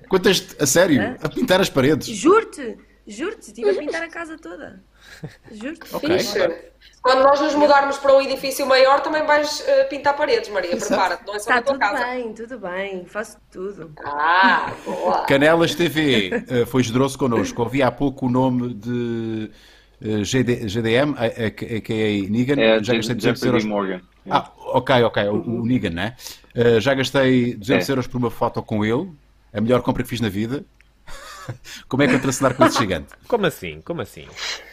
[0.09, 1.17] Quantas, a sério?
[1.23, 2.07] A pintar as paredes?
[2.07, 2.79] Juro-te.
[3.07, 4.83] Juro-te, estive a pintar a casa toda.
[5.51, 5.95] Juro-te.
[5.95, 6.19] Okay.
[7.01, 10.77] Quando nós nos mudarmos para um edifício maior, também vais uh, pintar paredes, Maria.
[10.77, 12.05] Prepara-te, não é só Está na tua tudo casa.
[12.05, 13.93] bem, tudo bem, faço tudo.
[14.05, 15.25] Ah, boa.
[15.27, 17.61] Canelas TV uh, foi generoso connosco.
[17.61, 19.51] Ouvi há pouco o nome de
[20.01, 22.31] uh, GD, GDM, a.k.a.
[22.31, 22.61] Negan.
[22.61, 23.65] É, já gastei 200 euros.
[23.65, 24.01] Morgan.
[24.31, 26.15] Ah, ok, ok, o, o Negan, né?
[26.55, 27.93] Uh, já gastei 200 é.
[27.93, 29.11] euros por uma foto com ele.
[29.53, 30.65] A melhor compra que fiz na vida.
[31.89, 33.09] Como é que contracenar com esse gigante?
[33.29, 33.81] Como assim?
[33.83, 34.27] Como assim?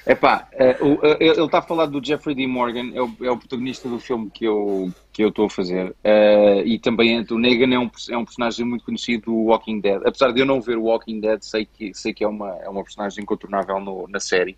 [0.06, 2.48] Epá, uh, uh, ele está a falar do Jeffrey D.
[2.48, 5.90] Morgan, é o, é o protagonista do filme que eu que eu estou a fazer.
[5.90, 10.02] Uh, e também o Negan é um, é um personagem muito conhecido do Walking Dead.
[10.06, 12.70] Apesar de eu não ver o Walking Dead, sei que, sei que é, uma, é
[12.70, 14.54] uma personagem incontornável no, na série.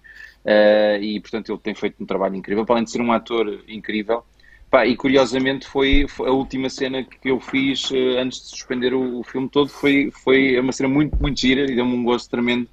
[0.45, 2.63] Uh, e portanto ele tem feito um trabalho incrível.
[2.63, 4.23] Para além de ser um ator incrível,
[4.71, 8.93] Pá, e curiosamente foi, foi, a última cena que eu fiz uh, antes de suspender
[8.93, 9.67] o, o, filme todo.
[9.67, 12.69] Foi, foi uma cena muito, muito gira e deu-me um gosto tremendo.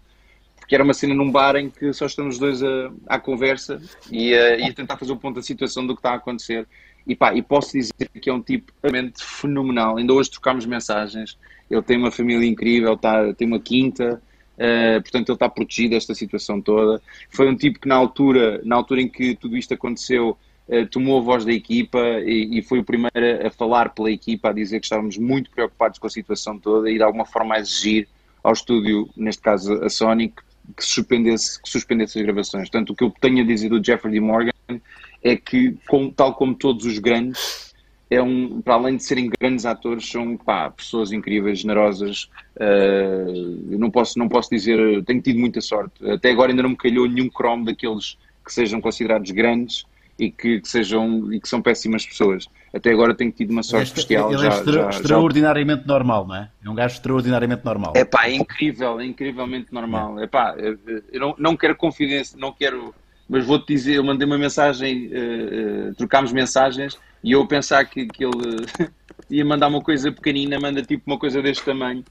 [0.61, 3.83] Porque era uma cena num bar em que só estamos os dois a, à conversa
[4.13, 6.69] e a, e a tentar fazer o ponto da situação do que está a acontecer.
[7.05, 9.97] E, pá, e posso dizer que é um tipo realmente fenomenal.
[9.97, 11.37] Ainda hoje trocámos mensagens.
[11.69, 14.23] Ele tem uma família incrível, tá, tem uma quinta,
[14.59, 17.01] Uh, portanto ele está protegido desta situação toda.
[17.31, 20.48] Foi um tipo que na altura, na altura em que tudo isto aconteceu, eh,
[20.91, 24.53] tomou a voz da equipa e, e, foi o primeiro a falar pela equipa, a
[24.53, 28.07] dizer que estávamos muito preocupados com a situação toda e de alguma forma a exigir
[28.43, 30.33] ao estúdio, neste caso a Sony,
[30.77, 32.69] que suspendesse, que suspendesse as gravações.
[32.69, 34.21] Portanto, o que eu tenho a dizer do Jeffrey D.
[34.21, 34.53] Morgan
[35.23, 37.75] é que, com, tal como todos os grandes,
[38.11, 42.29] é um, para além de serem grandes atores, são pá, pessoas incríveis, generosas.
[42.57, 46.09] Uh, não posso, não posso dizer, tenho tido muita sorte.
[46.11, 49.85] Até agora ainda não me calhou nenhum cromo daqueles que sejam considerados grandes
[50.19, 52.47] e que, que, sejam e que são péssimas pessoas.
[52.75, 54.33] Até agora tenho tido uma sorte este, bestial.
[54.33, 55.87] Ele é extra, já, extraordinariamente já...
[55.87, 56.51] normal, não é?
[56.65, 57.93] É um gajo extraordinariamente normal.
[57.95, 60.19] É pá, é incrível, é incrivelmente normal.
[60.21, 62.93] É pá, eu não, não quero confidência, não quero,
[63.29, 68.07] mas vou-te dizer, eu mandei uma mensagem, uh, uh, trocámos mensagens e eu pensar que,
[68.07, 68.67] que ele
[69.31, 72.05] ia mandar uma coisa pequenina, manda tipo uma coisa deste tamanho.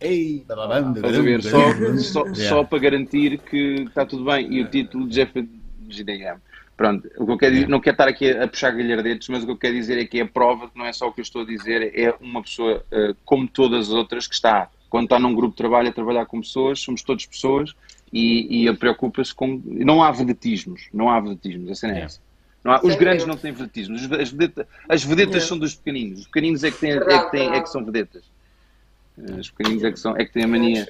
[0.00, 1.42] Ei, Estás a ver?
[1.42, 1.58] Só,
[1.98, 2.48] só, yeah.
[2.48, 4.52] só para garantir que está tudo bem.
[4.52, 5.48] E o título de Jeff
[5.88, 6.38] GDM.
[6.76, 9.46] Pronto, o que eu quero dizer, não quero estar aqui a, puxar galhardetes, mas o
[9.46, 11.20] que eu quero dizer é que é a prova que não é só o que
[11.20, 15.04] eu estou a dizer, é uma pessoa uh, como todas as outras que está, quando
[15.04, 17.74] está num grupo de trabalho, a trabalhar com pessoas, somos todos pessoas
[18.12, 19.60] e, e ele preocupa-se com.
[19.64, 22.20] Não há vedetismos, não há vedetismos, a cena é essa.
[22.62, 26.26] Não há, os grandes não têm vedetismos, as vedetas, as vedetas são dos pequeninos, os
[26.26, 28.24] pequeninos é que, têm, é, que têm, é que são vedetas.
[29.16, 30.86] Os pequeninos é que, são, é que têm a mania.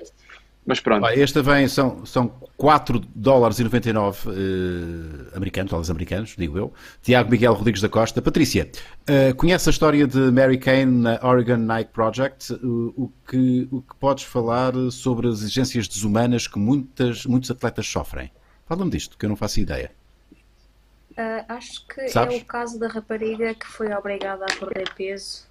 [0.67, 1.07] Mas pronto.
[1.07, 6.75] Esta vem, são, são 4 dólares e 99 uh, americanos, dólares americanos, digo eu.
[7.01, 8.21] Tiago Miguel Rodrigues da Costa.
[8.21, 8.69] Patrícia,
[9.09, 12.53] uh, conhece a história de Mary Kane na Oregon Nike Project?
[12.55, 17.87] Uh, o, que, o que podes falar sobre as exigências desumanas que muitas, muitos atletas
[17.87, 18.33] sofrem?
[18.67, 19.93] Fala-me disto, que eu não faço ideia.
[21.13, 22.35] Uh, acho que Sabes?
[22.35, 25.47] é o caso da rapariga que foi obrigada a perder peso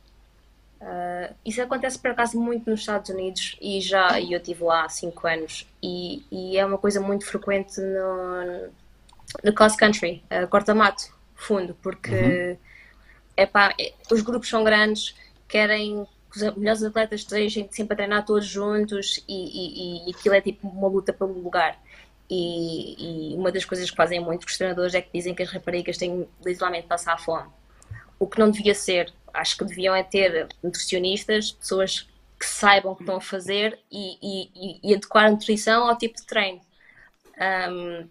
[0.86, 4.90] Uh, isso acontece por acaso muito nos Estados Unidos e já eu estive lá há
[4.90, 8.70] 5 anos e, e, é uma coisa muito frequente no,
[9.44, 12.58] no cross country, uh, corta-mato, fundo, porque uhum.
[13.36, 15.16] epá, é, os grupos são grandes,
[15.48, 20.36] querem que os melhores atletas estejam sempre a treinar todos juntos e, e, e aquilo
[20.36, 21.80] é tipo uma luta pelo lugar.
[22.30, 25.52] E, e, uma das coisas que fazem muito os treinadores é que dizem que as
[25.52, 27.50] raparigas têm literalmente passar fome.
[28.20, 32.08] O que não devia ser, acho que deviam é ter nutricionistas, pessoas
[32.40, 36.16] que saibam o que estão a fazer e, e, e adequar a nutrição ao tipo
[36.16, 36.62] de treino.
[37.70, 38.08] Um,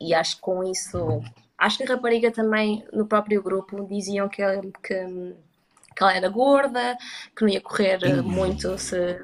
[0.00, 1.22] e acho que com isso,
[1.56, 4.42] acho que a rapariga também no próprio grupo diziam que,
[4.82, 5.34] que,
[5.96, 6.96] que ela era gorda,
[7.36, 9.20] que não ia correr muito se,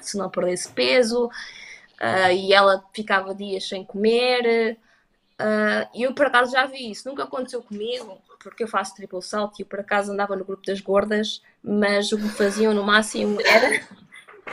[0.00, 4.78] se não perdesse peso, uh, e ela ficava dias sem comer.
[5.40, 9.58] Uh, eu por acaso já vi isso, nunca aconteceu comigo, porque eu faço triplo salto
[9.58, 13.38] e eu por acaso andava no grupo das gordas, mas o que faziam no máximo
[13.42, 13.82] era,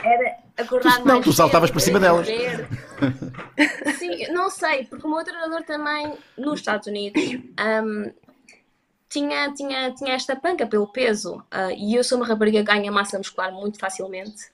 [0.02, 2.26] era acordar tu, Não, tu saltavas para cima delas.
[3.98, 8.12] Sim, não sei, porque o meu treinador também, nos Estados Unidos, um,
[9.08, 11.36] tinha, tinha, tinha esta panca pelo peso.
[11.36, 14.52] Uh, e eu sou uma rapariga que ganha massa muscular muito facilmente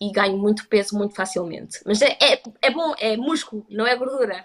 [0.00, 1.80] e ganho muito peso muito facilmente.
[1.86, 4.44] Mas é, é, é bom, é músculo, não é gordura.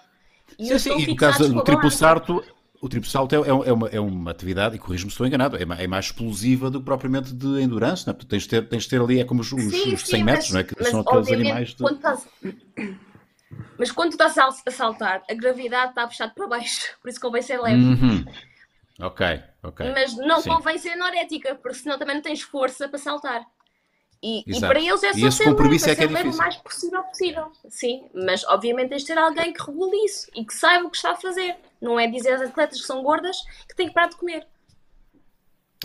[0.57, 2.43] E sim, sim, e no caso do triplo salto,
[2.81, 5.61] o triplo salto é, é, uma, é uma atividade, e corrijo-me se estou enganado, é,
[5.61, 8.25] é, mais explosiva do que propriamente de endurance, não é?
[8.25, 10.23] Tens de ter, tens de ter ali, é como os, os, sim, os 100 sim,
[10.23, 10.63] metros, mas, não é?
[10.63, 11.77] Que são aqueles animais de...
[11.77, 12.27] Quando estás...
[13.79, 17.41] Mas quando estás a saltar, a gravidade está a puxar para baixo, por isso convém
[17.41, 17.81] ser leve.
[17.81, 18.25] Uhum.
[18.99, 19.25] Ok,
[19.63, 19.91] ok.
[19.93, 20.49] Mas não sim.
[20.49, 23.45] convém ser anorética, porque senão também não tens força para saltar.
[24.21, 27.03] E, e, para eles é só ser leve, é, que é leve o mais possível
[27.03, 27.51] possível.
[27.69, 30.97] Sim, mas obviamente tens de ter alguém que regule isso e que saiba o que
[30.97, 31.55] está a fazer.
[31.79, 33.37] Não é dizer às atletas que são gordas
[33.67, 34.47] que têm que parar de comer.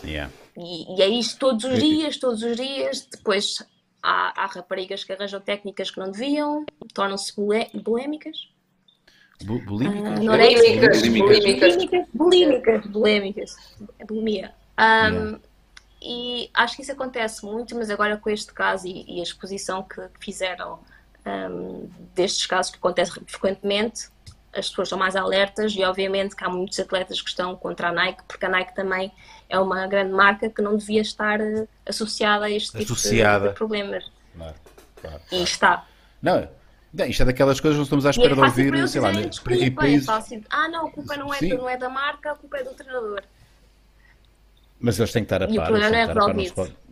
[0.03, 0.33] Yeah.
[0.57, 3.07] E, e é isto todos os dias, todos os dias.
[3.11, 3.62] Depois
[4.03, 6.64] há, há raparigas que arranjam técnicas que não deviam,
[6.95, 8.49] tornam-se bulémicas.
[9.45, 10.18] Bulímicas?
[11.03, 12.09] bulímicas.
[12.14, 12.87] Bulímicas.
[12.87, 13.57] Bulímicas.
[14.07, 14.55] Bulimia.
[14.78, 15.41] Um, yeah.
[16.05, 19.82] E acho que isso acontece muito, mas agora com este caso e, e a exposição
[19.82, 20.80] que, fizeram
[21.24, 24.09] um, destes casos que acontecem frequentemente,
[24.53, 27.92] as pessoas são mais alertas e obviamente que há muitos atletas que estão contra a
[27.92, 29.12] Nike, porque a Nike também
[29.48, 33.34] é uma grande marca que não devia estar uh, associada a este associada.
[33.34, 34.11] tipo de, de problemas.
[34.36, 34.55] Claro,
[35.00, 35.22] claro, claro.
[35.30, 35.86] E está.
[36.20, 36.48] Não,
[36.92, 39.12] não, isto é daquelas coisas que não estamos à espera é de ouvir, sei lá,
[39.12, 40.09] desculpa, países...
[40.09, 40.44] É fácil.
[40.50, 43.22] Ah, não, a culpa não é, não é da marca, a culpa é do treinador.
[44.83, 45.55] Mas eles têm que estar a par.
[45.55, 46.83] E o problema não é resolvido.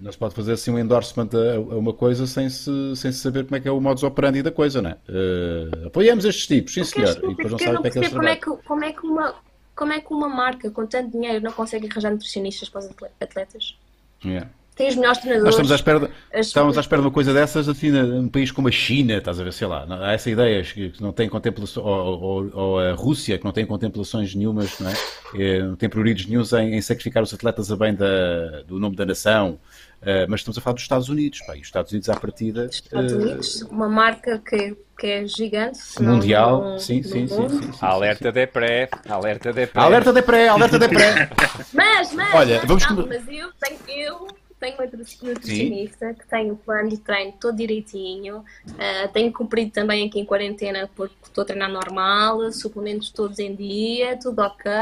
[0.00, 3.18] Não se pode fazer assim um endorsement a, a, uma coisa sem se, sem se
[3.18, 4.96] saber como é que é o modus operandi da coisa, não é?
[5.08, 7.16] Uh, apoiamos estes tipos, sim senhor.
[7.16, 9.34] E depois não sabe como é que eles como é que, como é que uma
[9.74, 12.90] Como é que uma marca com tanto dinheiro não consegue arranjar nutricionistas para os
[13.20, 13.76] atletas?
[14.24, 14.48] Yeah.
[14.74, 15.44] Tem os melhores treinadores.
[15.44, 18.50] Nós estamos à espera, de, estamos à espera de uma coisa dessas assim num país
[18.50, 21.86] como a China, estás a ver, sei lá, há essa ideia que não tem contemplações,
[21.86, 24.94] ou, ou, ou, a Rússia, que não tem contemplações nenhumas, não é?
[25.38, 28.96] é não tem prioridades nenhums em, em, sacrificar os atletas a bem da, do nome
[28.96, 29.60] da nação.
[30.02, 32.66] Uh, mas estamos a falar dos Estados Unidos, pá, e os Estados Unidos à partida.
[32.66, 35.78] Estados uh, Unidos, uma marca que, que é gigante.
[35.98, 39.82] Mundial, não, sim, sim, sim, sim, sim, Alerta de pré, alerta de pré.
[39.82, 41.30] Alerta de pré, alerta de pré.
[41.72, 44.26] mas, mas, Olha, mas, vamos não, mas eu tenho, eu
[44.64, 46.14] tenho uma nutricionista Sim.
[46.14, 48.38] que tem o plano de treino todo direitinho.
[48.38, 53.54] Uh, tenho cumprido também aqui em quarentena porque estou a treinar normal, suplementos todos em
[53.54, 54.72] dia, tudo ok.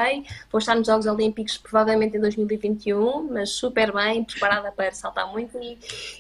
[0.51, 5.59] Vou estar nos Jogos Olímpicos provavelmente em 2021, mas super bem, preparada para saltar muito
[5.59, 5.79] e,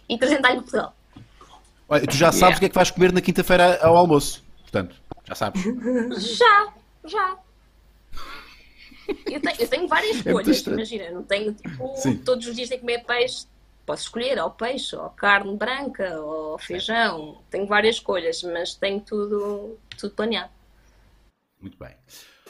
[0.09, 0.95] e apresentar-lhe Portugal.
[1.89, 2.57] Olha, tu já sabes yeah.
[2.57, 5.63] o que é que vais comer na quinta-feira ao almoço, portanto, já sabes.
[6.37, 6.73] Já,
[7.05, 7.37] já.
[9.27, 12.17] Eu tenho, eu tenho várias é escolhas, é imagina, não tenho tipo, Sim.
[12.19, 13.47] todos os dias tenho que comer peixe,
[13.85, 19.79] posso escolher ou peixe, ou carne branca, ou feijão, tenho várias escolhas, mas tenho tudo,
[19.99, 20.51] tudo planeado.
[21.61, 21.95] Muito bem.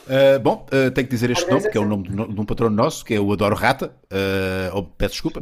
[0.02, 2.44] Uh, bom, uh, tenho que dizer este nome, que é o nome de, de um
[2.44, 3.94] patrono nosso, que é o Adoro Rata.
[4.12, 5.40] Uh, peço desculpa.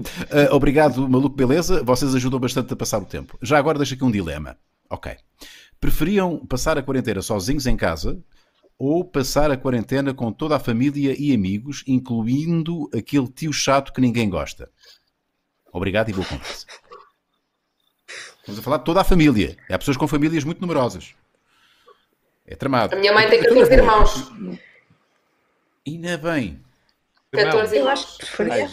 [0.50, 1.82] obrigado, Maluco Beleza.
[1.82, 3.38] Vocês ajudam bastante a passar o tempo.
[3.40, 4.58] Já agora deixo aqui um dilema.
[4.90, 5.16] Ok.
[5.80, 8.22] Preferiam passar a quarentena sozinhos em casa
[8.80, 14.00] ou passar a quarentena com toda a família e amigos, incluindo aquele tio chato que
[14.00, 14.70] ninguém gosta?
[15.70, 16.66] Obrigado e boa conversa.
[18.38, 19.54] Estamos a falar de toda a família.
[19.68, 21.14] Há pessoas com famílias muito numerosas.
[22.46, 22.96] É tramado.
[22.96, 24.32] A minha mãe tem 14 irmãos.
[25.86, 26.64] Ainda bem.
[27.32, 28.68] 14 Eu acho que preferia.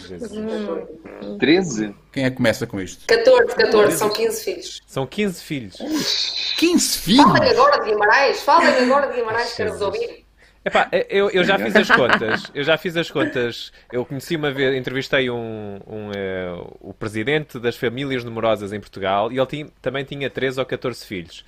[1.38, 1.94] 13?
[2.12, 3.06] Quem é que começa com isto?
[3.06, 4.80] 14, 14, são 15 filhos.
[4.84, 6.54] São 15 filhos.
[6.58, 7.24] 15 filhos?
[7.24, 10.26] Falem agora de Guimarães, falem agora de Guimarães, quero ouvir.
[10.64, 12.50] Epá, eu, eu já fiz as contas.
[12.52, 13.72] Eu já fiz as contas.
[13.92, 19.30] Eu conheci uma vez, entrevistei um, um uh, o presidente das famílias numerosas em Portugal
[19.30, 21.44] e ele tinha, também tinha 13 ou 14 filhos.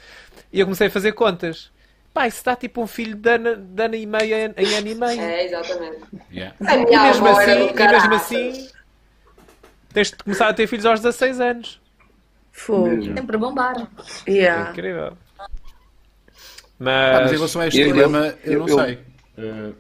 [0.53, 1.73] E eu comecei a fazer contas.
[2.13, 4.95] Pá, isso dá tipo um filho de ano, de ano e meio em ano e
[4.95, 5.21] meio.
[5.21, 5.99] É, exatamente.
[6.33, 6.57] Yeah.
[6.67, 8.69] A minha e mesmo assim, e mesmo assim
[9.93, 11.81] tens de começar a ter filhos aos 16 anos.
[12.51, 13.03] Fogo.
[13.03, 13.89] Sempre a bombar.
[14.29, 14.69] Yeah.
[14.69, 15.17] É incrível.
[16.79, 17.17] Mas...
[17.17, 18.95] Ah, mas em relação a este eu, problema, eu, eu não eu, sei.
[19.39, 19.75] Uh,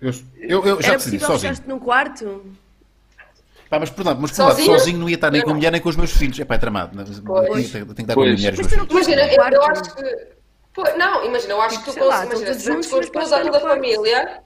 [0.00, 1.54] eu, eu, eu já decidi sozinho.
[1.66, 2.44] num quarto?
[3.70, 4.66] Pá, mas, perdão, mas por sozinho?
[4.66, 6.38] sozinho não ia estar nem com a mulher nem com os meus filhos.
[6.40, 6.96] É pá, é tramado.
[7.04, 8.54] Tenho, tenho que estar com a mulher.
[8.90, 10.37] Imagina, eu acho que
[10.96, 14.42] não, imagina, eu acho que tu tipo, imagina, se tu fores toda a tua família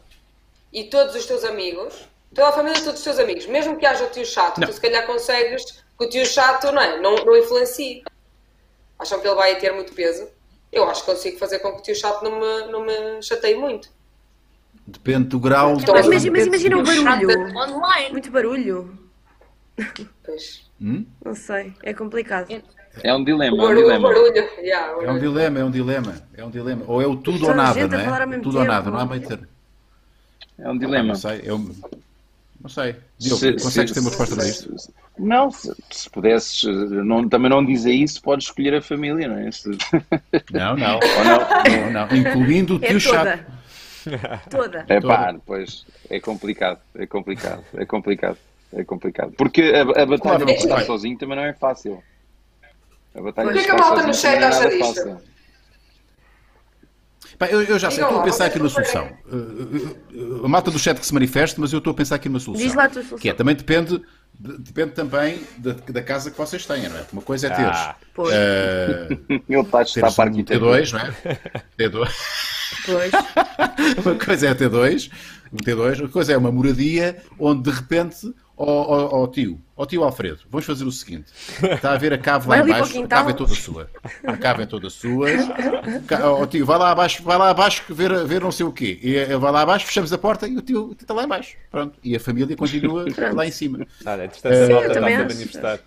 [0.72, 3.86] e todos os teus amigos, toda a família e todos os teus amigos, mesmo que
[3.86, 4.66] haja o tio chato, não.
[4.66, 7.00] tu se calhar consegues que o tio chato não, é?
[7.00, 8.02] não, não influencie.
[8.98, 10.28] Acham que ele vai ter muito peso?
[10.72, 13.56] Eu acho que consigo fazer com que o tio chato não me, não me chateie
[13.56, 13.90] muito.
[14.86, 15.74] Depende do grau.
[15.74, 17.56] Então, mas, mas, mas imagina o barulho.
[17.56, 18.10] Online.
[18.10, 18.98] Muito barulho.
[20.24, 20.70] Pois.
[20.80, 21.06] Hum?
[21.24, 22.50] Não sei, é complicado.
[22.50, 22.62] É
[23.14, 23.56] um dilema.
[23.62, 24.08] É um dilema.
[24.12, 26.14] É um dilema, é um dilema.
[26.36, 26.84] É um dilema.
[26.86, 28.38] Ou é o tudo ou nada, não é?
[28.38, 29.46] Tudo ou nada, não há meio termo.
[30.58, 31.08] É um dilema.
[31.08, 31.58] Não sei, eu...
[32.60, 32.94] Não sei.
[33.18, 34.92] Diogo, se, consegues se, ter uma resposta para isto?
[35.18, 39.50] Não, se, se pudesses, não, também não dizer isso, podes escolher a família, não é?
[40.52, 41.00] Não, não.
[41.24, 41.90] não?
[41.92, 42.16] não, não.
[42.16, 43.44] Incluindo o tio é chato.
[44.50, 44.84] Toda.
[44.88, 48.38] É pá, pois é complicado, é complicado, é complicado,
[48.72, 49.32] é complicado.
[49.36, 52.02] Porque a, a batalha claro, de estar sozinho também não é fácil.
[53.14, 55.32] A batalha o que é que a malta no chat acha disto?
[57.50, 59.10] eu, eu, já sei, estou a pensar aqui numa solução.
[59.26, 62.40] Uh, a malta do chat que se manifeste, mas eu estou a pensar aqui numa
[62.40, 62.66] solução.
[62.66, 63.18] Diz lá a tua solução.
[63.18, 64.00] Que é, também depende,
[64.38, 67.06] depende também da, da casa que vocês tenham, não é?
[67.12, 67.76] Uma coisa é teres.
[67.76, 68.34] Ah, pois.
[68.34, 71.14] Uh, Meu pai está para um T2, não é?
[71.78, 72.10] T2.
[72.86, 73.12] Pois.
[74.04, 75.10] uma coisa é T2,
[75.52, 79.86] um T2, outra coisa é uma moradia onde de repente Ó oh, tio, ó oh,
[79.86, 83.30] tio Alfredo, vamos fazer o seguinte: está a ver a cave lá embaixo, a cave
[83.30, 83.90] é toda sua.
[84.24, 85.28] A cave é toda sua.
[86.22, 89.00] Ó oh, tio, vai lá abaixo, vai lá abaixo ver, ver não sei o quê.
[89.02, 91.56] E eh, vai lá abaixo, fechamos a porta e o tio está lá embaixo.
[91.70, 91.98] Pronto.
[92.04, 93.86] E a família continua lá em cima.
[94.04, 95.80] Olha, entretanto, a malta está a manifestar.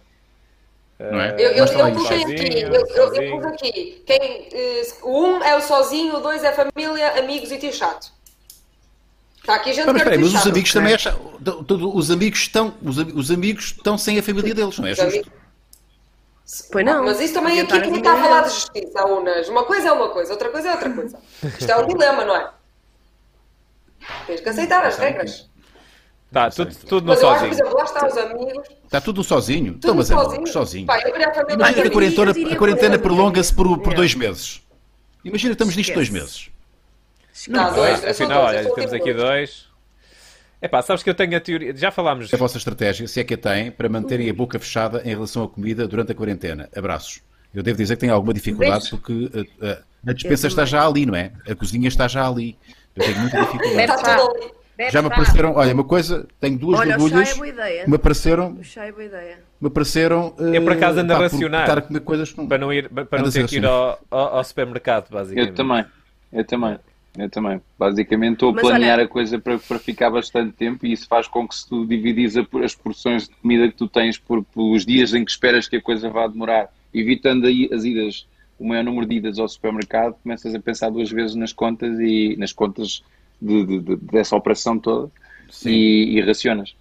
[0.98, 1.36] Não é?
[1.38, 4.02] Eu, eu, eu pus aqui, eu, eu, eu aqui.
[4.06, 4.50] Quem,
[5.04, 8.15] uh, um é o sozinho, o dois é família, amigos e tio chato.
[9.46, 11.38] Está aqui gente mas, peraí, mas os amigos também acham,
[11.94, 15.32] os amigos estão os, os amigos estão sem a família deles, não é justo?
[16.72, 17.04] Pois não.
[17.04, 19.48] Mas isso também aqui não está a falar de justiça, Unas.
[19.48, 21.20] Uma coisa é uma coisa, outra coisa é outra coisa.
[21.44, 22.50] Isto é um dilema, não é?
[24.26, 25.48] Tens que aceitar as regras.
[26.26, 27.36] Está tudo, tudo no mas sozinho.
[27.36, 28.68] Acho, por exemplo, lá está os amigos.
[28.84, 29.74] Está tudo sozinho?
[29.74, 30.48] Tudo então, mas é sozinho.
[30.48, 30.88] sozinho.
[30.88, 34.62] Pai, a Imagina que a quarentena, a quarentena prolonga-se por, por dois meses.
[35.24, 36.50] Imagina que estamos nisto dois meses.
[37.50, 39.68] Não, dois, afinal, olha, temos aqui dois.
[40.62, 41.76] É pá, sabes que eu tenho a teoria.
[41.76, 42.34] Já falámos.
[42.34, 45.44] A vossa estratégia, se é que a tem, para manterem a boca fechada em relação
[45.44, 46.70] à comida durante a quarentena.
[46.76, 47.22] Abraços.
[47.54, 49.30] Eu devo dizer que tenho alguma dificuldade porque
[49.62, 51.32] a, a, a dispensa está já ali, não é?
[51.48, 52.58] A cozinha está já ali.
[52.96, 53.94] Eu tenho muita dificuldade.
[54.92, 57.40] Já me apareceram, olha, uma coisa, tenho duas olha, borbulhas.
[57.40, 58.58] É me apareceram.
[58.60, 59.40] O chá é boa ideia.
[59.62, 60.36] Me apareceram.
[60.38, 61.78] Eu por acaso ando a racionar.
[61.78, 65.10] a comer coisas Para não, ir, para não ter que ir ao, ao, ao supermercado,
[65.10, 65.50] basicamente.
[65.50, 65.86] Eu também.
[66.34, 66.78] Eu também.
[67.18, 67.62] Eu também.
[67.80, 69.06] Basicamente estou a Mas planear olha...
[69.06, 72.36] a coisa para, para ficar bastante tempo e isso faz com que se tu dividis
[72.38, 75.82] as porções de comida que tu tens por, pelos dias em que esperas que a
[75.82, 78.28] coisa vá demorar, evitando aí as idas,
[78.60, 82.36] o maior número de idas ao supermercado, começas a pensar duas vezes nas contas e
[82.38, 83.02] nas contas
[83.42, 85.10] de, de, de, dessa operação toda
[85.66, 86.76] e, e, racionas.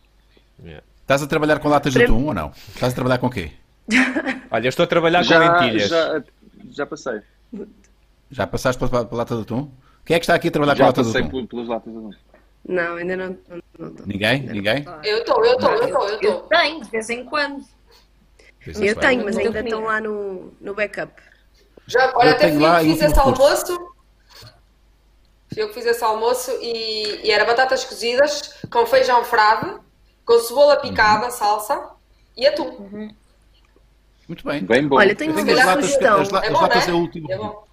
[0.63, 0.83] Yeah.
[1.03, 2.53] Estás a trabalhar com latas de atum ou não?
[2.75, 3.51] Estás a trabalhar com o quê?
[4.51, 5.89] Olha, estou a trabalhar já, com lentilhas.
[5.89, 6.23] Já,
[6.71, 7.21] já passei.
[8.31, 9.71] Já passaste pela, pela lata de atum?
[10.05, 11.13] Quem é que está aqui a trabalhar Já com atum?
[11.13, 12.11] Já pelas latas atum.
[12.67, 13.39] Não, ainda não.
[13.79, 14.43] não, não Ninguém?
[14.43, 14.85] Ninguém?
[15.03, 16.09] Eu estou, eu estou, eu estou.
[16.09, 17.65] Eu, eu tenho, de vez em quando.
[18.67, 21.13] Eu tenho, mas ainda estão lá no, no backup.
[21.87, 23.95] Já, olha, até fui, fiz esse almoço.
[25.55, 29.79] Eu que fiz esse almoço e, e, era batatas cozidas com feijão frade,
[30.25, 31.31] com cebola picada, uhum.
[31.31, 31.91] salsa
[32.37, 32.71] e atum.
[32.71, 33.15] Uhum.
[34.27, 34.65] Muito bem.
[34.65, 34.97] Bem bom.
[34.97, 35.43] Olha, tenho uma
[35.83, 36.21] sugestão.
[36.23, 37.31] As, as, é bom, latas é, é o último.
[37.31, 37.65] É bom.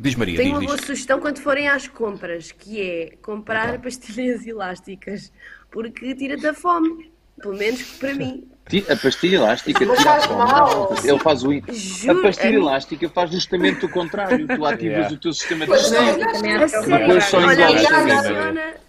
[0.00, 0.68] Diz Maria, Tenho diz, uma diz.
[0.68, 3.80] boa sugestão quando forem às compras, que é comprar então.
[3.80, 5.32] pastilhas elásticas,
[5.72, 7.10] porque tira-te a fome.
[7.40, 8.48] Pelo menos para mim.
[8.88, 10.98] A pastilha elástica tira a fome.
[11.08, 11.52] Ele faz o.
[11.72, 14.46] Juro, a pastilha a elástica faz justamente o contrário.
[14.46, 15.14] Tu ativas yeah.
[15.14, 16.18] o teu sistema de gestão.
[16.86, 18.87] Depois só engolas.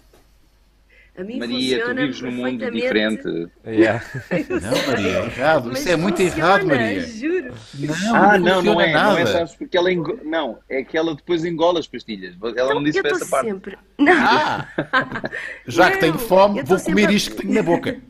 [1.18, 3.48] A mim Maria, tu vives num mundo diferente.
[3.66, 4.04] Yeah.
[4.48, 5.72] Não, Maria, é errado.
[5.72, 7.00] Isso é muito errado, Maria.
[7.00, 7.54] Juro.
[7.74, 8.92] Não, ah, não, não é.
[8.92, 9.10] Nada.
[9.10, 10.18] Não é, sabes, porque ela engo...
[10.24, 12.36] Não, é que ela depois engola as pastilhas.
[12.40, 13.46] Ela então, não disse para essa parte.
[13.50, 13.78] sempre.
[13.98, 14.12] Não.
[14.12, 14.68] Ah,
[15.66, 17.16] já não, que tenho fome, vou comer sempre...
[17.16, 18.00] isto que tenho na boca.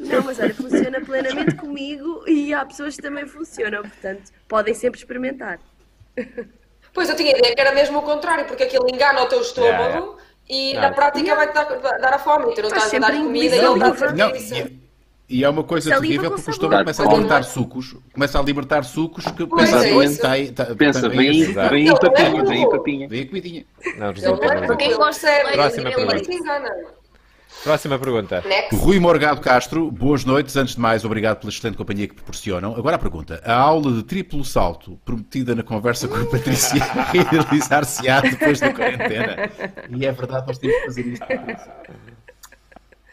[0.00, 4.98] Não, mas olha, funciona plenamente comigo e há pessoas que também funcionam, portanto, podem sempre
[4.98, 5.60] experimentar.
[6.94, 9.42] Pois eu tinha a ideia que era mesmo o contrário, porque aquilo engana o teu
[9.42, 10.16] estômago.
[10.16, 13.58] Yeah e na prática vai dar, a fome, tu não estás a dar comida e
[13.58, 14.82] ele está a
[15.32, 18.42] e é uma coisa Saliva terrível porque o estômago começa a libertar sucos, começa a
[18.42, 20.04] libertar sucos que pensa, é.
[20.04, 23.08] está, está, pensa vem, vem, vem em papinha, vem em papinha.
[23.08, 23.64] Vem a comidinha.
[23.96, 24.76] Não, resulta não.
[24.76, 27.01] Quem gosta é Próxima pergunta.
[27.62, 28.42] Próxima pergunta.
[28.44, 28.74] Next.
[28.74, 30.56] Rui Morgado Castro, boas noites.
[30.56, 32.74] Antes de mais, obrigado pela excelente companhia que proporcionam.
[32.74, 33.40] Agora a pergunta.
[33.44, 36.82] A aula de triplo salto prometida na conversa com a Patrícia
[37.30, 39.36] realizar-se-á depois da quarentena.
[39.88, 41.26] E é verdade, nós temos que fazer isto.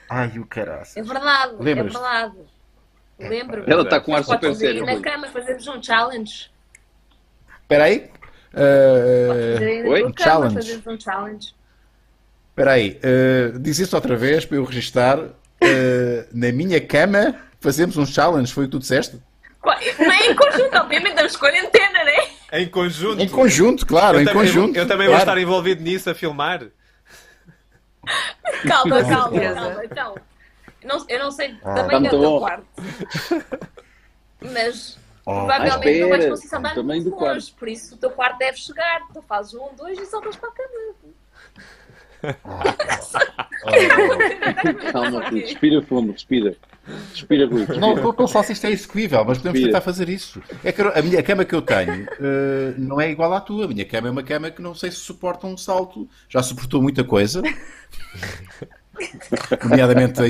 [0.09, 0.87] Ai, o caralho.
[0.95, 2.37] É verdade, é verdade.
[3.19, 3.63] Lembro.
[3.67, 4.85] Ela está com ar super sério.
[4.85, 6.49] na cama fazemos um challenge.
[7.61, 8.09] Espera aí.
[8.53, 10.03] Uh, Oi?
[10.05, 10.55] Um challenge.
[10.55, 11.58] Fazemos um challenge.
[12.59, 15.17] Espera aí, uh, diz isso outra vez para eu registrar.
[15.17, 15.31] Uh,
[16.33, 19.17] na minha cama fazemos um challenge, foi o que tu disseste?
[19.63, 22.59] Não é em conjunto, obviamente estamos quarentena, não é?
[22.59, 23.21] Em conjunto.
[23.21, 24.75] Em conjunto, claro, eu em também, conjunto.
[24.75, 25.11] Eu, também claro.
[25.11, 26.67] vou estar envolvido nisso a filmar.
[28.67, 29.85] Calma, calma, calma.
[29.85, 30.15] Então,
[30.83, 32.65] não, eu não sei ah, também é o teu quarto.
[34.41, 37.53] Mas oh, provavelmente não vais conseguir saltar muito longe.
[37.57, 39.07] Por isso o teu quarto deve chegar.
[39.13, 40.98] Tu fazes um, dois e saltas para a cama.
[44.91, 45.41] Calma, Rui.
[45.41, 46.55] Respira fundo, respira.
[47.11, 47.65] Respira, Rui.
[47.79, 49.79] Não estou a pensar se isto é execuível, mas podemos respira.
[49.79, 50.41] tentar fazer isso.
[50.63, 53.65] É que a minha cama que eu tenho uh, não é igual à tua.
[53.65, 56.07] A minha cama é uma cama que não sei se suporta um salto.
[56.27, 57.41] Já suportou muita coisa.
[59.63, 60.25] Nomeadamente a,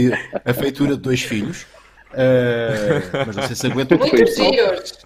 [0.49, 1.65] a feitura de dois filhos.
[2.11, 5.03] Uh, mas não sei se aguenta o Muitos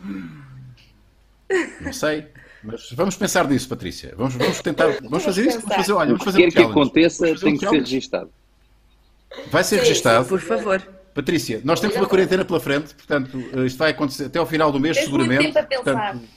[1.82, 2.28] Não sei.
[2.64, 4.14] Mas vamos pensar nisso, Patrícia.
[4.18, 4.88] Vamos, vamos tentar.
[5.02, 5.60] Vamos fazer isso?
[5.60, 8.30] Vamos fazer, olha, vamos fazer Quer um que aconteça, tem que ser registado.
[9.52, 10.26] Vai ser registado.
[10.26, 10.82] Por favor.
[11.14, 14.72] Patrícia, nós temos uma quarentena pela frente, portanto, eh, isto vai acontecer até ao final
[14.72, 15.44] do mês, Tens seguramente.
[15.44, 16.12] Muito tempo a pensar.
[16.14, 16.30] Portanto,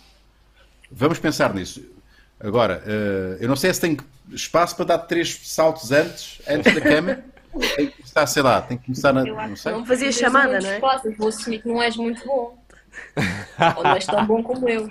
[0.91, 1.83] vamos pensar nisso.
[2.39, 3.97] Agora, eh, eu não sei se tem
[4.31, 7.19] espaço para dar três saltos antes, antes da cama.
[7.75, 9.25] Tem que começar, sei lá, tem que começar na.
[9.25, 9.73] Não sei.
[9.73, 10.79] Vamos fazer a chamada, não é?
[11.17, 12.63] Vou assumir que não és muito bom.
[13.79, 14.87] Ou não és tão bom como eu.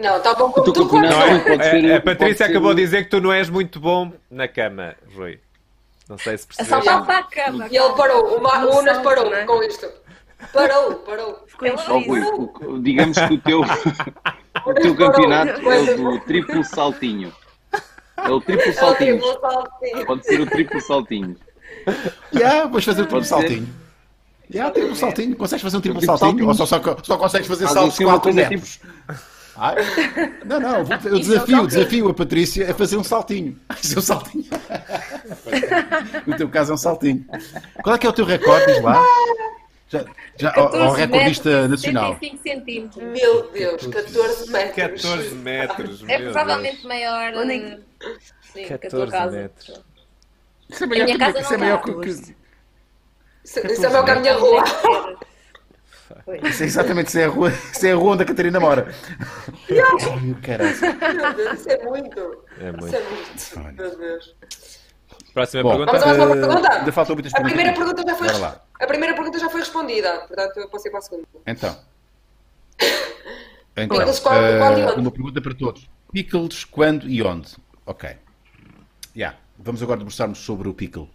[0.00, 3.10] Não, está bom como tu, tu não, é, a, a Patrícia acabou de dizer que
[3.10, 5.38] tu não és muito bom na cama, Rui.
[6.08, 6.70] Não sei se percebeu.
[6.70, 7.68] Saltar para a cama.
[7.70, 9.44] E ele parou, o, Unas parou né?
[9.44, 9.86] com isto.
[10.52, 11.44] Parou, parou.
[11.88, 13.60] Oh, Rui, digamos que o teu,
[14.66, 17.32] o teu campeonato é o do triplo saltinho.
[18.16, 19.16] É o triplo saltinho.
[19.16, 20.06] É o triplo saltinho.
[20.06, 21.36] Pode ser o triplo saltinho.
[22.32, 23.68] Já, yeah, vamos fazer o triplo saltinho.
[24.48, 25.36] Já, yeah, triplo saltinho.
[25.36, 26.30] Consegues fazer um triplo saltinho?
[26.30, 26.48] saltinho?
[26.48, 28.72] Ou só, só, só consegues fazer saltos de 4 metros?
[28.72, 29.29] Tipo...
[29.62, 29.74] Ah,
[30.46, 33.60] não, não, vou, eu desafio, desafio a Patrícia a fazer um saltinho.
[33.68, 34.46] Fazer um saltinho.
[36.26, 37.26] no teu caso é um saltinho.
[37.82, 39.04] Qual é que é o teu recorde, diz lá?
[39.90, 40.04] Já,
[40.38, 42.14] já, ao, recordista nacional.
[42.14, 43.04] 75 centímetros.
[43.04, 45.02] Meu Deus, 14 metros.
[45.02, 46.04] 14 metros.
[46.08, 47.34] É provavelmente maior.
[47.34, 47.78] Onde é
[48.54, 49.82] Sim, 14 metros.
[50.70, 52.32] Isso é maior, que, isso é maior que, isso,
[53.44, 54.64] isso é maior que a minha rua.
[56.42, 58.86] Isso é exatamente isso é a rua, isso é a rua onde a Catarina mora.
[60.42, 60.70] Caralho.
[61.54, 62.44] Isso é muito.
[62.60, 62.96] É muito.
[63.36, 63.82] Isso é muito.
[63.82, 64.36] Meu Deus.
[65.32, 65.92] Próxima Bom, pergunta.
[65.92, 67.14] Vamos à próxima pergunta.
[67.14, 67.32] Muitas perguntas.
[67.34, 68.28] A primeira pergunta já foi,
[68.80, 71.26] a primeira pergunta já foi respondida, portanto eu passei para a segunda.
[71.46, 71.76] Então.
[73.76, 75.00] Então, Pickles quando, uh, quando e onde?
[75.00, 75.90] Uma pergunta para todos.
[76.12, 77.56] Pickles quando e onde?
[77.86, 78.16] Ok.
[79.16, 79.38] Yeah.
[79.58, 81.08] Vamos agora debruçarmos sobre o pickle.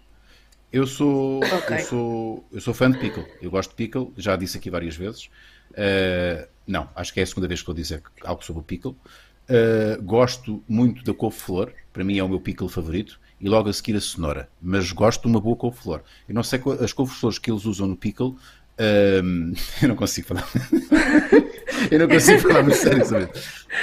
[0.76, 1.78] Eu sou, okay.
[1.78, 3.26] eu sou, eu sou fã de pickle.
[3.42, 5.30] Eu gosto de pickle, já disse aqui várias vezes.
[5.72, 8.92] Uh, não, acho que é a segunda vez que vou dizer algo sobre o pickle.
[8.92, 13.74] Uh, gosto muito da couve-flor, para mim é o meu pickle favorito, e logo a
[13.74, 14.50] seguir a cenoura.
[14.62, 16.02] Mas gosto de uma boa couve-flor.
[16.28, 20.46] Eu não sei as couve-flores que eles usam no pickle, uh, eu não consigo falar.
[21.90, 23.30] eu não consigo falar muito sério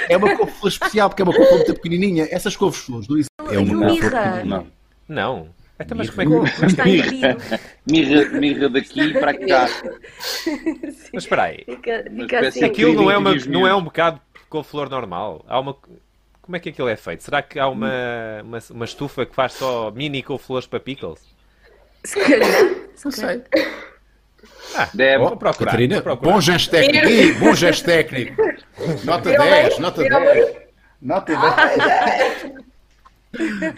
[0.07, 2.27] É uma couve-flor especial, porque é uma couve-flor muito pequenininha.
[2.29, 4.67] Essas couve-flores do é uma couve-flor Não.
[5.09, 5.62] Não.
[5.79, 7.37] Então, mas como é que está mirra,
[7.89, 9.67] mirra, mirra daqui para cá.
[11.13, 11.63] Mas espera aí.
[11.65, 12.63] Fica, fica assim.
[12.63, 15.43] Aquilo não é, uma, não é um bocado com flor normal.
[15.47, 15.75] Há uma...
[16.41, 17.23] Como é que aquilo é feito?
[17.23, 17.91] Será que há uma,
[18.43, 21.21] uma, uma estufa que faz só mini com flores para pickles?
[22.03, 22.49] Se calhar.
[23.03, 23.41] Não sei.
[24.75, 25.19] Ah, Deve.
[25.19, 26.33] Vou procurar, Catarina, vou procurar.
[26.33, 27.07] bom gesto técnico.
[27.07, 28.41] Ih, bom gesto técnico.
[29.05, 30.55] Nota 10, nota 10.
[31.01, 32.53] Nota 10.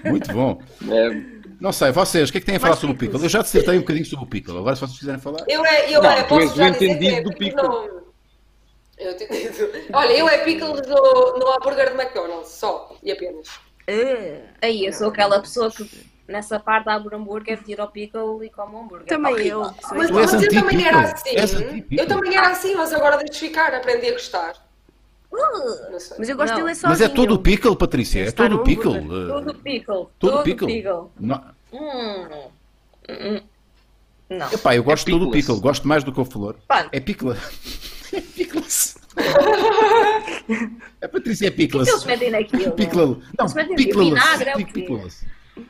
[0.05, 0.61] Muito bom.
[0.89, 1.34] É.
[1.65, 3.19] Não sei, vocês, o que é que têm a falar sobre o Pickle?
[3.23, 5.43] Eu já dissertei um bocadinho sobre o Pickle, agora se vocês quiserem falar.
[5.47, 7.63] Eu, é, eu, não, olha, posso já dizer que é do Pickle.
[7.63, 8.03] Não...
[8.99, 9.27] Eu te...
[9.91, 13.47] Olha, eu é Pickle no, no hambúrguer de McDonald's, só e apenas.
[13.89, 15.89] Uh, aí, eu sou aquela pessoa que
[16.27, 19.07] nessa parte abre hambúrguer, tira o pickle e come o hambúrguer.
[19.07, 19.61] Também eu.
[19.91, 21.83] Mas, mas eu também era assim.
[21.89, 24.53] Eu também era assim, mas agora deixo ficar, aprendi a gostar.
[25.31, 26.59] Uh, mas eu gosto não.
[26.59, 26.89] dele é sozinho.
[26.89, 28.27] Mas é todo o pickle, Patrícia.
[28.27, 29.01] É todo o pickle.
[29.27, 30.07] Todo o pickle.
[30.19, 31.09] Todo o pickle.
[31.19, 31.54] Não.
[31.81, 32.49] Hum.
[33.09, 33.41] Hum.
[34.29, 34.51] Não.
[34.51, 35.59] Epá, eu gosto é de todo o pickle.
[35.59, 36.57] Gosto mais do que o flor.
[36.91, 37.35] É pickle.
[38.13, 38.97] É pickles.
[41.01, 41.89] a Patrícia é pickles.
[41.89, 42.71] O que, eles metem naquilo?
[42.71, 43.21] Pickle.
[43.37, 44.07] Não, pickles.
[44.07, 45.25] Vinagre é o pickles.
[45.57, 45.61] O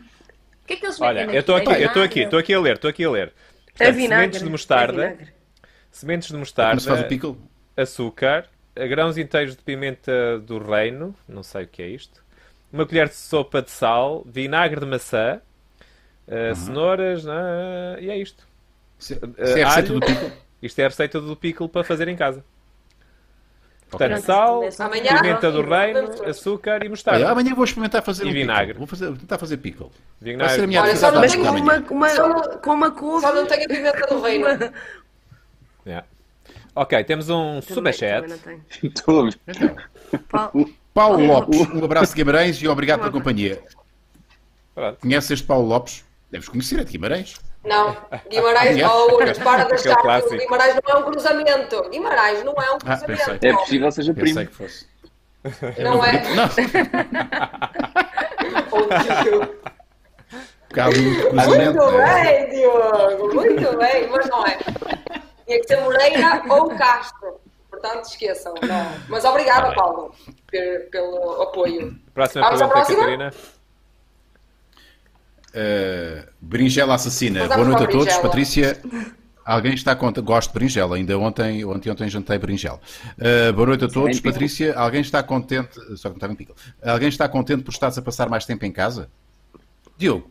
[0.68, 2.76] que é que eles Olha, eu estou aqui, eu estou aqui, estou aqui a ler,
[2.76, 3.34] estou aqui a ler.
[3.66, 4.26] Portanto, é vinagre.
[4.26, 5.06] Sementes de mostarda.
[5.06, 5.28] É
[5.92, 6.80] sementes de mostarda.
[6.80, 7.36] Se faz o pickle?
[7.76, 8.48] Açúcar
[8.88, 12.24] grãos inteiros de pimenta do reino, não sei o que é isto,
[12.72, 15.40] uma colher de sopa de sal, vinagre de maçã,
[16.28, 16.56] uh, uhum.
[16.56, 18.48] cenouras, uh, e é isto.
[19.00, 19.14] Isto
[19.58, 20.32] é a receita do pickle?
[20.62, 22.44] Isto é a receita do pickle para fazer em casa.
[23.90, 24.24] Portanto, okay.
[24.24, 27.24] sal, amanhã, pimenta do reino, açúcar e mostarda.
[27.24, 28.74] Olha, amanhã vou experimentar fazer e um vinagre.
[28.74, 28.80] Pickle.
[28.80, 29.92] Vou, fazer, vou tentar fazer pickle.
[30.20, 30.48] Vinagre.
[30.48, 33.22] Vai ser a minha Olha, só não tenho uma, uma, com uma couve.
[33.26, 34.48] Só não tenho a pimenta do reino.
[35.86, 36.06] yeah.
[36.76, 38.28] Ok, temos um superchat.
[38.84, 39.30] Então,
[40.94, 43.62] Paulo Lopes, um abraço de Guimarães e obrigado pela companhia.
[44.74, 45.00] Pronto.
[45.00, 46.06] Conheces este Paulo Lopes?
[46.32, 47.36] Deves conhecer, é de Guimarães.
[47.64, 47.96] Não,
[48.30, 51.90] Guimarães, oh, para de achar que Guimarães não é um cruzamento.
[51.90, 53.32] Guimarães não é um ah, cruzamento.
[53.32, 54.28] Ah, é possível seja primo.
[54.28, 54.88] Pensei que fosse.
[55.80, 56.24] Não é?
[56.36, 56.46] Não.
[60.76, 64.58] Muito bem, Diogo, muito bem, mas não é.
[65.46, 67.40] Tinha que ser Moreira ou Castro.
[67.70, 68.54] Portanto, esqueçam.
[68.62, 68.92] Não.
[69.08, 70.14] Mas obrigada, Paulo,
[70.92, 71.98] pelo apoio.
[72.14, 73.34] Próxima Vamos pergunta, Catarina.
[75.56, 77.48] Uh, berinjela assassina.
[77.48, 78.14] Boa noite a todos.
[78.18, 78.78] Patrícia,
[79.46, 80.20] alguém está conta?
[80.20, 80.98] Gosto de berinjela.
[80.98, 82.82] Ainda ontem, ontem, ontem jantei berinjela.
[83.18, 84.20] Uh, boa noite a todos.
[84.20, 85.76] Patrícia, alguém está contente?
[85.96, 86.54] Só que não está pico.
[86.84, 89.10] Alguém está contente por estares a passar mais tempo em casa?
[89.98, 90.30] Diogo.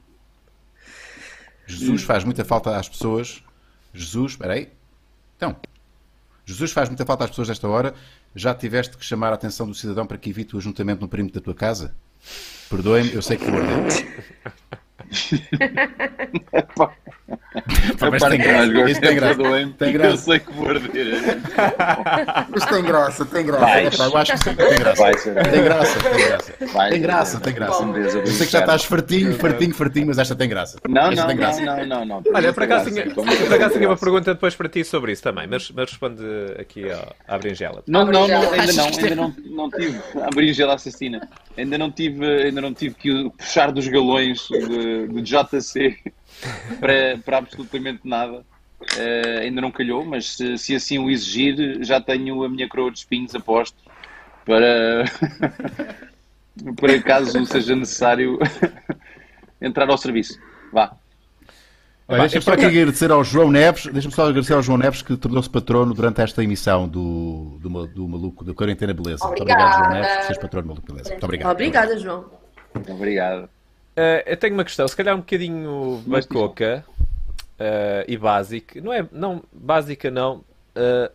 [1.66, 3.42] Jesus faz muita falta às pessoas.
[3.94, 4.68] Jesus, espera aí.
[5.38, 5.56] Então,
[6.44, 7.94] Jesus faz muita falta às pessoas desta hora.
[8.34, 11.40] Já tiveste que chamar a atenção do cidadão para que evite o ajuntamento no perímetro
[11.40, 11.94] da tua casa?
[12.68, 14.24] Perdoem-me, eu sei que vou arder.
[18.00, 18.90] mas tem graça.
[18.90, 19.74] Isto tem graça.
[19.78, 20.10] Tem graça.
[20.10, 21.06] Eu sei que vou arder.
[22.56, 23.64] Isto tem graça, tem graça.
[23.64, 23.86] Vai.
[23.86, 25.02] Eu acho que sempre tem graça.
[25.02, 26.54] Vai, tem graça, tem graça.
[26.72, 27.84] Vai, tem graça, tem graça.
[27.84, 30.78] Eu sei que já estás fartinho, fartinho, fartinho, mas esta tem graça.
[30.88, 34.54] Não, não, não, não, não, Olha, por acaso tinha, por acaso tinha uma pergunta depois
[34.54, 36.24] para ti sobre isso também, mas, mas responde
[36.58, 36.84] aqui
[37.28, 37.82] à brinjela.
[37.86, 41.28] Não, não, não, ainda não, ainda não, não tive a brinjela assassina.
[41.56, 45.96] Ainda não tive, ainda não tive que puxar dos galões de, de JC
[46.80, 48.44] para, para absolutamente nada.
[48.82, 52.90] Uh, ainda não calhou, mas se, se, assim o exigir, já tenho a minha coroa
[52.90, 53.78] de espinhos aposto
[54.44, 55.04] para,
[56.76, 58.38] para caso seja necessário
[59.60, 60.38] entrar ao serviço.
[60.72, 60.94] Vá.
[62.06, 65.48] Deixa-me só aqui agradecer ao João Neves, deixa-me só agradecer ao João Neves que tornou-se
[65.48, 69.26] patrono durante esta emissão do, do, do Maluco, da Quarentena Beleza.
[69.26, 71.10] Muito obrigado, João Neves, por seres patrono do Maluco Beleza.
[71.10, 71.50] Muito obrigado.
[71.50, 72.26] Obrigada, João.
[72.74, 73.48] Muito obrigado.
[73.96, 76.84] Uh, eu tenho uma questão, se calhar um bocadinho bacoca
[77.60, 78.80] uh, e básica.
[78.80, 80.38] Não é não, básica, não.
[80.76, 81.10] Uh,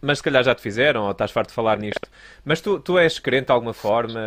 [0.00, 2.08] mas se calhar já te fizeram, ou estás farto de falar nisto.
[2.44, 4.18] Mas tu, tu és crente de alguma forma?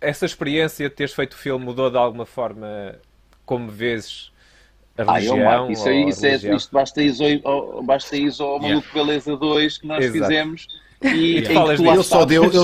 [0.00, 2.96] Essa experiência de teres feito o filme mudou de alguma forma
[3.44, 4.32] como vês
[4.98, 5.48] a religião?
[5.48, 8.92] Ah, eu, isso, aí, isso, é, isto basta ir, ao, basta ir ao Maluco yeah.
[8.92, 10.18] Beleza 2 que nós Exato.
[10.18, 10.66] fizemos.
[11.02, 11.74] E yeah.
[11.74, 12.56] ele só deu, ele,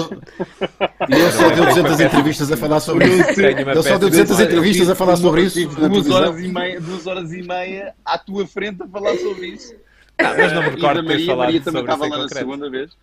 [1.08, 3.40] ele só deu 200 entrevistas a falar sobre isso.
[3.40, 5.68] Ele só deu 200 entrevistas a falar sobre isso.
[5.68, 9.74] Duas horas, e meia, duas horas e meia à tua frente a falar sobre isso.
[10.18, 12.96] Ah, mas não me recordo de ter falado Maria também estava lá na segunda vez.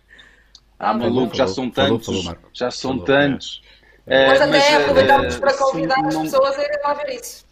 [0.78, 2.06] Ah, maluco, já são tantos.
[2.06, 3.62] Falou, falou, já são falou, tantos.
[4.06, 4.26] É.
[4.28, 7.44] Mas até mas, aproveitamos uh, para convidar as pessoas a irem lá ver isso.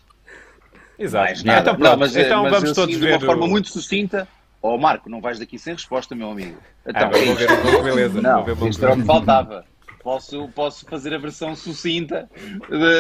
[0.99, 1.41] Exato.
[1.43, 3.19] então, pronto, não, mas, então mas, vamos todos assim, ver.
[3.19, 4.27] De uma forma muito sucinta.
[4.61, 6.59] Ó oh, Marco, não vais daqui sem resposta, meu amigo.
[6.87, 8.21] Então, ah, vou ver, vou, beleza.
[8.21, 9.65] Não, vou ver isto era o que faltava.
[10.03, 12.31] Posso, posso fazer a versão sucinta,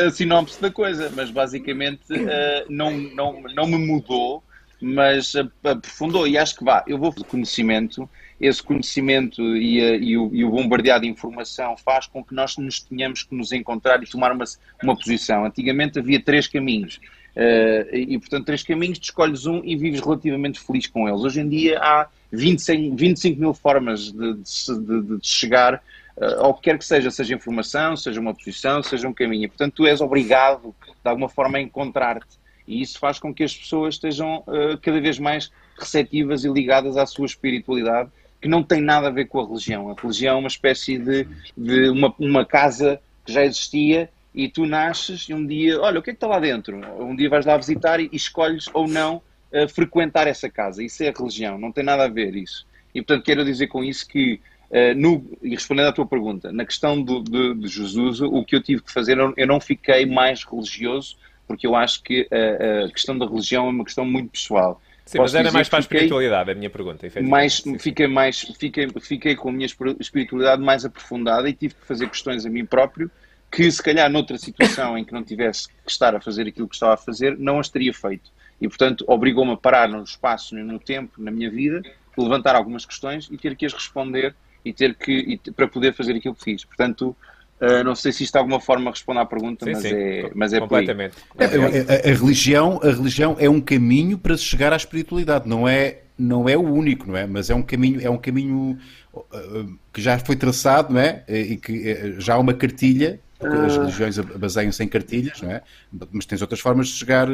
[0.06, 4.42] a sinopse da coisa, mas basicamente uh, não, não, não me mudou
[4.80, 8.08] mas aprofundou e acho que vá, eu vou conhecimento,
[8.40, 12.56] esse conhecimento e, a, e, o, e, o, bombardeado de informação faz com que nós
[12.56, 14.44] nos tenhamos que nos encontrar e tomar uma,
[14.82, 15.44] uma posição.
[15.44, 17.00] Antigamente havia três caminhos.
[17.36, 21.22] Uh, e, portanto, três caminhos, escolhes um e vives relativamente feliz com eles.
[21.22, 25.74] Hoje em dia há 25, 25 mil formas de, de, de, de chegar
[26.16, 29.44] uh, ao que quer que seja, seja informação, seja uma posição, seja um caminho.
[29.44, 32.38] E, portanto, tu és obrigado, de alguma forma, a encontrar-te
[32.68, 36.98] e isso faz com que as pessoas estejam uh, cada vez mais receptivas e ligadas
[36.98, 38.10] à sua espiritualidade,
[38.42, 39.90] que não tem nada a ver com a religião.
[39.90, 41.26] A religião é uma espécie de,
[41.56, 46.02] de uma, uma casa que já existia e tu nasces e um dia, olha, o
[46.02, 46.80] que é que está lá dentro?
[47.02, 50.80] Um dia vais lá visitar e, e escolhes ou não uh, frequentar essa casa.
[50.80, 52.64] Isso é a religião, não tem nada a ver isso.
[52.94, 54.40] E portanto quero dizer com isso que,
[54.70, 58.54] uh, no, e respondendo à tua pergunta, na questão do, de, de Jesus, o que
[58.54, 62.92] eu tive que fazer, eu não fiquei mais religioso porque eu acho que a, a
[62.92, 64.80] questão da religião é uma questão muito pessoal.
[65.04, 68.88] Sim, Posso mas era mais para a espiritualidade, a minha pergunta, mais, fiquei, mais, fiquei,
[69.00, 73.10] fiquei com a minha espiritualidade mais aprofundada e tive que fazer questões a mim próprio
[73.50, 76.74] que, se calhar, noutra situação em que não tivesse que estar a fazer aquilo que
[76.74, 78.30] estava a fazer, não as teria feito.
[78.60, 81.82] E, portanto, obrigou-me a parar no espaço e no tempo, na minha vida,
[82.16, 84.34] levantar algumas questões e ter que as responder
[84.64, 86.64] e ter que, e, para poder fazer aquilo que fiz.
[86.64, 87.16] Portanto,
[87.60, 89.92] Uh, não sei se isto de alguma forma responde à pergunta, sim, mas, sim.
[89.92, 91.16] É, mas é completamente.
[91.36, 95.66] É, a, a, religião, a religião é um caminho para se chegar à espiritualidade, não
[95.66, 97.26] é, não é o único, não é?
[97.26, 98.78] Mas é um caminho, é um caminho
[99.12, 101.24] uh, que já foi traçado, não é?
[101.28, 105.62] E que uh, já há uma cartilha, porque as religiões baseiam-se em cartilhas, não é?
[106.10, 107.28] Mas tens outras formas de chegar,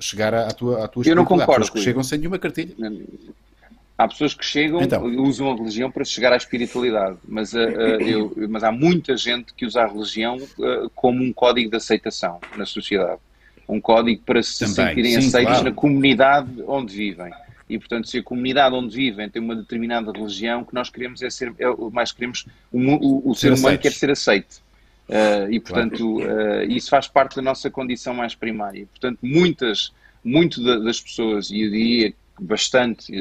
[0.00, 1.08] chegar à tua, à tua espiritualidade.
[1.08, 1.72] Eu não concordo.
[1.72, 2.74] que chegam sem nenhuma cartilha.
[3.96, 5.10] Há pessoas que chegam então.
[5.10, 7.58] e usam a religião para chegar à espiritualidade, mas, uh,
[8.00, 12.38] eu, mas há muita gente que usa a religião uh, como um código de aceitação
[12.56, 13.20] na sociedade.
[13.68, 14.94] Um código para se Também.
[14.94, 15.64] sentirem Sim, aceitos claro.
[15.64, 17.32] na comunidade onde vivem.
[17.68, 21.20] E, portanto, se a comunidade onde vivem tem uma determinada religião, o que nós queremos
[21.22, 24.62] é ser, é, mais queremos, o, o, o ser, ser humano quer ser aceito.
[25.08, 26.70] Uh, e, portanto, claro.
[26.70, 28.86] isso faz parte da nossa condição mais primária.
[28.86, 33.12] Portanto, muitas, muito das pessoas, e eu diria bastante,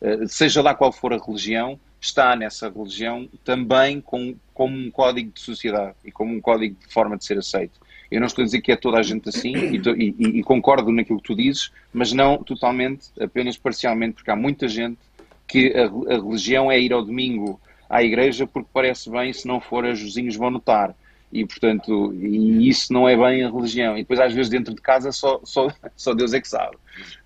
[0.00, 5.30] eh, seja lá qual for a religião, está nessa religião também com, como um código
[5.32, 7.80] de sociedade e como um código de forma de ser aceito.
[8.10, 10.92] Eu não estou a dizer que é toda a gente assim e, e, e, concordo
[10.92, 14.98] naquilo que tu dizes, mas não totalmente, apenas parcialmente, porque há muita gente
[15.46, 15.84] que a,
[16.14, 20.00] a religião é ir ao domingo à igreja porque parece bem, se não for, os
[20.00, 20.94] vizinhos vão notar.
[21.32, 23.96] E, portanto, e isso não é bem a religião.
[23.96, 26.76] E depois, às vezes, dentro de casa, só, só, só Deus é que sabe.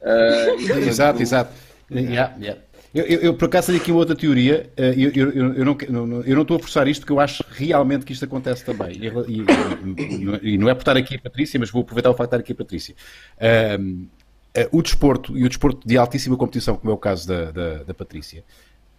[0.00, 1.52] Uh, e, portanto, exato, exato.
[1.90, 2.60] Yeah, yeah.
[2.94, 5.76] Eu, eu, eu, por acaso tenho aqui uma outra teoria, eh, eu, eu, eu, não,
[6.22, 8.96] eu não estou a forçar isto porque eu acho realmente que isto acontece também.
[8.96, 12.36] E, e, não é por estar aqui a Patrícia, mas vou aproveitar o facto de
[12.36, 12.94] estar aqui a Patrícia.
[13.38, 13.78] Eh,
[14.72, 17.92] o desporto, e o desporto de altíssima competição, como é o caso da, da, da
[17.92, 18.42] Patrícia,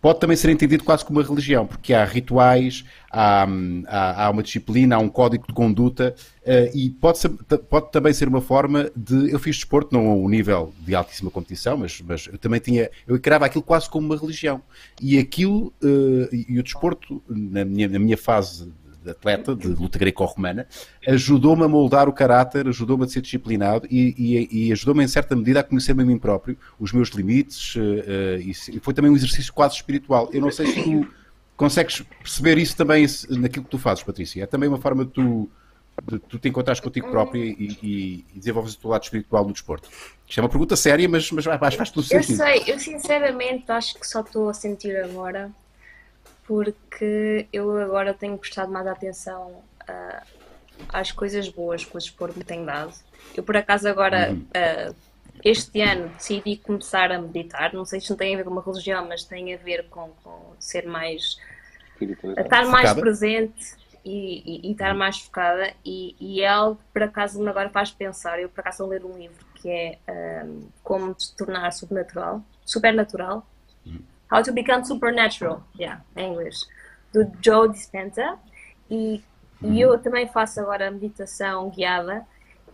[0.01, 3.47] pode também ser entendido quase como uma religião, porque há rituais, há,
[3.87, 7.29] há, há uma disciplina, há um código de conduta uh, e pode, ser,
[7.69, 9.31] pode também ser uma forma de.
[9.31, 12.89] Eu fiz desporto, não a um nível de altíssima competição, mas, mas eu também tinha.
[13.07, 14.61] Eu encarava aquilo quase como uma religião.
[15.01, 18.71] E aquilo, uh, e o desporto, na minha, na minha fase
[19.11, 20.67] atleta de luta greco-romana,
[21.07, 25.35] ajudou-me a moldar o caráter, ajudou-me a ser disciplinado e, e, e ajudou-me em certa
[25.35, 29.15] medida a conhecer-me a mim próprio, os meus limites, uh, uh, e foi também um
[29.15, 30.29] exercício quase espiritual.
[30.31, 31.07] Eu não sei se tu
[31.55, 34.43] consegues perceber isso também naquilo que tu fazes, Patrícia.
[34.43, 35.49] É também uma forma de tu,
[36.05, 39.51] de, tu te encontrares contigo próprio e, e, e desenvolves o teu lado espiritual no
[39.51, 39.89] desporto.
[40.27, 42.41] Isto é uma pergunta séria, mas, mas faz todo sentido.
[42.41, 45.51] Eu sei, eu sinceramente acho que só estou a sentir agora
[46.47, 50.25] porque eu agora tenho prestado mais atenção uh,
[50.89, 52.93] às coisas boas que o desporto me tem dado.
[53.35, 54.45] Eu, por acaso, agora, uhum.
[54.55, 54.95] uh,
[55.43, 57.73] este ano decidi começar a meditar.
[57.73, 60.09] Não sei se não tem a ver com uma religião, mas tem a ver com,
[60.23, 61.37] com ser mais.
[61.99, 63.01] estar mais focada.
[63.01, 63.75] presente
[64.05, 65.73] e, e, e, estar mais focada.
[65.83, 68.39] E, e é algo que por acaso me agora faz pensar.
[68.39, 69.97] Eu por acaso vou ler um livro que é
[70.45, 72.41] um, Como te tornar supernatural.
[72.65, 73.45] Supernatural.
[73.85, 73.99] Hum.
[74.31, 75.63] How to Become Supernatural.
[75.79, 76.67] Yeah, em inglês.
[77.13, 78.37] Do Joe Dispenza.
[78.89, 79.23] E,
[79.61, 82.25] e eu também faço agora meditação guiada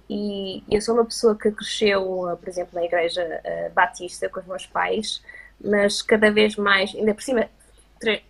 [0.10, 4.46] e eu sou uma pessoa que cresceu, por exemplo, na igreja uh, batista com os
[4.46, 5.24] meus pais,
[5.64, 7.50] mas cada vez mais, ainda por cima,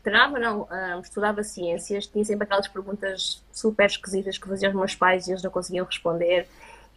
[0.01, 4.95] treinava, não, uh, estudava ciências, tinha sempre aquelas perguntas super esquisitas que faziam os meus
[4.95, 6.47] pais e eles não conseguiam responder.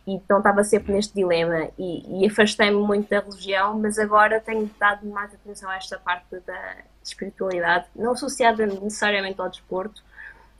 [0.06, 5.04] Então estava sempre neste dilema e, e afastei-me muito da religião, mas agora tenho dado
[5.06, 10.02] mais atenção a esta parte da espiritualidade, não associada necessariamente ao desporto,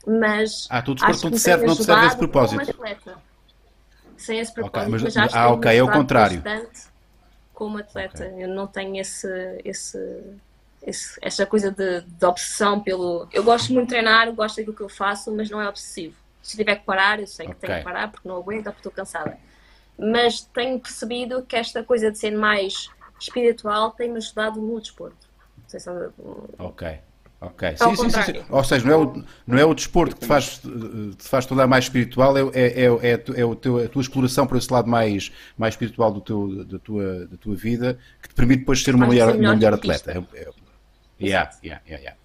[0.05, 0.66] mas.
[0.68, 2.77] Ah, tu o desporto não te serve, não te serve esse propósito
[4.16, 6.43] sem esse propósito, okay, mas, mas já ah, ok, é o contrário.
[7.52, 8.44] Como atleta, okay.
[8.44, 9.28] eu não tenho esse,
[9.64, 9.98] esse,
[10.82, 13.27] esse, essa coisa de, de, obsessão pelo.
[13.32, 16.14] Eu gosto muito de treinar, gosto daquilo que eu faço, mas não é obsessivo.
[16.47, 17.68] Se tiver que parar, eu sei que okay.
[17.68, 19.36] tenho que parar porque não aguento ou porque estou cansada.
[19.98, 22.89] Mas tenho percebido que esta coisa de ser mais
[23.20, 25.28] espiritual tem-me ajudado no desporto.
[25.59, 25.90] Não sei se...
[26.56, 26.98] Ok.
[27.39, 30.23] Ok, sim, sim, sim, sim, Ou seja, não é o, não é o desporto que
[30.23, 34.01] te faz, te faz tornar mais espiritual, é, é, é, é, o teu, a tua
[34.01, 38.31] exploração para esse lado mais, mais espiritual do teu, da, tua, da tua vida que
[38.31, 40.12] te permite depois ser uma mulher, uma mulher atleta.
[40.12, 40.48] É, é,
[41.20, 42.16] yeah, yeah, yeah, yeah.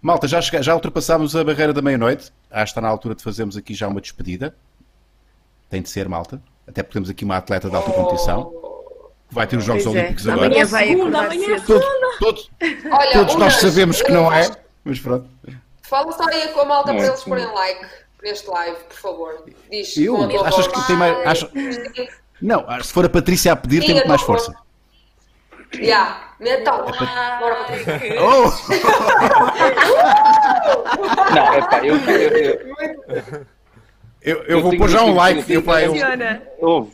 [0.00, 2.32] Malta, já, já ultrapassámos a barreira da meia-noite.
[2.50, 4.54] Acho que está na altura de fazermos aqui já uma despedida.
[5.68, 6.40] Tem de ser, malta.
[6.66, 8.52] Até porque temos aqui uma atleta de alta competição.
[9.30, 9.98] Vai ter os Jogos pois é.
[9.98, 10.32] Olímpicos é.
[10.32, 10.46] agora.
[10.46, 11.86] Amanhã vai segunda, amanhã todos,
[12.20, 12.50] todos,
[12.90, 14.48] Olha, todos nós sabemos que não é,
[14.84, 15.28] mas pronto.
[15.82, 17.86] Fala só aí com a malta para eles porem like
[18.22, 19.44] neste live, por favor.
[19.70, 20.16] Diz Eu?
[20.44, 21.26] Achas que tem mais.
[21.26, 21.50] Acho...
[22.40, 24.54] Não, se for a Patrícia a pedir, Sim, tem muito mais força.
[25.74, 26.34] Yeah.
[26.40, 26.46] lá.
[26.46, 26.64] É
[27.40, 27.66] Bora.
[28.20, 28.50] Oh!
[31.34, 31.96] não, é pá, eu.
[31.96, 32.20] Eu,
[33.10, 33.46] eu,
[34.22, 35.52] eu, eu vou pôr já um like.
[35.52, 35.94] Eu, pá, eu,
[36.58, 36.90] eu,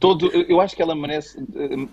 [0.00, 1.38] Todo, eu acho que ela merece,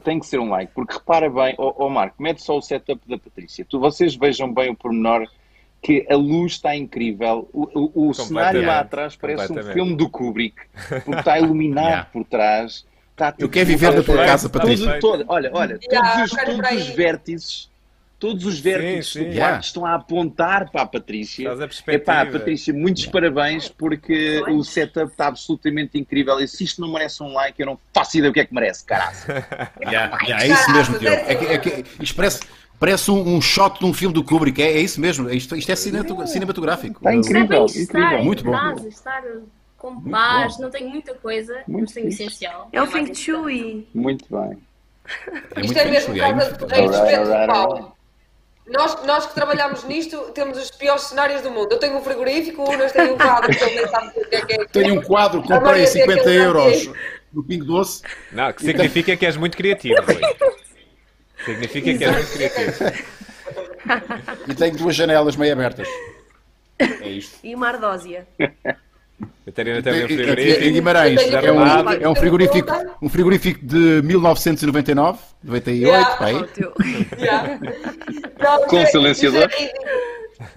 [0.02, 2.62] tem que ser um like, porque repara bem, ó oh, oh Marco, mete só o
[2.62, 3.66] setup da Patrícia.
[3.66, 5.28] Tu, vocês vejam bem o pormenor
[5.82, 10.10] que a luz está incrível, o, o, o cenário lá atrás parece um filme do
[10.10, 10.56] Kubrick,
[11.04, 12.06] porque está iluminado yeah.
[12.06, 12.86] por trás.
[13.18, 15.00] Está eu quero viver na tua casa, Patrícia.
[15.00, 17.70] Todo, olha, olha, yeah, todos, os, todos os vértices
[18.20, 19.30] todos os vértices sim, sim.
[19.30, 19.60] do quarto yeah.
[19.60, 21.50] estão a apontar para a Patrícia.
[21.88, 23.12] É pá, Patrícia, muitos yeah.
[23.12, 26.40] parabéns porque o setup está absolutamente incrível.
[26.40, 28.54] E se isto não merece um like, eu não faço ideia o que é que
[28.54, 29.18] merece, caralho.
[29.82, 31.16] yeah, yeah, é isso mesmo, Diogo.
[31.16, 32.40] É que, é que, isto parece,
[32.80, 34.62] parece um, um, shot de um filme do Kubrick.
[34.62, 35.30] É, é isso mesmo.
[35.30, 36.98] Isto, isto é cinematográfico.
[36.98, 37.66] Está incrível.
[37.66, 38.24] incrível.
[38.24, 38.88] Muito bom.
[38.88, 39.24] Estar
[39.78, 42.70] com paz, não tem muita coisa, muito mas tem essencial.
[42.72, 43.88] É o Feng Shui.
[43.94, 44.58] Muito bem.
[45.56, 47.98] É Isto é mesmo causa do respeito do Paulo.
[48.68, 51.72] Nós, nós que trabalhamos nisto temos os piores cenários do mundo.
[51.72, 54.36] Eu tenho um frigorífico, o Unas tem um quadro que ele nem sabe o que
[54.36, 54.66] é que é.
[54.66, 56.92] Tenho um quadro, comprei 50 euros
[57.32, 58.02] no Pingo Doce.
[58.32, 59.96] Não, que significa que és muito criativo.
[61.46, 62.74] Significa que és muito criativo.
[64.50, 65.88] E tenho duas janelas meio abertas.
[66.78, 67.40] É isto.
[67.44, 68.28] E uma ardósia.
[69.46, 70.64] Catarina também um frigorífico.
[70.64, 71.22] Em Guimarães.
[71.22, 72.72] É um, é um, frigorífico,
[73.02, 76.26] um frigorífico de 1999, 98, yeah.
[76.26, 76.36] aí.
[77.18, 77.60] Yeah.
[78.40, 79.50] Não, Com é, silenciador.
[79.52, 79.98] É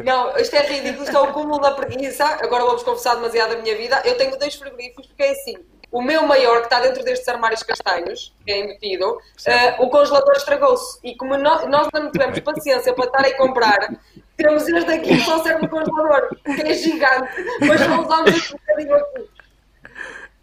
[0.04, 2.24] não, isto é ridículo, isto é o cúmulo da preguiça.
[2.42, 4.02] Agora vamos confessar demasiado a minha vida.
[4.04, 5.56] Eu tenho dois frigoríficos porque é assim.
[5.90, 10.34] O meu maior, que está dentro destes armários castanhos, que é embutido, uh, o congelador
[10.36, 11.00] estragou-se.
[11.02, 13.96] E como nós, nós não tivemos paciência para estar a comprar,
[14.42, 17.30] temos este aqui que só serve o congelador, que é gigante,
[17.60, 19.28] mas não usamos este bocadinho aqui.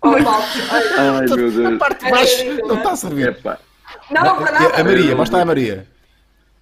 [0.02, 1.74] Oh, Ai, meu Deus.
[1.74, 3.38] A parte de baixo é não está a servir.
[4.12, 4.80] Não, para nada.
[4.80, 5.88] A Maria, mostra a Maria.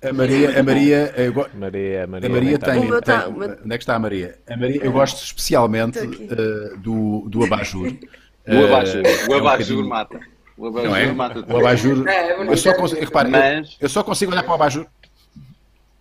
[0.02, 1.48] A Maria, a Maria, go...
[1.56, 4.38] Maria, Maria, a Maria tem, tem, tá, onde é que está a Maria?
[4.48, 7.91] A Maria, eu gosto especialmente uh, do, do abajur.
[8.48, 10.20] O abajur, uh, o abajur é um mata.
[10.56, 11.12] O abajur não é?
[11.12, 11.40] mata.
[11.52, 13.72] O abajur, é, é eu, só consigo, repare, Mas...
[13.72, 14.86] eu, eu, só consigo olhar para o abajur.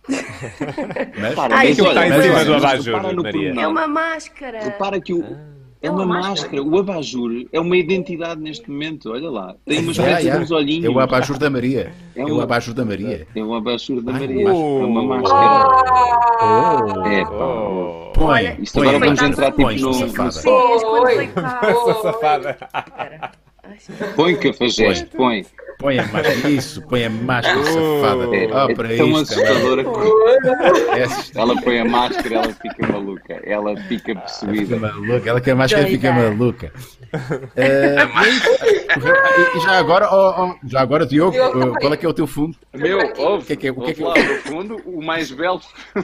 [1.19, 3.53] Mas, para, Ai, que está em cima do abajur, Maria?
[3.59, 4.63] É uma máscara.
[4.63, 5.55] Repara que o, ah.
[5.85, 6.63] É uma máscara.
[6.63, 9.11] O abajur é uma identidade neste momento.
[9.11, 9.55] Olha lá.
[9.65, 10.43] Tem umas yeah, yeah.
[10.43, 10.85] uns olhinhos.
[10.85, 11.93] É o abajur da Maria.
[12.15, 13.27] É, é o abajur da Maria.
[13.35, 14.51] É o abajur da Maria.
[14.51, 15.67] Oh, é uma máscara.
[16.41, 17.31] Oh, é, pá.
[17.31, 18.11] Oh.
[18.13, 19.93] Põe, Isto agora vamos entrar tipo no...
[22.01, 22.57] Safada.
[24.15, 25.43] Põe cafajeste, põe.
[25.43, 28.35] Põe a máscara, isso, põe a máscara, safada.
[28.35, 33.41] É, oh, é para tão isto, assustadora que ela põe a máscara, ela fica maluca,
[33.43, 34.77] ela fica Fica possuída.
[34.77, 36.71] maluca, ela que a máscara fica maluca.
[37.55, 37.95] Eh,
[39.55, 42.27] e já agora, oh, oh, já agora, Diogo, eh, qual é que é o teu
[42.27, 42.57] fundo?
[42.73, 44.23] Meu, ouve, O que é que é- o que é que é?
[44.23, 45.61] no fundo, o mais belo.
[45.95, 46.03] Eu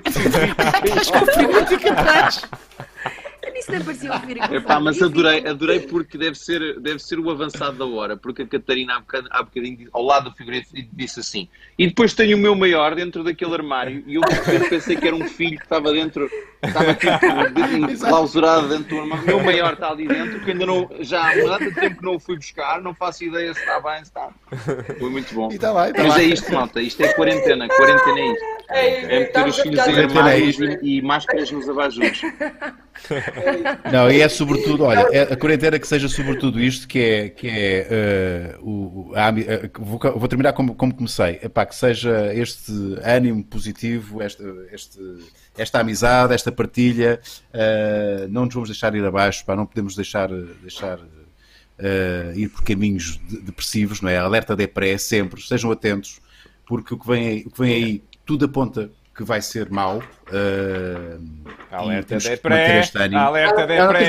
[3.62, 4.56] disse nem parecia um.
[4.56, 8.48] Epá, mas adorei, adorei porque deve ser, deve ser o avançado da hora, porque a
[8.48, 11.48] Catarina há bocadinho, há bocadinho ao lado do frigorífico disse assim,
[11.78, 14.22] e depois tenho o meu maior dentro daquele armário, e eu
[14.70, 16.30] pensei que era um filho que estava dentro,
[16.62, 17.12] estava tipo
[17.92, 21.60] enclausurado dentro do armário, o meu maior está ali dentro, que ainda não, já há
[21.60, 24.30] muito tempo que não o fui buscar, não faço ideia se está bem, se está.
[25.00, 25.52] Foi muito bom.
[25.52, 26.22] E está lá, e está Mas lá.
[26.22, 28.62] é isto, malta, isto é quarentena, quarentena é isto.
[28.74, 32.22] É meter os filhos em é armários e, máscaras nos abajures.
[33.92, 37.48] Não, e é sobretudo, olha, é a quarentena que seja sobretudo isto, que é, que
[37.48, 42.72] é eh, o, a eh, vou, vou terminar como, como comecei, Epá, que seja este
[43.04, 45.00] ânimo positivo, esta, este,
[45.58, 47.20] esta amizade, esta partilha,
[47.54, 50.30] eh, não nos vamos deixar ir abaixo, pá, não podemos deixar,
[50.62, 51.00] deixar
[52.36, 54.18] ir por caminhos de- depressivos, não é?
[54.18, 56.20] Alerta depré sempre, estejam atentos,
[56.66, 60.02] porque o que vem aí, o que vem aí tudo aponta que vai ser mau.
[60.32, 62.82] e Alerta de pré.
[63.16, 64.06] Alerta de pré.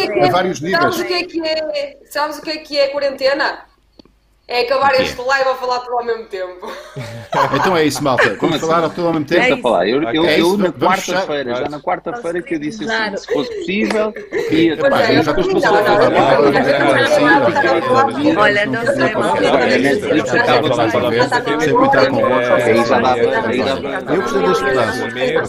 [0.00, 0.08] é
[0.74, 0.80] é?
[0.80, 1.98] Sabes o que é que é?
[2.06, 3.67] Sabes o que é que é quarentena?
[4.50, 5.02] É acabar O quê?
[5.02, 6.72] este live a falar tudo ao mesmo tempo.
[7.54, 8.34] Então é isso, malta.
[8.40, 8.66] Vamos assim?
[8.66, 9.42] falar ao todo ao mesmo tempo.
[9.42, 9.86] É Tenta falar.
[9.86, 13.18] Eu, eu, É eu isso, na quarta-feira, já na quarta-feira que eu disse assim, Claro.
[13.18, 14.14] se fosse possível,
[14.50, 15.82] ia Pois Pá, é, eu já eu estou a falar.
[15.82, 16.16] não, não, não,
[18.34, 19.08] não, Olha, não sei, dá
[24.08, 24.98] Eu gostei deste pedaço.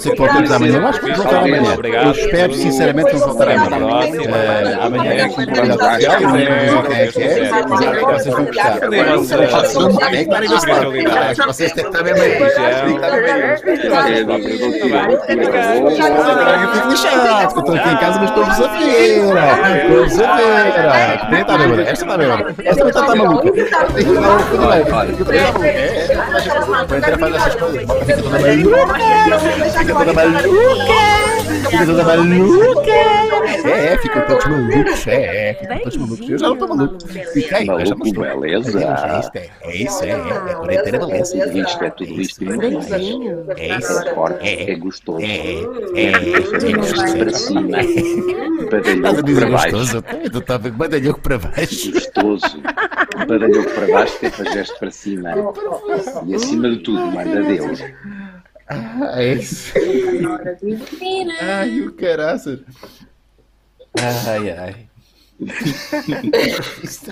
[0.02, 0.78] Sei que voltamos amanhã.
[0.80, 1.76] Eu acho que vamos voltar amanhã.
[2.04, 4.10] Eu espero sinceramente que vamos voltar amanhã.
[4.10, 5.28] Eh, Amanhã é.
[5.28, 5.40] Não
[6.94, 7.50] é que é.
[7.68, 8.89] Mas acho que vocês vão gostar.
[8.94, 10.86] É gostar.
[11.46, 11.90] Vocês aí.
[12.80, 13.00] Aí.
[16.60, 19.18] Eu fico que eu estou aqui em casa, mas estou-vos a ver.
[19.82, 21.20] Estou-vos a ver.
[21.30, 22.30] Quem está bem, Esta está bem.
[22.66, 23.50] Esta também está maluca.
[23.50, 24.00] Esta está maluca.
[24.00, 25.36] Eu também está maluca.
[25.36, 25.38] É,
[26.98, 27.82] é, faz essas coisas.
[29.78, 30.50] Fica toda maluca.
[31.70, 32.92] Fica toda maluca.
[34.02, 34.90] Fica toda maluca.
[35.08, 35.50] É, é.
[35.50, 36.30] É, é, todos malucos.
[36.30, 36.98] Eu já não estou maluco.
[37.10, 38.79] Já não Maluco, estou.
[38.84, 41.40] É é, é isso, é, é, é quarentena beleza.
[41.46, 42.92] Tudo isto é tudo isto e muito mais.
[42.92, 43.00] É
[43.78, 45.22] isso, É forte, é, é gostoso.
[45.22, 46.12] é, é,
[46.80, 49.72] Isto para cima, Estás a badalhoco para baixo.
[49.78, 50.04] gostoso?
[50.34, 51.92] Eu estava com badalhoco para baixo.
[51.92, 52.62] Gostoso.
[53.28, 55.30] Badalhoco para baixo que é para gesto para cima.
[56.28, 57.80] E acima de tudo, manda Deus.
[58.68, 59.74] Ah, é isso.
[61.42, 62.60] Ai, o caraças.
[64.28, 64.76] Ai, ai.